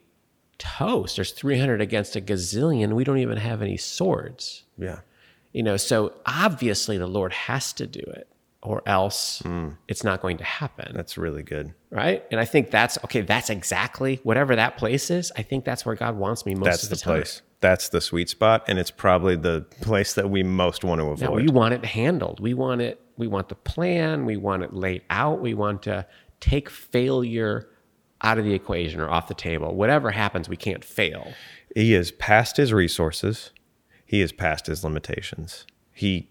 toast. 0.58 1.17
There's 1.17 1.32
300 1.32 1.82
against 1.82 2.15
a 2.15 2.22
gazillion. 2.22 2.93
We 2.93 3.04
don't 3.04 3.20
even 3.20 3.38
have 3.38 3.62
any 3.62 3.78
swords. 3.78 4.63
yeah, 4.78 5.00
You 5.54 5.64
know, 5.64 5.78
so 5.78 6.14
obviously 6.26 6.98
the 6.98 7.08
Lord 7.08 7.34
has 7.34 7.74
to 7.74 7.88
do 7.88 8.02
it 8.02 8.28
or 8.64 8.82
else 8.86 9.40
hmm. 9.40 9.70
it's 9.88 10.04
not 10.04 10.22
going 10.22 10.38
to 10.38 10.44
happen. 10.44 10.92
that's 10.94 11.18
really 11.18 11.44
good. 11.44 11.74
right? 11.90 12.24
And 12.32 12.40
I 12.40 12.46
think 12.46 12.72
that's 12.72 12.98
okay, 13.06 13.22
that's 13.22 13.50
exactly 13.50 14.20
whatever 14.24 14.56
that 14.56 14.78
place 14.78 15.10
is. 15.10 15.32
I 15.38 15.44
think 15.44 15.64
that's 15.64 15.86
where 15.86 15.96
God 15.96 16.18
wants 16.18 16.46
me 16.46 16.56
most 16.56 16.66
That's 16.66 16.84
of 16.84 16.90
the 16.90 16.96
the, 16.96 17.02
time. 17.02 17.14
place. 17.16 17.42
That's 17.60 17.90
the 17.90 18.02
sweet 18.02 18.30
spot, 18.30 18.66
and 18.68 18.78
it's 18.78 18.92
probably 18.92 19.36
the 19.36 19.62
place 19.82 20.14
that 20.14 20.30
we 20.30 20.44
most 20.44 20.84
want 20.84 21.00
to 21.02 21.06
Now, 21.06 21.12
avoid. 21.14 21.42
we 21.44 21.48
want 21.48 21.74
it 21.74 21.86
handled. 21.86 22.40
We 22.40 22.54
want 22.54 22.82
it 22.82 23.02
we 23.18 23.28
want 23.28 23.50
the 23.50 23.56
plan, 23.56 24.26
we 24.26 24.38
want 24.38 24.64
it 24.64 24.74
laid 24.74 25.02
out. 25.10 25.40
We 25.42 25.54
want 25.54 25.84
to 25.84 26.06
take 26.40 26.70
failure 26.70 27.68
out 28.22 28.38
of 28.38 28.46
the 28.46 28.54
equation 28.54 29.00
or 29.00 29.10
off 29.10 29.28
the 29.28 29.34
table. 29.34 29.74
Whatever 29.76 30.12
happens, 30.12 30.48
we 30.50 30.58
can't 30.58 30.84
fail. 30.84 31.34
he 31.76 31.94
is 31.94 32.12
past 32.12 32.58
his 32.58 32.74
resources. 32.74 33.52
He 34.08 34.22
is 34.22 34.32
past 34.32 34.65
his 34.65 34.84
limitations. 34.84 35.67
He 35.93 36.30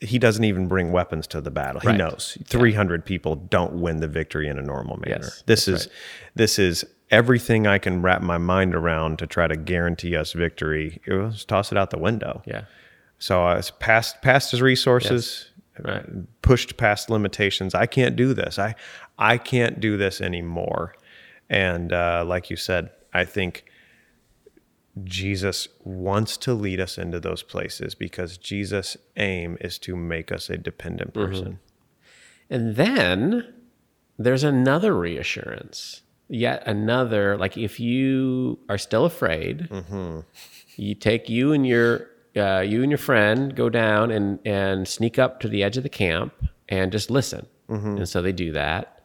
he 0.00 0.16
doesn't 0.16 0.44
even 0.44 0.68
bring 0.68 0.92
weapons 0.92 1.26
to 1.26 1.40
the 1.40 1.50
battle. 1.50 1.80
He 1.80 1.88
Right. 1.88 1.96
knows 1.96 2.38
300 2.44 3.04
people 3.04 3.34
don't 3.34 3.72
win 3.80 3.98
the 3.98 4.06
victory 4.06 4.46
in 4.46 4.56
a 4.56 4.62
normal 4.62 4.96
manner. 4.98 5.24
Yes, 5.24 5.42
this 5.46 5.66
is 5.66 5.88
this 6.36 6.56
is 6.60 6.84
everything 7.10 7.66
I 7.66 7.78
can 7.78 8.00
wrap 8.02 8.22
my 8.22 8.38
mind 8.38 8.76
around 8.76 9.18
to 9.18 9.26
try 9.26 9.48
to 9.48 9.56
guarantee 9.56 10.14
us 10.14 10.34
victory. 10.34 11.00
Let's 11.08 11.44
toss 11.44 11.72
it 11.72 11.78
out 11.78 11.90
the 11.90 11.98
window. 11.98 12.42
Yeah. 12.46 12.64
So 13.18 13.48
uh, 13.48 13.56
it's 13.56 13.72
past 13.80 14.22
past 14.22 14.52
his 14.52 14.62
resources, 14.62 15.50
Right. 15.82 16.04
pushed 16.42 16.76
past 16.76 17.08
limitations. 17.10 17.74
I 17.74 17.86
can't 17.86 18.14
do 18.14 18.34
this. 18.34 18.56
I 18.58 18.76
I 19.18 19.36
can't 19.38 19.80
do 19.80 19.96
this 19.96 20.20
anymore. 20.20 20.94
And 21.50 21.92
uh, 21.92 22.24
like 22.26 22.50
you 22.50 22.56
said, 22.56 22.90
I 23.14 23.24
think 23.24 23.64
Jesus 25.04 25.68
wants 25.84 26.36
to 26.38 26.54
lead 26.54 26.80
us 26.80 26.98
into 26.98 27.20
those 27.20 27.42
places 27.42 27.94
because 27.94 28.38
Jesus' 28.38 28.96
aim 29.16 29.58
is 29.60 29.78
to 29.80 29.96
make 29.96 30.32
us 30.32 30.48
a 30.48 30.56
dependent 30.56 31.12
mm-hmm. 31.12 31.30
person. 31.30 31.58
And 32.50 32.76
then 32.76 33.54
there's 34.18 34.44
another 34.44 34.94
reassurance. 34.94 36.02
Yet 36.28 36.62
another, 36.66 37.38
like 37.38 37.56
if 37.56 37.80
you 37.80 38.58
are 38.68 38.78
still 38.78 39.06
afraid, 39.06 39.68
mm-hmm. 39.70 40.20
you 40.76 40.94
take 40.94 41.28
you 41.28 41.52
and 41.52 41.66
your 41.66 42.08
uh, 42.36 42.60
you 42.60 42.82
and 42.82 42.90
your 42.90 42.98
friend 42.98 43.56
go 43.56 43.70
down 43.70 44.10
and 44.10 44.38
and 44.44 44.86
sneak 44.86 45.18
up 45.18 45.40
to 45.40 45.48
the 45.48 45.62
edge 45.62 45.78
of 45.78 45.82
the 45.82 45.88
camp 45.88 46.34
and 46.68 46.92
just 46.92 47.10
listen. 47.10 47.46
Mm-hmm. 47.70 47.98
And 47.98 48.08
so 48.08 48.20
they 48.20 48.32
do 48.32 48.52
that. 48.52 48.97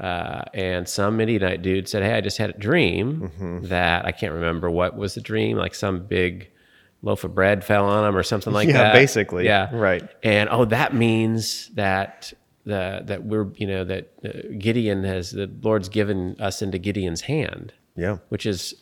Uh, 0.00 0.42
and 0.54 0.88
some 0.88 1.16
Midianite 1.18 1.60
dude 1.60 1.86
said, 1.88 2.02
"Hey, 2.02 2.14
I 2.14 2.20
just 2.22 2.38
had 2.38 2.50
a 2.50 2.58
dream 2.58 3.62
that 3.64 4.06
I 4.06 4.12
can't 4.12 4.32
remember 4.32 4.70
what 4.70 4.96
was 4.96 5.14
the 5.14 5.20
dream. 5.20 5.58
Like 5.58 5.74
some 5.74 6.06
big 6.06 6.50
loaf 7.02 7.22
of 7.24 7.34
bread 7.34 7.62
fell 7.64 7.84
on 7.86 8.08
him 8.08 8.16
or 8.16 8.22
something 8.22 8.52
like 8.52 8.68
Yeah, 8.68 8.74
that. 8.84 8.92
basically. 8.94 9.44
Yeah, 9.44 9.68
Right. 9.72 10.02
and 10.22 10.48
oh, 10.50 10.64
that 10.66 10.94
means 10.94 11.68
that 11.74 12.32
the 12.64 13.02
that 13.06 13.24
we're 13.24 13.48
you 13.56 13.66
know 13.66 13.84
that 13.84 14.10
uh, 14.24 14.28
Gideon 14.58 15.04
has 15.04 15.32
the 15.32 15.50
Lord's 15.62 15.88
given 15.90 16.36
us 16.40 16.62
into 16.62 16.78
Gideon's 16.78 17.22
hand, 17.22 17.72
Yeah. 17.96 18.18
which 18.30 18.46
is 18.46 18.74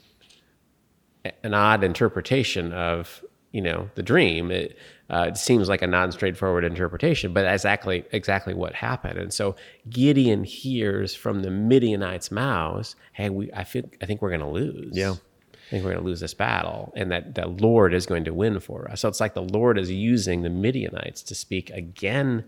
an 1.43 1.55
odd 1.55 1.83
interpretation 1.85 2.73
of 2.73 3.25
you 3.53 3.61
know 3.61 3.91
the 3.97 4.03
dream. 4.03 4.51
It, 4.51 4.77
uh, 5.11 5.27
it 5.29 5.39
seems 5.39 5.69
like 5.69 5.81
a 5.81 5.87
non-straightforward 5.87 6.65
interpretation, 6.65 7.33
but 7.33 7.43
that's 7.43 7.63
exactly 7.63 8.05
exactly 8.13 8.55
what 8.55 8.75
happened. 8.75 9.19
And 9.19 9.33
so 9.33 9.57
Gideon 9.89 10.45
hears 10.45 11.15
from 11.15 11.43
the 11.43 11.51
Midianites' 11.51 12.31
mouths, 12.31 12.95
"Hey, 13.15 13.31
we 13.31 13.51
I 13.53 13.65
feel 13.65 13.85
I 14.03 14.07
think 14.07 14.21
we're 14.21 14.31
going 14.31 14.41
to 14.41 14.47
lose." 14.47 14.97
Yeah. 14.97 15.13
I 15.13 15.71
think 15.71 15.85
we're 15.85 15.93
going 15.93 16.03
to 16.03 16.09
lose 16.09 16.21
this 16.21 16.33
battle, 16.33 16.95
and 16.97 17.11
that 17.11 17.35
the 17.35 17.47
Lord 17.47 17.93
is 17.93 18.07
going 18.07 18.25
to 18.25 18.33
win 18.33 18.59
for 18.59 18.91
us. 18.91 19.03
So 19.03 19.09
it's 19.09 19.21
like 19.21 19.35
the 19.35 19.43
Lord 19.43 19.79
is 19.79 19.91
using 19.91 20.41
the 20.41 20.49
Midianites 20.49 21.23
to 21.25 21.35
speak 21.35 21.69
again 21.71 22.45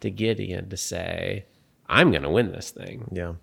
to 0.00 0.10
Gideon 0.10 0.70
to 0.70 0.76
say, 0.76 1.44
"I'm 1.86 2.10
going 2.10 2.22
to 2.22 2.30
win 2.30 2.52
this 2.52 2.70
thing." 2.70 3.08
Yeah. 3.12 3.34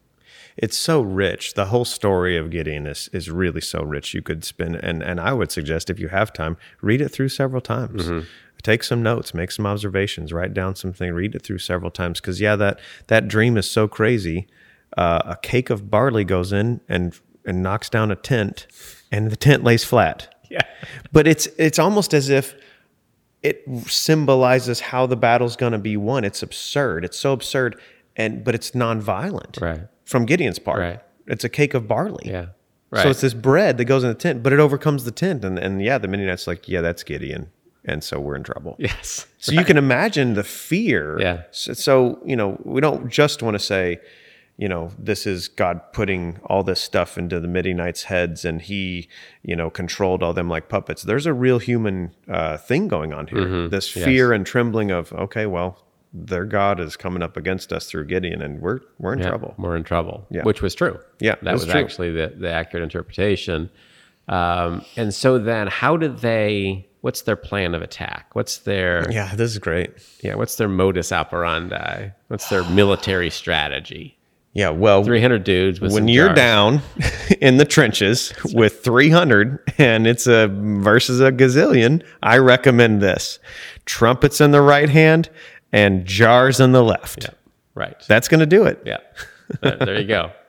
It's 0.57 0.77
so 0.77 1.01
rich. 1.01 1.53
The 1.53 1.65
whole 1.65 1.85
story 1.85 2.35
of 2.35 2.49
Gideon 2.49 2.85
is, 2.85 3.09
is 3.13 3.31
really 3.31 3.61
so 3.61 3.81
rich. 3.81 4.13
You 4.13 4.21
could 4.21 4.43
spend, 4.43 4.75
and, 4.75 5.01
and 5.01 5.19
I 5.19 5.31
would 5.31 5.51
suggest 5.51 5.89
if 5.89 5.99
you 5.99 6.09
have 6.09 6.33
time, 6.33 6.57
read 6.81 7.01
it 7.01 7.09
through 7.09 7.29
several 7.29 7.61
times. 7.61 8.09
Take 8.63 8.83
some 8.83 9.01
notes, 9.01 9.33
make 9.33 9.51
some 9.51 9.65
observations, 9.65 10.33
write 10.33 10.53
down 10.53 10.75
something, 10.75 11.13
read 11.13 11.33
it 11.35 11.41
through 11.43 11.59
several 11.59 11.91
times. 11.91 12.19
Because, 12.19 12.41
yeah, 12.41 12.55
that, 12.57 12.79
that 13.07 13.27
dream 13.27 13.55
is 13.57 13.69
so 13.69 13.87
crazy. 13.87 14.47
Uh, 14.97 15.21
a 15.25 15.35
cake 15.41 15.69
of 15.69 15.89
barley 15.89 16.23
goes 16.23 16.51
in 16.51 16.81
and, 16.89 17.17
and 17.45 17.63
knocks 17.63 17.89
down 17.89 18.11
a 18.11 18.15
tent, 18.15 18.67
and 19.11 19.31
the 19.31 19.35
tent 19.37 19.63
lays 19.63 19.83
flat. 19.83 20.33
Yeah. 20.51 20.61
But 21.11 21.27
it's 21.27 21.45
it's 21.59 21.77
almost 21.77 22.11
as 22.11 22.29
if 22.29 22.55
it 23.43 23.63
symbolizes 23.85 24.79
how 24.79 25.05
the 25.05 25.15
battle's 25.15 25.55
going 25.55 25.73
to 25.73 25.77
be 25.77 25.95
won. 25.95 26.23
It's 26.23 26.41
absurd. 26.41 27.05
It's 27.05 27.19
so 27.19 27.33
absurd, 27.33 27.79
and 28.15 28.43
but 28.43 28.55
it's 28.55 28.71
nonviolent. 28.71 29.61
Right. 29.61 29.81
From 30.05 30.25
Gideon's 30.25 30.57
part, 30.57 30.79
Right. 30.79 30.99
it's 31.27 31.43
a 31.43 31.49
cake 31.49 31.75
of 31.75 31.87
barley. 31.87 32.23
Yeah. 32.31 32.47
Right. 32.89 33.03
So 33.03 33.11
it's 33.11 33.21
this 33.21 33.35
bread 33.35 33.77
that 33.77 33.85
goes 33.85 34.03
in 34.03 34.09
the 34.09 34.15
tent, 34.15 34.41
but 34.41 34.51
it 34.51 34.59
overcomes 34.59 35.03
the 35.03 35.11
tent, 35.11 35.45
and 35.45 35.59
and 35.59 35.83
yeah, 35.83 35.99
the 35.99 36.07
Midianites 36.07 36.47
like, 36.47 36.67
yeah, 36.67 36.81
that's 36.81 37.03
Gideon, 37.03 37.51
and 37.85 38.03
so 38.03 38.19
we're 38.19 38.35
in 38.35 38.43
trouble. 38.43 38.75
yes. 38.79 39.25
So 39.37 39.51
you 39.51 39.63
can 39.63 39.77
imagine 39.77 40.33
the 40.33 40.43
fear. 40.43 41.19
Yeah. 41.19 41.43
So, 41.51 41.73
so, 41.73 42.19
you 42.25 42.35
know, 42.35 42.59
we 42.63 42.81
don't 42.81 43.09
just 43.09 43.41
want 43.41 43.55
to 43.55 43.59
say, 43.59 43.99
you 44.57 44.67
know, 44.67 44.91
this 44.99 45.25
is 45.25 45.47
God 45.47 45.79
putting 45.93 46.37
all 46.45 46.63
this 46.63 46.81
stuff 46.81 47.17
into 47.17 47.39
the 47.39 47.47
Midianites' 47.47 48.03
heads, 48.03 48.43
and 48.43 48.61
He, 48.61 49.07
you 49.41 49.55
know, 49.55 49.69
controlled 49.69 50.21
all 50.21 50.33
them 50.33 50.49
like 50.49 50.67
puppets. 50.67 51.03
There's 51.03 51.25
a 51.25 51.31
real 51.33 51.59
human 51.59 52.11
uh, 52.29 52.57
thing 52.57 52.89
going 52.89 53.13
on 53.13 53.27
here. 53.27 53.69
This 53.69 53.95
Yes. 53.95 54.03
fear 54.03 54.33
and 54.33 54.45
trembling 54.45 54.91
of, 54.91 55.13
okay, 55.13 55.45
well, 55.45 55.85
their 56.13 56.43
God 56.43 56.79
is 56.81 56.97
coming 56.97 57.21
up 57.23 57.37
against 57.37 57.71
us 57.71 57.85
through 57.85 58.05
Gideon, 58.07 58.41
and 58.41 58.59
we're 58.59 58.79
we're 58.97 59.13
in 59.13 59.19
Yeah, 59.19 59.29
trouble. 59.29 59.53
We're 59.57 59.77
in 59.77 59.83
trouble. 59.85 60.25
Yeah. 60.29 60.43
Which 60.43 60.61
was 60.61 60.75
true. 60.75 60.99
Yeah, 61.21 61.35
That 61.43 61.53
was 61.53 61.65
true. 61.65 61.79
actually 61.79 62.11
the, 62.11 62.33
the 62.35 62.51
accurate 62.51 62.83
interpretation. 62.83 63.69
Um, 64.27 64.83
and 64.97 65.13
so 65.13 65.39
then 65.39 65.67
how 65.67 65.95
did 65.97 66.17
they 66.17 66.88
what's 67.01 67.21
their 67.23 67.35
plan 67.35 67.73
of 67.75 67.81
attack? 67.81 68.27
What's 68.33 68.59
their 68.59 69.09
Yeah, 69.11 69.33
this 69.35 69.51
is 69.51 69.57
great. 69.59 69.91
yeah, 70.21 70.35
what's 70.35 70.55
their 70.55 70.67
modus 70.69 71.11
operandi? 71.11 72.09
What's 72.27 72.49
their 72.49 72.63
military 72.69 73.29
strategy? 73.29 74.15
Yeah, 74.53 74.71
well, 74.71 75.03
300 75.03 75.43
dudes 75.43 75.79
with 75.79 75.93
when 75.93 76.07
you're 76.07 76.27
jars. 76.27 76.35
down 76.35 76.81
in 77.41 77.57
the 77.57 77.65
trenches 77.65 78.33
with 78.53 78.83
300 78.83 79.59
and 79.77 80.07
it's 80.07 80.25
a 80.27 80.47
versus 80.47 81.21
a 81.21 81.31
gazillion, 81.31 82.03
I 82.23 82.39
recommend 82.39 82.99
this: 83.01 83.37
trumpets 83.85 84.41
in 84.41 84.51
the 84.51 84.61
right 84.61 84.89
hand 84.89 85.29
and 85.71 86.03
jars 86.05 86.59
in 86.59 86.71
the 86.71 86.83
left. 86.83 87.29
Right. 87.75 87.95
That's 88.07 88.27
going 88.27 88.39
to 88.39 88.47
do 88.47 88.65
it. 88.65 88.81
Yeah. 88.85 88.97
there, 89.61 89.77
there 89.77 89.99
you 90.01 90.07
go. 90.07 90.31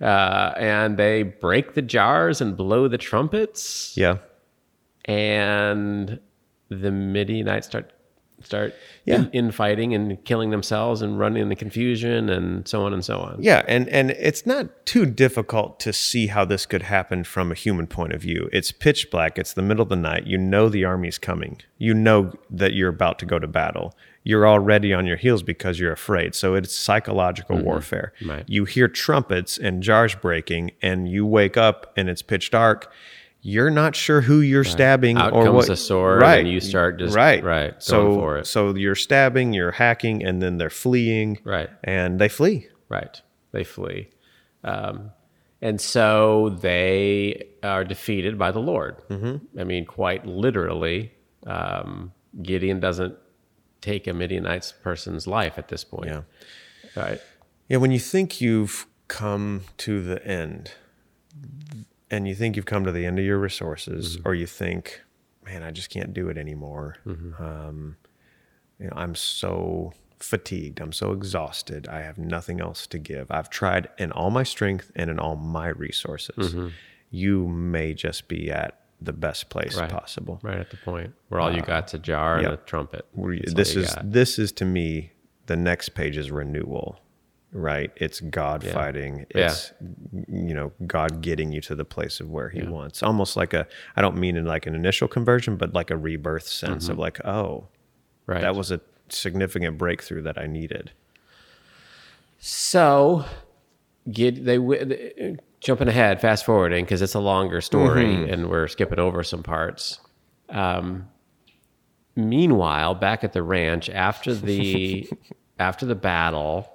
Uh, 0.00 0.54
and 0.56 0.96
they 0.96 1.24
break 1.24 1.74
the 1.74 1.82
jars 1.82 2.40
and 2.40 2.56
blow 2.56 2.86
the 2.86 2.96
trumpets. 2.98 3.96
Yeah, 3.96 4.18
and 5.08 6.20
the 6.68 6.90
Midianites 6.92 7.66
start 7.66 7.92
start 8.40 8.72
Yeah. 9.04 9.16
in, 9.16 9.30
infighting 9.32 9.94
and 9.94 10.24
killing 10.24 10.50
themselves 10.50 11.02
and 11.02 11.18
running 11.18 11.42
in 11.42 11.48
the 11.48 11.56
confusion 11.56 12.28
and 12.28 12.68
so 12.68 12.84
on 12.84 12.92
and 12.92 13.04
so 13.04 13.18
on. 13.18 13.38
yeah, 13.40 13.64
and 13.66 13.88
and 13.88 14.12
it's 14.12 14.46
not 14.46 14.86
too 14.86 15.06
difficult 15.06 15.80
to 15.80 15.92
see 15.92 16.28
how 16.28 16.44
this 16.44 16.64
could 16.64 16.82
happen 16.82 17.24
from 17.24 17.50
a 17.50 17.54
human 17.54 17.88
point 17.88 18.12
of 18.12 18.22
view. 18.22 18.48
It's 18.52 18.70
pitch 18.70 19.10
black. 19.10 19.38
It's 19.38 19.54
the 19.54 19.62
middle 19.62 19.82
of 19.82 19.88
the 19.88 19.96
night. 19.96 20.28
You 20.28 20.38
know 20.38 20.68
the 20.68 20.84
army's 20.84 21.18
coming. 21.18 21.60
You 21.78 21.94
know 21.94 22.32
that 22.48 22.74
you're 22.74 22.90
about 22.90 23.18
to 23.20 23.26
go 23.26 23.40
to 23.40 23.48
battle. 23.48 23.92
You're 24.22 24.46
already 24.46 24.92
on 24.92 25.06
your 25.06 25.16
heels 25.16 25.42
because 25.42 25.80
you're 25.80 25.92
afraid. 25.92 26.34
So 26.34 26.54
it's 26.54 26.72
psychological 26.72 27.56
mm-hmm. 27.56 27.64
warfare. 27.64 28.12
Right. 28.24 28.44
You 28.46 28.66
hear 28.66 28.86
trumpets 28.86 29.58
and 29.58 29.82
jars 29.82 30.14
breaking, 30.14 30.72
and 30.80 31.10
you 31.10 31.26
wake 31.26 31.56
up 31.56 31.92
and 31.96 32.08
it's 32.08 32.22
pitch 32.22 32.50
dark. 32.52 32.92
You're 33.50 33.70
not 33.70 33.96
sure 33.96 34.20
who 34.20 34.40
you're 34.40 34.64
stabbing 34.64 35.16
Out 35.16 35.32
or 35.32 35.44
comes 35.44 35.54
what. 35.54 35.68
a 35.70 35.76
sword 35.76 36.20
right? 36.20 36.40
and 36.40 36.48
you 36.48 36.60
start 36.60 36.98
just- 36.98 37.16
right, 37.16 37.42
right, 37.42 37.70
going 37.70 37.80
So 37.80 38.14
for 38.14 38.38
it. 38.38 38.46
so 38.46 38.74
you're 38.74 38.94
stabbing, 38.94 39.54
you're 39.54 39.70
hacking, 39.72 40.22
and 40.22 40.42
then 40.42 40.58
they're 40.58 40.68
fleeing, 40.84 41.38
Right. 41.44 41.70
And 41.82 42.18
they 42.20 42.28
flee. 42.28 42.68
Right. 42.90 43.20
They 43.52 43.64
flee. 43.64 44.10
Um, 44.64 45.12
and 45.62 45.80
so 45.80 46.50
they 46.60 47.48
are 47.62 47.84
defeated 47.84 48.38
by 48.38 48.50
the 48.52 48.60
Lord. 48.60 48.96
Mm-hmm. 49.08 49.58
I 49.60 49.64
mean, 49.64 49.86
quite 49.86 50.26
literally, 50.26 51.12
um, 51.46 52.12
Gideon 52.42 52.80
doesn't 52.80 53.14
take 53.80 54.06
a 54.06 54.12
Midianite 54.12 54.74
person's 54.82 55.26
life 55.26 55.54
at 55.58 55.68
this 55.68 55.84
point. 55.84 56.10
Yeah. 56.10 56.22
Right. 56.96 57.20
Yeah, 57.68 57.78
when 57.78 57.92
you 57.92 57.98
think 58.00 58.40
you've 58.40 58.86
come 59.08 59.62
to 59.78 60.02
the 60.02 60.24
end 60.26 60.72
and 62.10 62.26
you 62.28 62.34
think 62.34 62.56
you've 62.56 62.66
come 62.66 62.84
to 62.84 62.92
the 62.92 63.04
end 63.06 63.18
of 63.18 63.24
your 63.24 63.38
resources, 63.38 64.16
Mm-hmm. 64.18 64.28
or 64.28 64.34
you 64.34 64.46
think, 64.46 65.02
man, 65.44 65.62
I 65.62 65.70
just 65.70 65.90
can't 65.90 66.12
do 66.14 66.28
it 66.28 66.38
anymore. 66.38 66.96
Um, 67.06 67.96
you 68.78 68.86
know, 68.86 68.92
I'm 68.96 69.14
so 69.14 69.92
fatigued. 70.20 70.80
I'm 70.80 70.92
so 70.92 71.12
exhausted. 71.12 71.86
I 71.88 72.00
have 72.02 72.18
nothing 72.18 72.60
else 72.60 72.86
to 72.88 72.98
give. 72.98 73.30
I've 73.30 73.50
tried 73.50 73.88
in 73.98 74.12
all 74.12 74.30
my 74.30 74.42
strength 74.42 74.90
and 74.96 75.10
in 75.10 75.18
all 75.18 75.36
my 75.36 75.68
resources. 75.68 76.54
You 77.10 77.46
may 77.48 77.94
just 77.94 78.28
be 78.28 78.50
at 78.50 78.80
the 79.00 79.12
best 79.12 79.48
place 79.48 79.72
Mm-hmm. 79.74 79.80
Right. 79.80 79.90
possible. 79.90 80.40
Right 80.42 80.58
at 80.58 80.70
the 80.70 80.76
point 80.78 81.14
where 81.28 81.40
all 81.40 81.54
you 81.54 81.62
got's 81.62 81.94
a 81.94 81.98
jar 81.98 82.38
yeah. 82.40 82.44
and 82.50 82.54
a 82.54 82.56
trumpet. 82.58 83.06
That's 83.14 83.54
this 83.54 83.76
is 83.76 83.94
got. 83.94 84.10
this 84.12 84.38
is 84.38 84.50
to 84.52 84.64
me 84.64 85.12
the 85.46 85.56
next 85.56 85.90
page 85.90 86.16
is 86.16 86.30
renewal 86.30 87.00
right 87.52 87.90
it's 87.96 88.20
god 88.20 88.62
fighting 88.62 89.24
Yeah. 89.34 89.46
it's 89.46 89.72
you 90.28 90.52
know 90.54 90.70
god 90.86 91.22
getting 91.22 91.50
you 91.52 91.60
to 91.62 91.74
the 91.74 91.84
place 91.84 92.20
of 92.20 92.28
where 92.30 92.50
he 92.50 92.62
wants 92.62 93.02
almost 93.02 93.36
like 93.36 93.54
a 93.54 93.66
i 93.96 94.02
don't 94.02 94.16
mean 94.18 94.36
in 94.36 94.44
like 94.44 94.66
an 94.66 94.74
initial 94.74 95.08
conversion 95.08 95.56
but 95.56 95.72
like 95.72 95.90
a 95.90 95.96
rebirth 95.96 96.46
sense 96.46 96.88
of 96.88 96.98
like 96.98 97.24
oh 97.24 97.68
Mm-hmm. 98.28 98.32
right. 98.32 98.40
that 98.42 98.54
was 98.54 98.70
a 98.70 98.80
significant 99.08 99.78
breakthrough 99.78 100.20
that 100.22 100.36
i 100.36 100.46
needed 100.46 100.90
So, 102.38 103.24
get 104.10 104.44
they 104.44 104.56
wi- 104.58 105.36
jumping 105.60 105.88
ahead, 105.88 106.20
fast 106.20 106.44
forwarding 106.44 106.84
because 106.84 107.02
it's 107.02 107.14
a 107.14 107.20
longer 107.20 107.60
story 107.60 108.04
Mm-hmm. 108.06 108.32
and 108.32 108.50
we're 108.50 108.68
skipping 108.68 108.98
over 108.98 109.22
some 109.24 109.42
parts. 109.42 109.98
Um, 110.50 111.08
meanwhile, 112.14 112.94
back 112.94 113.24
at 113.24 113.32
the 113.32 113.42
ranch 113.42 113.90
after 113.90 114.34
the 114.34 115.08
after 115.58 115.84
the 115.86 115.94
battle, 115.96 116.70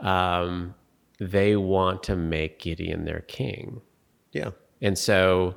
um, 0.00 0.74
they 1.18 1.56
want 1.56 2.02
to 2.04 2.16
make 2.16 2.60
Gideon 2.60 3.04
their 3.04 3.20
king, 3.20 3.80
yeah 4.32 4.50
and 4.82 4.98
so 4.98 5.56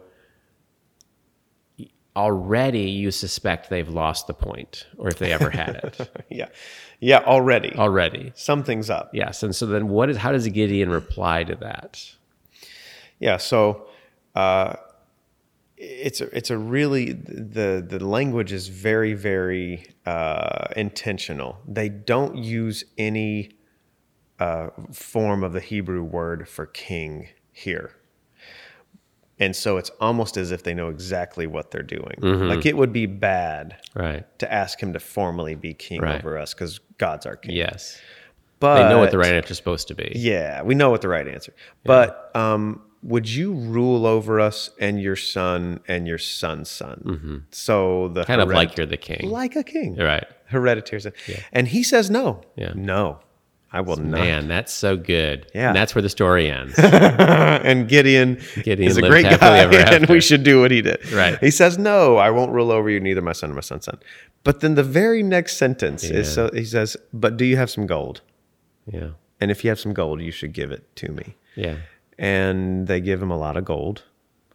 already 2.16 2.90
you 2.90 3.12
suspect 3.12 3.70
they've 3.70 3.88
lost 3.90 4.28
the 4.28 4.34
point, 4.34 4.88
or 4.98 5.08
if 5.10 5.20
they 5.20 5.32
ever 5.32 5.50
had 5.50 5.76
it 5.76 6.12
yeah 6.30 6.48
yeah 7.00 7.20
already 7.20 7.74
already. 7.76 8.32
something's 8.36 8.90
up 8.90 9.10
Yes, 9.14 9.44
and 9.44 9.56
so 9.56 9.66
then 9.66 9.88
what 9.90 10.10
is 10.10 10.18
how 10.18 10.32
does 10.32 10.48
Gideon 10.48 10.90
reply 10.90 11.44
to 11.44 11.56
that? 11.56 12.16
Yeah, 13.20 13.38
so 13.38 13.88
uh, 14.36 14.76
it's 15.78 16.22
a, 16.22 16.36
it's 16.36 16.50
a 16.50 16.58
really 16.58 17.14
the 17.14 17.86
the 17.88 18.04
language 18.04 18.52
is 18.52 18.68
very 18.68 19.14
very 19.14 19.86
uh, 20.06 20.68
intentional. 20.76 21.60
They 21.68 21.90
don't 21.90 22.36
use 22.38 22.84
any 22.98 23.52
uh, 24.40 24.70
form 24.94 25.44
of 25.44 25.54
the 25.54 25.60
Hebrew 25.60 26.04
word 26.04 26.48
for 26.48 26.66
king 26.66 27.28
here, 27.52 27.92
and 29.40 29.56
so 29.56 29.78
it's 29.78 29.90
almost 30.02 30.36
as 30.38 30.52
if 30.52 30.64
they 30.64 30.74
know 30.74 30.90
exactly 30.90 31.48
what 31.48 31.72
they're 31.72 31.82
doing. 31.84 32.16
Like 32.22 32.66
it 32.66 32.76
would 32.76 32.92
be 32.94 33.06
bad 33.06 33.78
Right. 33.96 34.26
to 34.40 34.52
ask 34.52 34.82
him 34.82 34.94
to 34.94 35.00
formally 35.00 35.56
be 35.56 35.74
king 35.74 36.02
Right. 36.02 36.16
over 36.20 36.38
us 36.38 36.54
because 36.54 36.80
God's 36.98 37.26
our 37.26 37.36
king. 37.38 37.56
Yes. 37.56 38.00
but 38.60 38.84
They 38.84 38.90
know 38.90 39.00
what 39.00 39.12
the 39.12 39.18
right 39.18 39.34
answer 39.34 39.52
is 39.52 39.58
supposed 39.58 39.88
to 39.88 39.96
be. 39.96 40.12
yeah, 40.16 40.62
we 40.64 40.76
know 40.76 40.90
what 40.90 41.02
the 41.02 41.08
right 41.08 41.26
answer. 41.28 41.54
But 41.86 42.30
um, 42.36 42.82
would 43.02 43.30
you 43.30 43.54
rule 43.54 44.06
over 44.06 44.42
us 44.42 44.72
and 44.82 45.02
your 45.02 45.16
son 45.16 45.80
and 45.88 46.06
your 46.06 46.18
son's 46.18 46.70
son? 46.70 47.46
So 47.52 48.10
the 48.10 48.22
Mm-hmm. 48.22 48.28
Kind 48.28 48.42
of 48.42 48.50
like 48.50 48.76
you're 48.76 48.86
the 48.86 48.98
king. 48.98 49.30
like 49.30 49.56
a 49.56 49.64
king, 49.64 49.96
Right. 49.96 50.26
hereditary 50.48 51.00
son. 51.00 51.14
And 51.54 51.70
he 51.70 51.82
says 51.84 52.10
no. 52.10 52.42
Yeah. 52.58 52.74
No, 52.76 53.20
I 53.72 53.82
will 53.82 53.98
not. 53.98 54.20
Man, 54.20 54.48
that's 54.48 54.74
so 54.74 54.98
good. 54.98 55.46
Yeah. 55.54 55.68
And 55.68 55.76
that's 55.76 55.94
where 55.94 56.02
the 56.02 56.10
story 56.10 56.50
ends. 56.50 56.74
and 56.78 57.88
Gideon, 57.88 58.42
Gideon 58.64 58.90
is 58.90 58.98
a 58.98 59.02
great 59.02 59.24
guy, 59.26 59.60
ever 59.60 59.76
and 59.76 60.08
we 60.08 60.22
should 60.22 60.44
do 60.44 60.60
what 60.62 60.72
he 60.72 60.82
did. 60.82 61.12
Right. 61.12 61.38
He 61.40 61.52
says, 61.52 61.78
"No, 61.78 62.18
I 62.18 62.32
won't 62.32 62.52
rule 62.52 62.72
over 62.72 62.90
you, 62.90 63.00
neither 63.00 63.22
my 63.22 63.34
son 63.34 63.50
nor 63.52 63.56
my 63.56 63.62
son's 63.62 63.86
son." 63.86 64.00
But 64.44 64.62
then 64.62 64.76
the 64.76 64.84
very 64.84 65.22
next 65.22 65.58
sentence 65.58 66.04
is 66.04 66.32
so 66.34 66.50
he 66.52 66.66
says, 66.66 66.98
"But 67.14 67.38
do 67.38 67.46
you 67.46 67.58
have 67.58 67.70
some 67.70 67.86
gold? 67.86 68.22
yeah. 68.92 69.12
And 69.42 69.52
if 69.52 69.64
you 69.64 69.70
have 69.70 69.80
some 69.80 69.94
gold, 69.94 70.22
you 70.22 70.32
should 70.32 70.54
give 70.54 70.72
it 70.72 70.96
to 70.98 71.12
me." 71.12 71.36
Yeah. 71.56 71.78
And 72.18 72.88
they 72.88 73.00
give 73.00 73.22
him 73.22 73.32
a 73.32 73.38
lot 73.38 73.56
of 73.56 73.66
gold, 73.66 74.04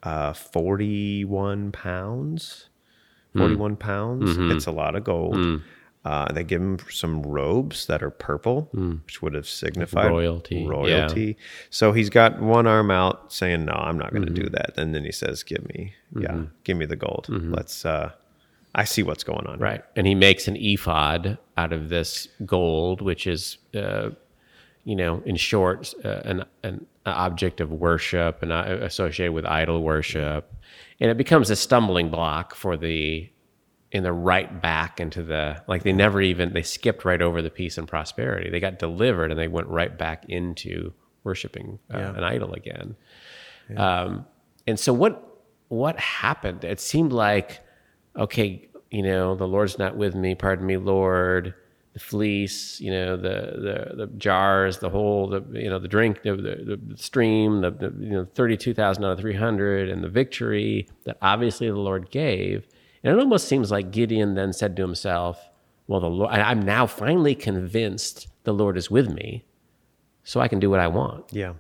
uh, 0.03 0.33
forty-one 0.33 1.71
pounds. 1.73 2.69
Hmm. 3.33 3.41
41 3.41 3.77
pounds. 3.77 4.31
Mm-hmm. 4.31 4.53
It's 4.53 4.67
a 4.67 4.71
lot 4.71 4.95
of 4.95 5.03
gold. 5.03 5.63
Uh, 6.05 6.31
they 6.33 6.45
give 6.45 6.61
him 6.61 6.79
some 6.91 7.23
robes 7.23 7.87
that 7.87 8.03
are 8.03 8.11
purple, 8.11 8.69
which 9.07 9.23
would 9.23 9.33
have 9.35 9.49
signified 9.49 10.05
Hmm. 10.07 10.13
Royalty, 10.13 10.57
yeah. 10.57 10.69
Royalty. 10.69 11.37
So 11.71 11.93
he's 11.93 12.11
got 12.11 12.41
one 12.43 12.67
arm 12.67 12.91
out 12.91 13.33
saying, 13.33 13.65
"No, 13.65 13.73
I'm 13.73 13.97
not 13.99 14.11
going 14.13 14.27
to 14.27 14.33
Mm-hmm. 14.33 14.43
do 14.45 14.51
that." 14.51 14.75
And 14.77 14.95
then 14.95 15.05
he 15.05 15.13
says, 15.13 15.43
"Give 15.43 15.67
me, 15.69 15.95
yeah, 16.19 16.43
give 16.65 16.77
me 16.77 16.85
the 16.87 16.97
gold. 16.97 17.27
Let's. 17.31 17.85
uh 17.87 18.13
I 18.75 18.85
see 18.85 19.03
what's 19.03 19.25
going 19.25 19.47
on." 19.47 19.55
Mm-hmm. 19.55 19.63
Right. 19.63 19.85
And 19.97 20.07
he 20.07 20.15
makes 20.15 20.47
an 20.49 20.57
ephod 20.57 21.39
out 21.57 21.73
of 21.73 21.89
this 21.89 22.29
gold, 22.45 23.01
which 23.01 23.27
is, 23.27 23.57
uh, 23.75 24.11
you 24.85 24.97
know, 24.97 25.23
in 25.25 25.37
short, 25.37 25.95
uh, 26.05 26.21
an, 26.25 26.45
an 26.65 26.85
object 27.07 27.61
of 27.61 27.71
worship 27.73 28.43
and 28.43 28.53
uh, 28.53 28.79
associated 28.83 29.33
with 29.33 29.47
idol 29.47 29.83
worship. 29.83 30.53
And 31.01 31.11
it 31.11 31.17
becomes 31.17 31.51
a 31.51 31.57
stumbling 31.57 32.11
block 32.11 32.55
for 32.55 32.77
the, 32.77 33.31
in 33.95 34.03
the 34.03 34.13
right 34.13 34.61
back 34.61 35.01
into 35.01 35.23
the, 35.23 35.63
like 35.69 35.85
they 35.85 35.93
never 35.93 36.21
even, 36.21 36.53
they 36.53 36.63
skipped 36.63 37.05
right 37.07 37.23
over 37.23 37.41
the 37.41 37.49
peace 37.49 37.79
and 37.79 37.89
prosperity. 37.89 38.51
They 38.51 38.61
got 38.61 38.79
delivered 38.79 39.31
and 39.31 39.41
they 39.41 39.49
went 39.49 39.69
right 39.69 39.97
back 39.97 40.27
into 40.29 40.93
worshiping 41.23 41.79
uh, 41.93 42.13
an 42.17 42.25
idol 42.25 42.53
again. 42.53 42.97
Um, 43.77 44.27
and 44.67 44.79
so 44.79 44.93
what 44.93 45.23
what 45.69 45.99
happened? 45.99 46.65
It 46.65 46.81
seemed 46.81 47.13
like, 47.13 47.61
okay, 48.15 48.69
you 48.91 49.03
know, 49.03 49.35
the 49.35 49.47
Lord's 49.49 49.79
not 49.79 49.97
with 49.97 50.15
me. 50.15 50.35
Pardon 50.35 50.67
me, 50.67 50.77
Lord. 50.77 51.55
The 51.95 52.01
fleece, 52.01 52.81
you 52.81 52.91
know, 52.91 53.17
the 53.17 53.37
the, 53.67 53.97
the 53.97 54.07
jars, 54.19 54.79
the 54.79 54.91
whole, 54.91 55.29
the 55.29 55.43
you 55.53 55.71
know, 55.71 55.79
the 55.79 55.89
drink, 55.89 56.23
the, 56.23 56.35
the, 56.35 56.81
the 56.89 56.97
stream, 56.97 57.61
the, 57.61 57.71
the 57.71 57.95
you 57.99 58.11
know, 58.11 58.27
thirty 58.35 58.57
two 58.57 58.75
thousand 58.75 59.05
out 59.05 59.13
of 59.13 59.21
three 59.21 59.37
hundred, 59.37 59.89
and 59.89 60.03
the 60.03 60.09
victory 60.09 60.89
that 61.05 61.17
obviously 61.23 61.69
the 61.69 61.77
Lord 61.77 62.11
gave. 62.11 62.67
And 63.05 63.15
it 63.17 63.21
almost 63.21 63.47
seems 63.47 63.71
like 63.71 63.91
Gideon 63.93 64.35
then 64.35 64.53
said 64.53 64.75
to 64.77 64.83
himself, 64.83 65.39
"Well, 65.87 66.01
the 66.01 66.09
Lord, 66.11 66.31
I'm 66.33 66.63
now 66.63 66.87
finally 66.87 67.35
convinced 67.35 68.27
the 68.45 68.53
Lord 68.55 68.77
is 68.77 68.91
with 68.91 69.09
me, 69.11 69.45
so 70.25 70.41
I 70.41 70.49
can 70.49 70.59
do 70.59 70.71
what 70.71 70.81
I 70.81 70.89
want." 70.89 71.27
Yeah. 71.33 71.53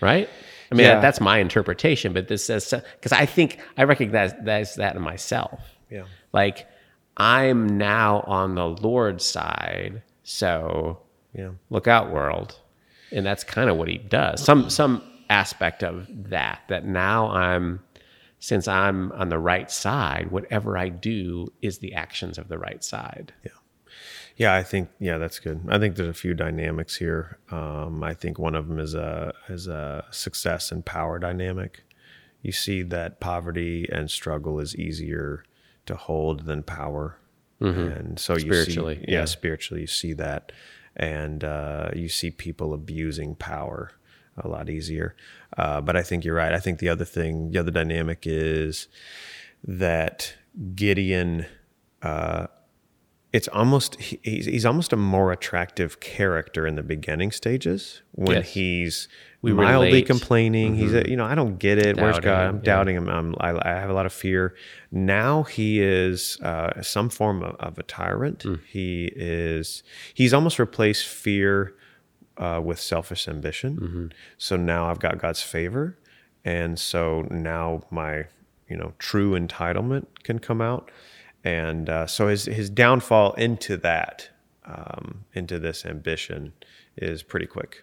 right? 0.00 0.28
I 0.70 0.74
mean, 0.74 0.84
Yeah. 0.86 0.94
that, 0.96 1.02
that's 1.02 1.20
my 1.20 1.38
interpretation, 1.38 2.12
but 2.12 2.28
this 2.28 2.44
says 2.44 2.72
because 2.96 3.12
I 3.12 3.24
think 3.26 3.58
I 3.78 3.84
recognize 3.84 4.34
that's 4.42 4.74
that 4.74 4.96
in 4.96 5.02
myself. 5.02 5.60
Yeah. 5.90 6.04
Like 6.32 6.66
I'm 7.16 7.78
now 7.78 8.20
on 8.26 8.54
the 8.56 8.66
Lord's 8.68 9.24
side, 9.24 10.02
so 10.24 10.98
Yeah. 11.32 11.50
look 11.70 11.86
out, 11.88 12.10
world, 12.10 12.58
and 13.12 13.24
that's 13.24 13.44
kind 13.44 13.70
of 13.70 13.76
what 13.78 13.88
he 13.88 13.96
does. 13.98 14.42
Some 14.44 14.68
some 14.68 15.02
aspect 15.30 15.82
of 15.82 16.06
that 16.28 16.62
that 16.68 16.84
now 16.84 17.30
I'm 17.30 17.80
since 18.44 18.68
I'm 18.68 19.10
on 19.12 19.30
the 19.30 19.38
right 19.38 19.70
side, 19.70 20.30
whatever 20.30 20.76
I 20.76 20.90
do 20.90 21.50
is 21.62 21.78
the 21.78 21.94
actions 21.94 22.36
of 22.36 22.48
the 22.48 22.58
right 22.58 22.84
side. 22.84 23.32
Yeah, 23.42 23.52
Yeah, 24.36 24.54
I 24.54 24.62
think 24.62 24.90
yeah, 25.00 25.16
that's 25.16 25.38
good. 25.38 25.62
I 25.66 25.78
think 25.78 25.96
there's 25.96 26.10
a 26.10 26.12
few 26.12 26.34
dynamics 26.34 26.96
here. 26.96 27.38
Um, 27.50 28.04
I 28.04 28.12
think 28.12 28.38
one 28.38 28.54
of 28.54 28.68
them 28.68 28.78
is 28.78 28.94
a 28.94 29.32
is 29.48 29.66
a 29.66 30.04
success 30.10 30.70
and 30.70 30.84
power 30.84 31.18
dynamic. 31.18 31.84
You 32.42 32.52
see 32.52 32.82
that 32.82 33.18
poverty 33.18 33.88
and 33.90 34.10
struggle 34.10 34.60
is 34.60 34.76
easier 34.76 35.42
to 35.86 35.96
hold 35.96 36.44
than 36.44 36.64
power, 36.64 37.16
and 37.78 38.18
so 38.18 38.34
you 38.34 38.40
Mm-hmm. 38.40 39.06
See, 39.06 39.10
yeah, 39.10 39.20
yeah. 39.20 39.24
spiritually, 39.24 39.80
you 39.80 39.86
see 39.86 40.12
that, 40.12 40.52
and 40.94 41.42
uh, 41.42 41.92
you 41.96 42.10
see 42.10 42.30
people 42.30 42.74
abusing 42.74 43.36
power 43.36 43.92
a 44.36 44.48
lot 44.48 44.68
easier. 44.68 45.14
Uh, 45.56 45.80
but 45.80 45.96
I 45.96 46.02
think 46.02 46.24
you're 46.24 46.34
right. 46.34 46.52
I 46.52 46.58
think 46.58 46.78
the 46.78 46.88
other 46.88 47.04
thing, 47.04 47.50
the 47.52 47.58
other 47.58 47.70
dynamic 47.70 48.26
is 48.26 48.88
that 49.62 50.34
Gideon 50.74 51.46
uh, 52.02 52.46
it's 53.32 53.48
almost 53.48 53.96
he's, 54.00 54.46
he's 54.46 54.64
almost 54.64 54.92
a 54.92 54.96
more 54.96 55.32
attractive 55.32 55.98
character 55.98 56.66
in 56.68 56.76
the 56.76 56.82
beginning 56.84 57.32
stages 57.32 58.02
when 58.12 58.36
Yes. 58.36 58.48
he's 58.50 59.08
We 59.42 59.52
mildly 59.52 59.88
relate. 59.88 60.06
complaining. 60.06 60.76
He's 60.76 60.94
a, 60.94 61.08
you 61.10 61.16
know 61.16 61.24
I 61.24 61.34
don't 61.34 61.58
get 61.58 61.78
it. 61.78 61.96
Where's 61.96 62.20
God? 62.20 62.46
I'm 62.46 62.56
yeah. 62.58 62.62
doubting 62.62 62.94
him. 62.96 63.08
I'm, 63.08 63.34
I, 63.40 63.50
I 63.60 63.70
have 63.80 63.90
a 63.90 63.92
lot 63.92 64.06
of 64.06 64.12
fear. 64.12 64.54
Now 64.92 65.42
he 65.42 65.80
is 65.82 66.38
uh, 66.42 66.80
some 66.82 67.08
form 67.08 67.42
of, 67.42 67.56
of 67.56 67.78
a 67.78 67.82
tyrant. 67.82 68.44
He 68.68 69.10
is 69.16 69.82
he's 70.14 70.32
almost 70.32 70.60
replaced 70.60 71.06
fear 71.08 71.74
uh, 72.38 72.60
with 72.64 72.80
selfish 72.80 73.28
ambition. 73.28 73.78
So 74.38 74.56
now 74.56 74.90
I've 74.90 75.00
got 75.00 75.18
God's 75.18 75.42
favor, 75.42 75.96
and 76.44 76.78
so 76.78 77.22
now 77.30 77.82
my 77.90 78.24
you 78.68 78.76
know 78.76 78.92
true 78.98 79.38
entitlement 79.38 80.06
can 80.22 80.38
come 80.38 80.60
out, 80.60 80.90
and 81.42 81.88
uh, 81.88 82.06
so 82.06 82.28
his 82.28 82.46
his 82.46 82.70
downfall 82.70 83.34
into 83.34 83.76
that 83.78 84.28
um, 84.64 85.24
into 85.34 85.58
this 85.58 85.84
ambition 85.84 86.52
is 86.96 87.22
pretty 87.22 87.46
quick. 87.46 87.82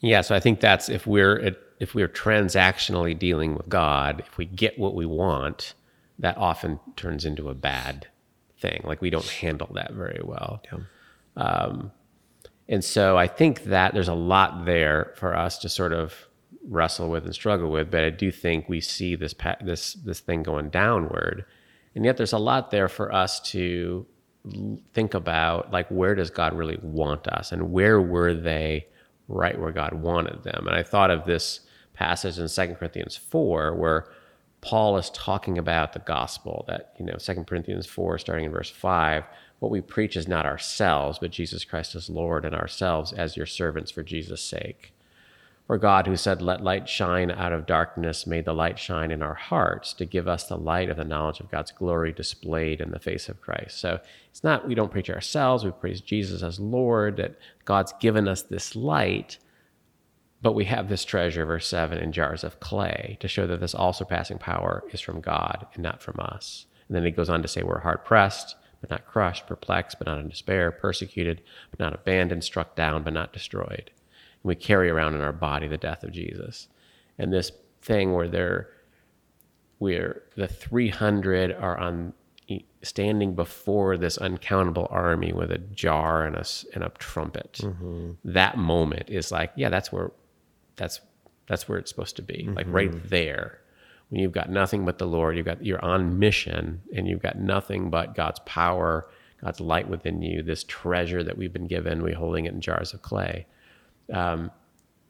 Yeah, 0.00 0.20
so 0.20 0.34
I 0.34 0.40
think 0.40 0.60
that's 0.60 0.88
if 0.88 1.06
we're 1.06 1.56
if 1.80 1.94
we're 1.94 2.08
transactionally 2.08 3.18
dealing 3.18 3.54
with 3.54 3.68
God, 3.68 4.22
if 4.26 4.38
we 4.38 4.46
get 4.46 4.78
what 4.78 4.94
we 4.94 5.06
want, 5.06 5.74
that 6.18 6.36
often 6.38 6.80
turns 6.96 7.24
into 7.24 7.48
a 7.48 7.54
bad 7.54 8.06
thing. 8.58 8.80
Like 8.84 9.00
we 9.02 9.10
don't 9.10 9.26
handle 9.28 9.70
that 9.74 9.92
very 9.92 10.20
well. 10.24 10.62
Um, 11.36 11.92
and 12.68 12.84
so 12.84 13.16
I 13.16 13.26
think 13.26 13.64
that 13.64 13.94
there's 13.94 14.08
a 14.08 14.14
lot 14.14 14.64
there 14.64 15.12
for 15.16 15.36
us 15.36 15.58
to 15.58 15.68
sort 15.68 15.92
of 15.92 16.28
wrestle 16.68 17.08
with 17.08 17.24
and 17.24 17.34
struggle 17.34 17.70
with. 17.70 17.90
But 17.90 18.04
I 18.04 18.10
do 18.10 18.30
think 18.32 18.68
we 18.68 18.80
see 18.80 19.14
this 19.14 19.34
pa- 19.34 19.56
this 19.62 19.94
this 19.94 20.20
thing 20.20 20.42
going 20.42 20.70
downward, 20.70 21.44
and 21.94 22.04
yet 22.04 22.16
there's 22.16 22.32
a 22.32 22.38
lot 22.38 22.70
there 22.70 22.88
for 22.88 23.12
us 23.12 23.40
to 23.50 24.06
think 24.92 25.14
about, 25.14 25.72
like 25.72 25.88
where 25.88 26.14
does 26.14 26.30
God 26.30 26.54
really 26.54 26.78
want 26.82 27.26
us, 27.28 27.52
and 27.52 27.72
where 27.72 28.00
were 28.00 28.34
they 28.34 28.86
right 29.28 29.58
where 29.58 29.72
God 29.72 29.94
wanted 29.94 30.44
them? 30.44 30.66
And 30.66 30.76
I 30.76 30.82
thought 30.82 31.10
of 31.10 31.24
this 31.24 31.60
passage 31.94 32.38
in 32.38 32.48
2 32.48 32.74
Corinthians 32.74 33.16
four 33.16 33.74
where 33.74 34.06
Paul 34.60 34.96
is 34.96 35.10
talking 35.10 35.58
about 35.58 35.92
the 35.92 36.00
gospel 36.00 36.64
that, 36.66 36.94
you 36.98 37.04
know, 37.04 37.14
2 37.16 37.44
Corinthians 37.44 37.86
4, 37.86 38.18
starting 38.18 38.46
in 38.46 38.50
verse 38.50 38.70
5, 38.70 39.24
what 39.58 39.70
we 39.70 39.80
preach 39.80 40.16
is 40.16 40.28
not 40.28 40.46
ourselves, 40.46 41.18
but 41.18 41.30
Jesus 41.30 41.64
Christ 41.64 41.94
as 41.94 42.10
Lord, 42.10 42.44
and 42.44 42.54
ourselves 42.54 43.12
as 43.12 43.36
your 43.36 43.46
servants 43.46 43.90
for 43.90 44.02
Jesus' 44.02 44.42
sake. 44.42 44.92
For 45.66 45.78
God, 45.78 46.06
who 46.06 46.16
said, 46.16 46.42
Let 46.42 46.62
light 46.62 46.88
shine 46.88 47.30
out 47.30 47.52
of 47.52 47.66
darkness, 47.66 48.26
made 48.26 48.44
the 48.44 48.54
light 48.54 48.78
shine 48.78 49.10
in 49.10 49.22
our 49.22 49.34
hearts 49.34 49.92
to 49.94 50.04
give 50.04 50.28
us 50.28 50.44
the 50.44 50.56
light 50.56 50.88
of 50.88 50.96
the 50.96 51.04
knowledge 51.04 51.40
of 51.40 51.50
God's 51.50 51.72
glory 51.72 52.12
displayed 52.12 52.80
in 52.80 52.90
the 52.92 53.00
face 53.00 53.28
of 53.28 53.40
Christ. 53.40 53.80
So 53.80 54.00
it's 54.30 54.44
not, 54.44 54.68
we 54.68 54.76
don't 54.76 54.92
preach 54.92 55.10
ourselves, 55.10 55.64
we 55.64 55.72
praise 55.72 56.00
Jesus 56.00 56.42
as 56.42 56.60
Lord, 56.60 57.16
that 57.16 57.36
God's 57.64 57.92
given 57.98 58.28
us 58.28 58.42
this 58.42 58.76
light 58.76 59.38
but 60.42 60.52
we 60.52 60.66
have 60.66 60.88
this 60.88 61.04
treasure, 61.04 61.44
verse 61.44 61.66
7, 61.66 61.98
in 61.98 62.12
jars 62.12 62.44
of 62.44 62.60
clay 62.60 63.16
to 63.20 63.28
show 63.28 63.46
that 63.46 63.60
this 63.60 63.74
all 63.74 63.92
surpassing 63.92 64.38
power 64.38 64.84
is 64.92 65.00
from 65.00 65.20
God 65.20 65.66
and 65.74 65.82
not 65.82 66.02
from 66.02 66.20
us. 66.20 66.66
And 66.86 66.96
then 66.96 67.04
he 67.04 67.10
goes 67.10 67.28
on 67.28 67.42
to 67.42 67.48
say, 67.48 67.62
We're 67.62 67.80
hard 67.80 68.04
pressed, 68.04 68.54
but 68.80 68.90
not 68.90 69.06
crushed, 69.06 69.46
perplexed, 69.46 69.98
but 69.98 70.06
not 70.06 70.18
in 70.18 70.28
despair, 70.28 70.70
persecuted, 70.70 71.42
but 71.70 71.80
not 71.80 71.94
abandoned, 71.94 72.44
struck 72.44 72.76
down, 72.76 73.02
but 73.02 73.12
not 73.12 73.32
destroyed. 73.32 73.90
And 74.42 74.44
we 74.44 74.54
carry 74.54 74.90
around 74.90 75.14
in 75.14 75.20
our 75.20 75.32
body 75.32 75.68
the 75.68 75.76
death 75.76 76.02
of 76.02 76.12
Jesus. 76.12 76.68
And 77.18 77.32
this 77.32 77.50
thing 77.82 78.12
where 78.12 78.28
they're, 78.28 78.68
where 79.78 80.22
the 80.36 80.48
300 80.48 81.52
are 81.52 81.78
on 81.78 82.12
standing 82.82 83.34
before 83.34 83.96
this 83.96 84.16
uncountable 84.16 84.86
army 84.90 85.32
with 85.32 85.50
a 85.50 85.58
jar 85.58 86.24
and 86.24 86.36
a, 86.36 86.44
and 86.74 86.84
a 86.84 86.90
trumpet. 86.98 87.58
Mm-hmm. 87.62 88.12
That 88.24 88.56
moment 88.56 89.10
is 89.10 89.32
like 89.32 89.52
yeah 89.56 89.68
that's 89.68 89.90
where 89.92 90.12
that's 90.76 91.00
that's 91.48 91.68
where 91.68 91.78
it's 91.78 91.90
supposed 91.90 92.16
to 92.16 92.22
be. 92.22 92.48
Like 92.54 92.66
right 92.68 92.90
mm-hmm. 92.90 93.08
there 93.08 93.60
when 94.08 94.20
you've 94.20 94.32
got 94.32 94.50
nothing 94.50 94.84
but 94.84 94.98
the 94.98 95.06
lord 95.06 95.36
you've 95.36 95.46
got 95.46 95.64
you're 95.64 95.84
on 95.84 96.18
mission 96.18 96.80
and 96.94 97.08
you've 97.08 97.22
got 97.22 97.38
nothing 97.38 97.90
but 97.90 98.14
god's 98.14 98.38
power 98.40 99.08
god's 99.42 99.60
light 99.60 99.88
within 99.88 100.22
you 100.22 100.42
this 100.42 100.64
treasure 100.64 101.22
that 101.22 101.36
we've 101.36 101.52
been 101.52 101.66
given 101.66 102.02
we're 102.02 102.14
holding 102.14 102.44
it 102.44 102.52
in 102.52 102.60
jars 102.60 102.94
of 102.94 103.02
clay 103.02 103.46
um, 104.12 104.50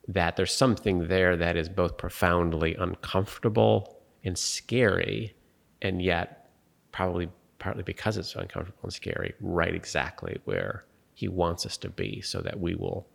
that 0.09 0.37
there's 0.37 0.55
something 0.55 1.09
there 1.09 1.37
that 1.37 1.57
is 1.57 1.69
both 1.69 1.97
profoundly 1.97 2.75
uncomfortable 2.77 4.01
and 4.25 4.39
scary, 4.39 5.35
and 5.83 6.01
yet 6.01 6.51
probably 6.93 7.29
partly 7.59 7.83
because 7.83 8.17
it's 8.17 8.33
so 8.33 8.41
uncomfortable 8.41 8.81
and 8.85 8.93
scary, 8.93 9.35
right 9.41 9.75
exactly 9.75 10.39
where 10.45 10.85
he 11.15 11.29
wants 11.29 11.67
us 11.67 11.77
to 11.79 11.89
be 11.89 12.21
so 12.21 12.41
that 12.41 12.61
we 12.61 12.75
will 12.75 13.07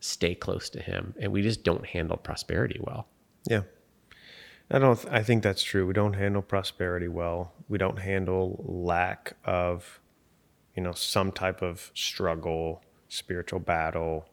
stay 0.00 0.34
close 0.34 0.70
to 0.70 0.80
him 0.80 1.14
and 1.20 1.32
we 1.32 1.42
just 1.42 1.62
don't 1.62 1.86
handle 1.86 2.16
prosperity 2.16 2.80
well. 2.82 3.06
Yeah. 3.48 3.62
I 4.70 4.78
don't 4.78 5.04
I 5.10 5.22
think 5.22 5.42
that's 5.42 5.62
true. 5.62 5.86
We 5.86 5.92
don't 5.92 6.14
handle 6.14 6.42
prosperity 6.42 7.08
well. 7.08 7.52
We 7.68 7.78
don't 7.78 7.98
handle 8.00 8.62
lack 8.66 9.36
of 9.44 10.00
you 10.74 10.82
know 10.82 10.92
some 10.92 11.32
type 11.32 11.62
of 11.62 11.90
struggle, 11.94 12.82
spiritual 13.08 13.60
battle, 13.60 14.26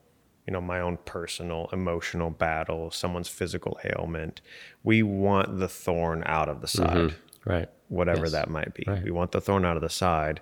you 0.47 0.53
know, 0.53 0.61
my 0.61 0.79
own 0.79 0.97
personal 1.05 1.69
emotional 1.71 2.29
battle, 2.31 2.89
someone's 2.91 3.29
physical 3.29 3.79
ailment. 3.95 4.41
We 4.83 5.03
want 5.03 5.59
the 5.59 5.67
thorn 5.69 6.23
out 6.25 6.49
of 6.49 6.61
the 6.61 6.67
side. 6.67 6.97
Mm-hmm. 6.97 7.49
Right. 7.49 7.69
Whatever 7.89 8.23
Yes. 8.23 8.31
that 8.31 8.49
might 8.49 8.73
be. 8.73 8.85
Right. 8.87 9.03
We 9.03 9.11
want 9.11 9.33
the 9.33 9.41
thorn 9.41 9.65
out 9.65 9.75
of 9.75 9.81
the 9.83 9.89
side. 9.89 10.41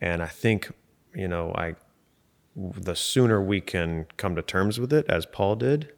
And 0.00 0.22
I 0.22 0.26
think, 0.26 0.70
you 1.14 1.28
know, 1.28 1.52
I 1.54 1.76
the 2.54 2.94
sooner 2.94 3.42
we 3.42 3.62
can 3.62 4.06
come 4.18 4.36
to 4.36 4.42
terms 4.42 4.78
with 4.78 4.92
it 4.92 5.06
as 5.08 5.24
Paul 5.24 5.56
did, 5.56 5.90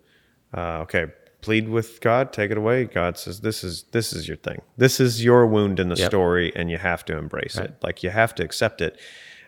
uh, 0.57 0.79
okay, 0.83 1.07
plead 1.45 1.69
with 1.69 2.01
God, 2.01 2.33
take 2.33 2.51
it 2.51 2.57
away. 2.57 2.85
God 2.87 3.19
says, 3.19 3.41
"This 3.41 3.63
is 3.63 3.83
this 3.93 4.13
is 4.13 4.27
your 4.27 4.37
thing. 4.39 4.63
This 4.79 4.99
is 4.99 5.23
your 5.23 5.47
wound 5.47 5.79
in 5.79 5.89
the 5.91 5.97
Yep. 5.97 6.11
story, 6.11 6.53
and 6.57 6.71
you 6.71 6.79
have 6.79 7.05
to 7.05 7.17
embrace 7.19 7.57
it. 7.59 7.75
Like 7.83 8.03
you 8.03 8.11
have 8.11 8.35
to 8.37 8.43
accept 8.43 8.81
it." 8.81 8.99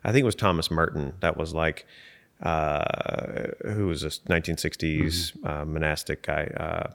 I 0.04 0.12
think 0.12 0.22
it 0.22 0.26
was 0.26 0.34
Thomas 0.34 0.70
Merton 0.70 1.14
that 1.20 1.36
was 1.36 1.54
like, 1.54 1.86
uh, 2.42 3.48
who 3.64 3.86
was 3.86 4.02
a 4.04 4.10
1960s 4.10 5.32
uh, 5.44 5.64
monastic 5.64 6.22
guy. 6.22 6.44
Uh, 6.56 6.92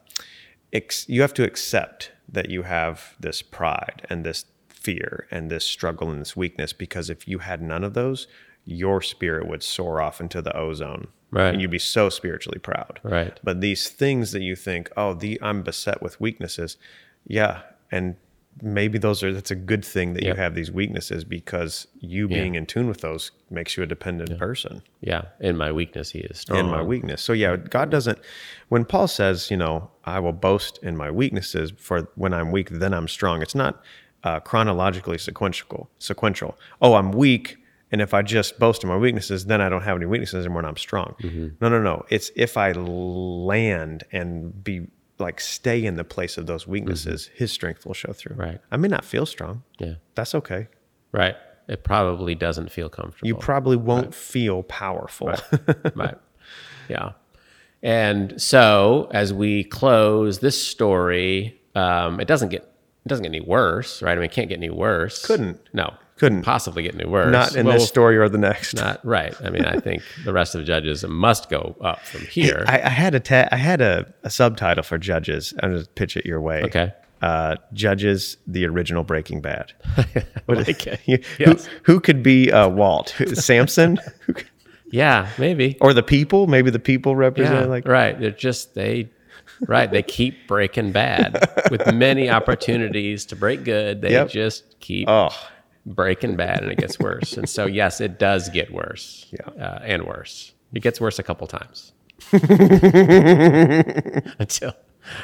ex- 0.71 1.09
you 1.09 1.21
have 1.21 1.33
to 1.33 1.43
accept 1.43 2.11
that 2.31 2.49
you 2.49 2.61
have 2.61 3.15
this 3.19 3.41
pride 3.41 4.05
and 4.09 4.23
this 4.23 4.45
fear 4.69 5.27
and 5.31 5.49
this 5.51 5.65
struggle 5.65 6.09
and 6.11 6.21
this 6.21 6.35
weakness 6.35 6.73
because 6.73 7.09
if 7.09 7.27
you 7.27 7.39
had 7.39 7.61
none 7.61 7.83
of 7.83 7.93
those, 7.93 8.27
your 8.65 9.01
spirit 9.01 9.47
would 9.47 9.63
soar 9.63 9.99
off 10.01 10.21
into 10.21 10.41
the 10.41 10.55
ozone. 10.55 11.07
Right. 11.31 11.53
And 11.53 11.61
you'd 11.61 11.71
be 11.71 11.79
so 11.79 12.09
spiritually 12.09 12.59
proud. 12.59 12.99
Right. 13.03 13.39
But 13.43 13.61
these 13.61 13.89
things 13.89 14.31
that 14.33 14.41
you 14.41 14.55
think, 14.55 14.89
oh, 14.97 15.13
the 15.13 15.39
I'm 15.41 15.61
beset 15.63 16.01
with 16.01 16.19
weaknesses, 16.19 16.77
yeah, 17.25 17.61
and 17.91 18.15
maybe 18.61 18.97
those 18.97 19.23
are 19.23 19.31
that's 19.33 19.49
a 19.51 19.55
good 19.55 19.83
thing 19.85 20.13
that 20.13 20.23
Yep. 20.23 20.35
you 20.35 20.41
have 20.41 20.55
these 20.55 20.69
weaknesses 20.71 21.23
because 21.23 21.87
you 22.01 22.27
being 22.27 22.55
in 22.55 22.65
tune 22.65 22.89
with 22.89 22.99
those 22.99 23.31
makes 23.49 23.77
you 23.77 23.83
a 23.83 23.85
dependent 23.85 24.37
person 24.37 24.81
Yeah. 24.99 25.21
In 25.39 25.55
my 25.55 25.71
weakness, 25.71 26.11
he 26.11 26.19
is 26.19 26.39
strong. 26.39 26.59
in 26.59 26.65
my 26.67 26.81
weakness. 26.83 27.21
So 27.21 27.31
yeah, 27.31 27.55
God 27.55 27.89
doesn't. 27.89 28.19
When 28.67 28.83
Paul 28.83 29.07
says, 29.07 29.49
you 29.49 29.55
know, 29.55 29.89
I 30.03 30.19
will 30.19 30.33
boast 30.33 30.79
in 30.83 30.97
my 30.97 31.09
weaknesses, 31.09 31.71
for 31.77 32.09
when 32.15 32.33
I'm 32.33 32.51
weak, 32.51 32.69
then 32.71 32.93
I'm 32.93 33.07
strong. 33.07 33.41
It's 33.41 33.55
not 33.55 33.81
uh, 34.25 34.41
chronologically 34.41 35.17
sequential. 35.17 35.89
Sequential. 35.99 36.57
Oh, 36.81 36.95
I'm 36.95 37.13
weak, 37.13 37.57
and 37.91 38.01
if 38.01 38.13
I 38.13 38.21
just 38.21 38.57
boast 38.57 38.83
in 38.83 38.89
my 38.89 38.97
weaknesses, 38.97 39.45
then 39.45 39.61
I 39.61 39.69
don't 39.69 39.81
have 39.81 39.97
any 39.97 40.05
weaknesses 40.05 40.45
anymore, 40.45 40.59
and 40.61 40.67
I'm 40.67 40.77
strong. 40.77 41.15
Mm-hmm. 41.21 41.47
No, 41.59 41.69
no, 41.69 41.81
no. 41.81 42.05
It's 42.09 42.31
if 42.35 42.57
I 42.57 42.71
land 42.71 44.05
and 44.11 44.63
be 44.63 44.87
like 45.19 45.39
stay 45.39 45.83
in 45.85 45.95
the 45.95 46.03
place 46.03 46.37
of 46.37 46.47
those 46.47 46.65
weaknesses, 46.65 47.29
His 47.35 47.51
strength 47.51 47.85
will 47.85 47.93
show 47.93 48.13
through. 48.13 48.35
Mm-hmm. 48.35 48.41
Right. 48.41 48.61
I 48.71 48.77
may 48.77 48.87
not 48.87 49.05
feel 49.05 49.25
strong. 49.25 49.63
Yeah. 49.79 49.95
That's 50.15 50.33
okay. 50.35 50.67
Right. 51.11 51.35
It 51.67 51.83
probably 51.83 52.35
doesn't 52.35 52.71
feel 52.71 52.89
comfortable. 52.89 53.27
You 53.27 53.35
probably 53.35 53.77
won't 53.77 54.15
feel 54.15 54.63
powerful. 54.63 55.33
right. 55.95 56.17
Yeah. 56.89 57.11
And 57.83 58.41
so 58.41 59.09
as 59.11 59.33
we 59.33 59.63
close 59.63 60.39
this 60.39 60.61
story, 60.61 61.59
um, 61.75 62.19
it 62.19 62.27
doesn't 62.27 62.49
get 62.49 62.63
it 62.63 63.07
doesn't 63.07 63.23
get 63.23 63.29
any 63.29 63.41
worse, 63.41 64.01
right? 64.01 64.11
I 64.11 64.15
mean, 64.15 64.25
it 64.25 64.31
can't 64.31 64.49
get 64.49 64.57
any 64.57 64.69
worse. 64.69 65.25
Couldn't. 65.25 65.59
No. 65.73 65.93
Couldn't. 66.21 66.43
possibly 66.43 66.83
get 66.83 66.93
any 66.95 67.05
worse. 67.05 67.31
Not 67.31 67.55
in 67.55 67.65
Well, 67.65 67.79
this 67.79 67.87
story 67.87 68.15
or 68.17 68.29
the 68.29 68.37
next. 68.37 68.75
Not 68.75 69.03
right. 69.03 69.33
I 69.43 69.49
mean, 69.49 69.65
I 69.65 69.79
think 69.79 70.03
the 70.23 70.31
rest 70.31 70.53
of 70.55 70.61
the 70.61 70.65
judges 70.65 71.03
must 71.03 71.49
go 71.49 71.75
up 71.81 71.99
from 72.05 72.21
here. 72.27 72.63
I, 72.67 72.79
I 72.83 72.89
had 72.89 73.15
a 73.15 73.19
ta- 73.19 73.49
I 73.51 73.57
had 73.57 73.81
a, 73.81 74.13
a 74.23 74.29
subtitle 74.29 74.83
for 74.83 74.97
Judges. 74.99 75.53
I'm 75.63 75.71
going 75.71 75.83
to 75.83 75.89
pitch 75.89 76.15
it 76.15 76.25
your 76.25 76.39
way. 76.39 76.61
Okay. 76.63 76.93
Uh, 77.23 77.55
Judges, 77.73 78.37
the 78.47 78.65
original 78.67 79.03
Breaking 79.03 79.41
Bad. 79.41 79.73
it. 80.47 80.99
You- 81.07 81.19
Yes. 81.39 81.65
who, 81.83 81.93
who 81.93 81.99
could 81.99 82.21
be 82.23 82.51
uh, 82.51 82.69
Walt? 82.69 83.15
Samson? 83.33 83.99
Yeah, 84.91 85.29
maybe. 85.37 85.77
or 85.81 85.93
the 85.93 86.03
people? 86.03 86.47
Maybe 86.47 86.69
the 86.69 86.79
people 86.79 87.15
represent 87.15 87.61
Yeah, 87.61 87.65
like 87.65 87.87
right. 87.87 88.19
They're 88.19 88.31
just 88.31 88.75
they 88.75 89.09
right. 89.67 89.89
They 89.89 90.03
keep 90.03 90.47
breaking 90.47 90.91
bad 90.91 91.37
with 91.71 91.93
many 91.93 92.29
opportunities 92.29 93.25
to 93.27 93.35
break 93.35 93.63
good. 93.63 94.01
They 94.01 94.11
Yep. 94.11 94.29
just 94.29 94.79
keep 94.79 95.07
oh 95.09 95.29
breaking 95.85 96.35
bad, 96.35 96.63
and 96.63 96.71
it 96.71 96.77
gets 96.77 96.99
worse. 96.99 97.37
and 97.37 97.49
so, 97.49 97.65
yes, 97.65 97.99
it 98.01 98.19
does 98.19 98.49
get 98.49 98.71
worse. 98.71 99.25
Yeah. 99.31 99.63
uh, 99.63 99.79
and 99.83 100.03
worse. 100.05 100.53
It 100.73 100.81
gets 100.81 101.01
worse 101.01 101.19
a 101.19 101.23
couple 101.23 101.47
times 101.47 101.91
until 104.39 104.73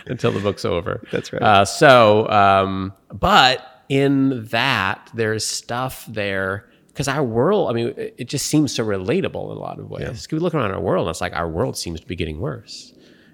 until 0.08 0.32
the 0.32 0.40
book's 0.42 0.66
over. 0.66 1.04
That's 1.12 1.32
right. 1.32 1.42
Uh, 1.42 1.66
so, 1.66 2.28
um, 2.30 2.94
but 3.14 3.84
in 3.90 4.46
that, 4.48 5.10
there's 5.14 5.46
stuff 5.46 6.06
there 6.08 6.70
because 6.88 7.08
our 7.08 7.24
world. 7.24 7.70
I 7.70 7.74
mean, 7.74 7.94
it, 7.96 8.28
just 8.28 8.48
seems 8.48 8.74
so 8.74 8.84
relatable 8.86 9.52
in 9.52 9.58
a 9.58 9.60
lot 9.60 9.80
of 9.80 9.90
ways. 9.90 10.08
'Cause 10.28 10.32
We 10.32 10.40
look 10.40 10.54
around 10.56 10.72
our 10.72 10.82
world, 10.82 11.08
and 11.08 11.12
it's 11.14 11.22
like 11.22 11.34
our 11.34 11.48
world 11.50 11.78
seems 11.78 12.00
to 12.02 12.08
be 12.08 12.16
getting 12.16 12.40
worse. 12.40 12.94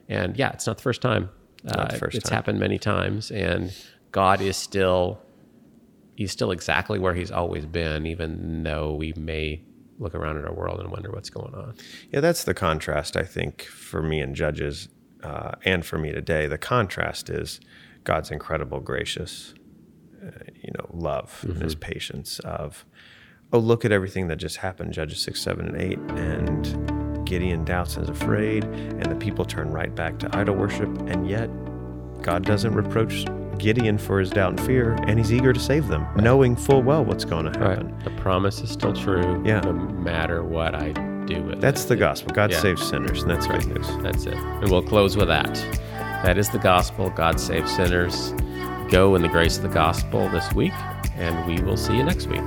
And 0.09 0.38
yeah, 0.38 0.51
it's 0.51 0.67
not 0.67 0.78
the 0.78 0.84
first 0.84 1.01
time. 1.01 1.30
Uh, 1.65 1.88
the 1.93 1.97
first 1.97 2.17
it's 2.17 2.30
time. 2.30 2.36
happened 2.36 2.59
many 2.59 2.78
times, 2.78 3.32
and 3.32 3.74
God 4.11 4.41
is 4.41 4.57
still 4.57 5.19
he's 6.16 6.32
still 6.32 6.51
exactly 6.51 6.99
where 6.99 7.14
he's 7.14 7.32
always 7.32 7.66
been, 7.66 8.05
even 8.05 8.64
though 8.64 8.93
we 8.93 9.14
may 9.18 9.61
look 9.99 10.16
around 10.16 10.38
at 10.38 10.45
our 10.45 10.53
world 10.53 10.80
and 10.80 10.91
wonder 10.91 11.11
what's 11.11 11.30
going 11.30 11.53
on. 11.53 11.76
Yeah, 12.11 12.20
that's 12.20 12.43
the 12.43 12.53
contrast, 12.53 13.16
I 13.16 13.24
think, 13.24 13.64
for 13.64 14.01
me 14.01 14.20
and 14.20 14.36
Judges 14.36 14.89
uh, 15.24 15.51
and 15.64 15.86
for 15.86 15.97
me 15.97 16.11
today. 16.11 16.47
The 16.47 16.57
contrast 16.57 17.30
is 17.30 17.59
God's 18.03 18.32
incredible, 18.32 18.80
gracious, 18.80 19.53
uh, 20.26 20.30
you 20.55 20.72
know, 20.78 20.88
love 20.91 21.45
and 21.47 21.61
his 21.61 21.76
patience 21.76 22.39
of, 22.39 22.86
oh, 23.51 23.59
look 23.59 23.86
at 23.86 23.91
everything 23.91 24.28
that 24.28 24.38
just 24.38 24.57
happened, 24.57 24.93
Judges 24.93 25.22
6, 25.22 25.39
7, 25.39 25.68
and 25.68 25.82
8. 25.82 25.99
And 26.18 27.26
Gideon 27.26 27.64
doubts 27.64 27.95
and 27.95 28.03
is 28.03 28.09
afraid, 28.09 28.66
and 28.66 29.05
the 29.05 29.16
people 29.16 29.45
turn 29.45 29.72
right 29.72 29.93
back 29.93 30.20
to 30.20 30.38
idol 30.38 30.55
worship. 30.55 30.89
And 31.07 31.30
yet, 31.30 31.49
God 32.22 32.43
doesn't 32.43 32.74
reproach 32.74 33.26
Gideon 33.64 33.97
for 33.97 34.20
his 34.20 34.30
doubt 34.30 34.49
and 34.51 34.61
fear, 34.61 34.91
and 35.07 35.18
he's 35.18 35.32
eager 35.32 35.53
to 35.53 35.59
save 35.59 35.88
them, 35.88 36.05
knowing 36.18 36.53
full 36.55 36.84
well 36.84 37.05
what's 37.05 37.24
going 37.24 37.51
to 37.51 37.57
happen. 37.57 37.97
The 38.03 38.09
promise 38.22 38.59
is 38.59 38.70
still 38.70 38.91
true, 38.93 39.41
Yeah. 39.45 39.61
no 39.61 39.72
matter 39.74 40.43
what 40.43 40.76
I 40.76 40.91
do 41.26 41.41
with 41.43 41.61
That's 41.61 41.86
it. 41.86 41.88
the 41.88 41.95
gospel. 41.95 42.34
God 42.34 42.51
Yeah. 42.51 42.59
saves 42.59 42.84
sinners, 42.86 43.22
and 43.22 43.32
that's 43.32 43.47
good 43.47 43.66
news. 43.68 43.88
That's 44.01 44.26
it. 44.26 44.34
And 44.36 44.70
we'll 44.70 44.84
close 44.84 45.16
with 45.16 45.30
that. 45.30 45.53
That 46.26 46.38
is 46.38 46.49
the 46.49 46.59
gospel. 46.59 47.09
God 47.09 47.39
saves 47.39 47.74
sinners. 47.74 48.34
Go 48.91 49.16
in 49.16 49.22
the 49.22 49.30
grace 49.30 49.55
of 49.55 49.64
the 49.64 49.70
gospel 49.70 50.28
this 50.30 50.51
week, 50.53 50.74
and 51.16 51.47
we 51.47 51.61
will 51.64 51.78
see 51.78 51.95
you 51.95 52.03
next 52.03 52.28
week. 52.28 52.41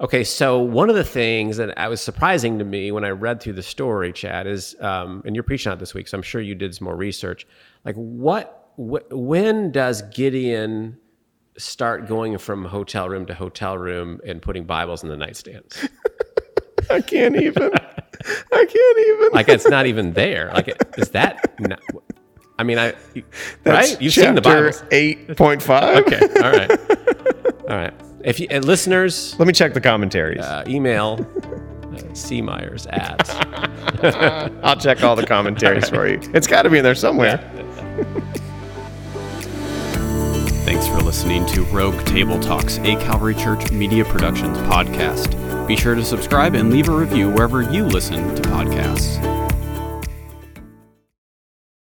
Okay, 0.00 0.24
so 0.24 0.58
one 0.58 0.88
of 0.90 0.96
the 0.96 1.04
things 1.04 1.58
that 1.58 1.78
I 1.78 1.86
was 1.88 2.00
surprising 2.00 2.58
to 2.58 2.64
me 2.64 2.90
when 2.90 3.04
I 3.04 3.10
read 3.10 3.40
through 3.40 3.52
the 3.52 3.62
story, 3.62 4.12
Chad, 4.12 4.48
is, 4.48 4.74
um, 4.80 5.22
and 5.24 5.36
you're 5.36 5.44
preaching 5.44 5.70
on 5.70 5.76
it 5.76 5.80
this 5.80 5.94
week, 5.94 6.08
so 6.08 6.16
I'm 6.18 6.22
sure 6.22 6.40
you 6.40 6.56
did 6.56 6.74
some 6.74 6.86
more 6.86 6.96
research. 6.96 7.46
Like, 7.84 7.94
what, 7.94 8.46
wh- 8.48 8.61
when 8.76 9.70
does 9.72 10.02
Gideon 10.14 10.98
start 11.58 12.06
going 12.06 12.38
from 12.38 12.64
hotel 12.64 13.08
room 13.08 13.26
to 13.26 13.34
hotel 13.34 13.76
room 13.76 14.20
and 14.26 14.40
putting 14.40 14.64
Bibles 14.64 15.02
in 15.02 15.08
the 15.08 15.16
nightstands? 15.16 15.88
I 16.90 17.00
can't 17.00 17.36
even. 17.36 17.70
I 18.52 18.64
can't 18.64 18.98
even. 18.98 19.28
like 19.32 19.48
it's 19.48 19.68
not 19.68 19.86
even 19.86 20.12
there. 20.14 20.50
Like 20.54 20.74
is 20.98 21.10
that? 21.10 21.54
Not, 21.60 21.80
I 22.58 22.64
mean, 22.64 22.78
I 22.78 22.94
That's 23.62 23.92
right? 23.92 24.02
You've 24.02 24.12
seen 24.12 24.34
the 24.34 24.40
Bible. 24.42 24.70
eight 24.90 25.36
point 25.36 25.62
five. 25.62 25.98
Okay, 26.06 26.20
all 26.42 26.50
right, 26.52 26.70
all 27.68 27.76
right. 27.76 27.94
If 28.24 28.38
you 28.40 28.46
and 28.50 28.64
listeners, 28.64 29.36
Let 29.38 29.46
me 29.46 29.52
check 29.52 29.74
the 29.74 29.80
commentaries. 29.80 30.40
uh, 30.40 30.64
email 30.68 31.24
uh, 31.92 32.14
C 32.14 32.40
Myers 32.42 32.86
at 32.88 33.28
I'll 34.62 34.76
check 34.76 35.02
all 35.02 35.16
the 35.16 35.26
commentaries 35.26 35.88
for 35.88 36.06
you. 36.06 36.20
It's 36.34 36.46
got 36.46 36.62
to 36.62 36.70
be 36.70 36.78
in 36.78 36.84
there 36.84 36.94
somewhere. 36.94 37.38
Thanks 40.64 40.86
for 40.86 41.00
listening 41.00 41.44
to 41.46 41.64
Rogue 41.64 42.04
Table 42.04 42.38
Talks, 42.38 42.78
a 42.78 42.94
Calvary 42.96 43.34
Church 43.34 43.72
Media 43.72 44.04
Productions 44.04 44.56
podcast. 44.58 45.66
Be 45.66 45.76
sure 45.76 45.96
to 45.96 46.04
subscribe 46.04 46.54
and 46.54 46.70
leave 46.70 46.88
a 46.88 46.92
review 46.92 47.28
wherever 47.28 47.62
you 47.62 47.84
listen 47.84 48.34
to 48.36 48.42
podcasts. 48.42 49.41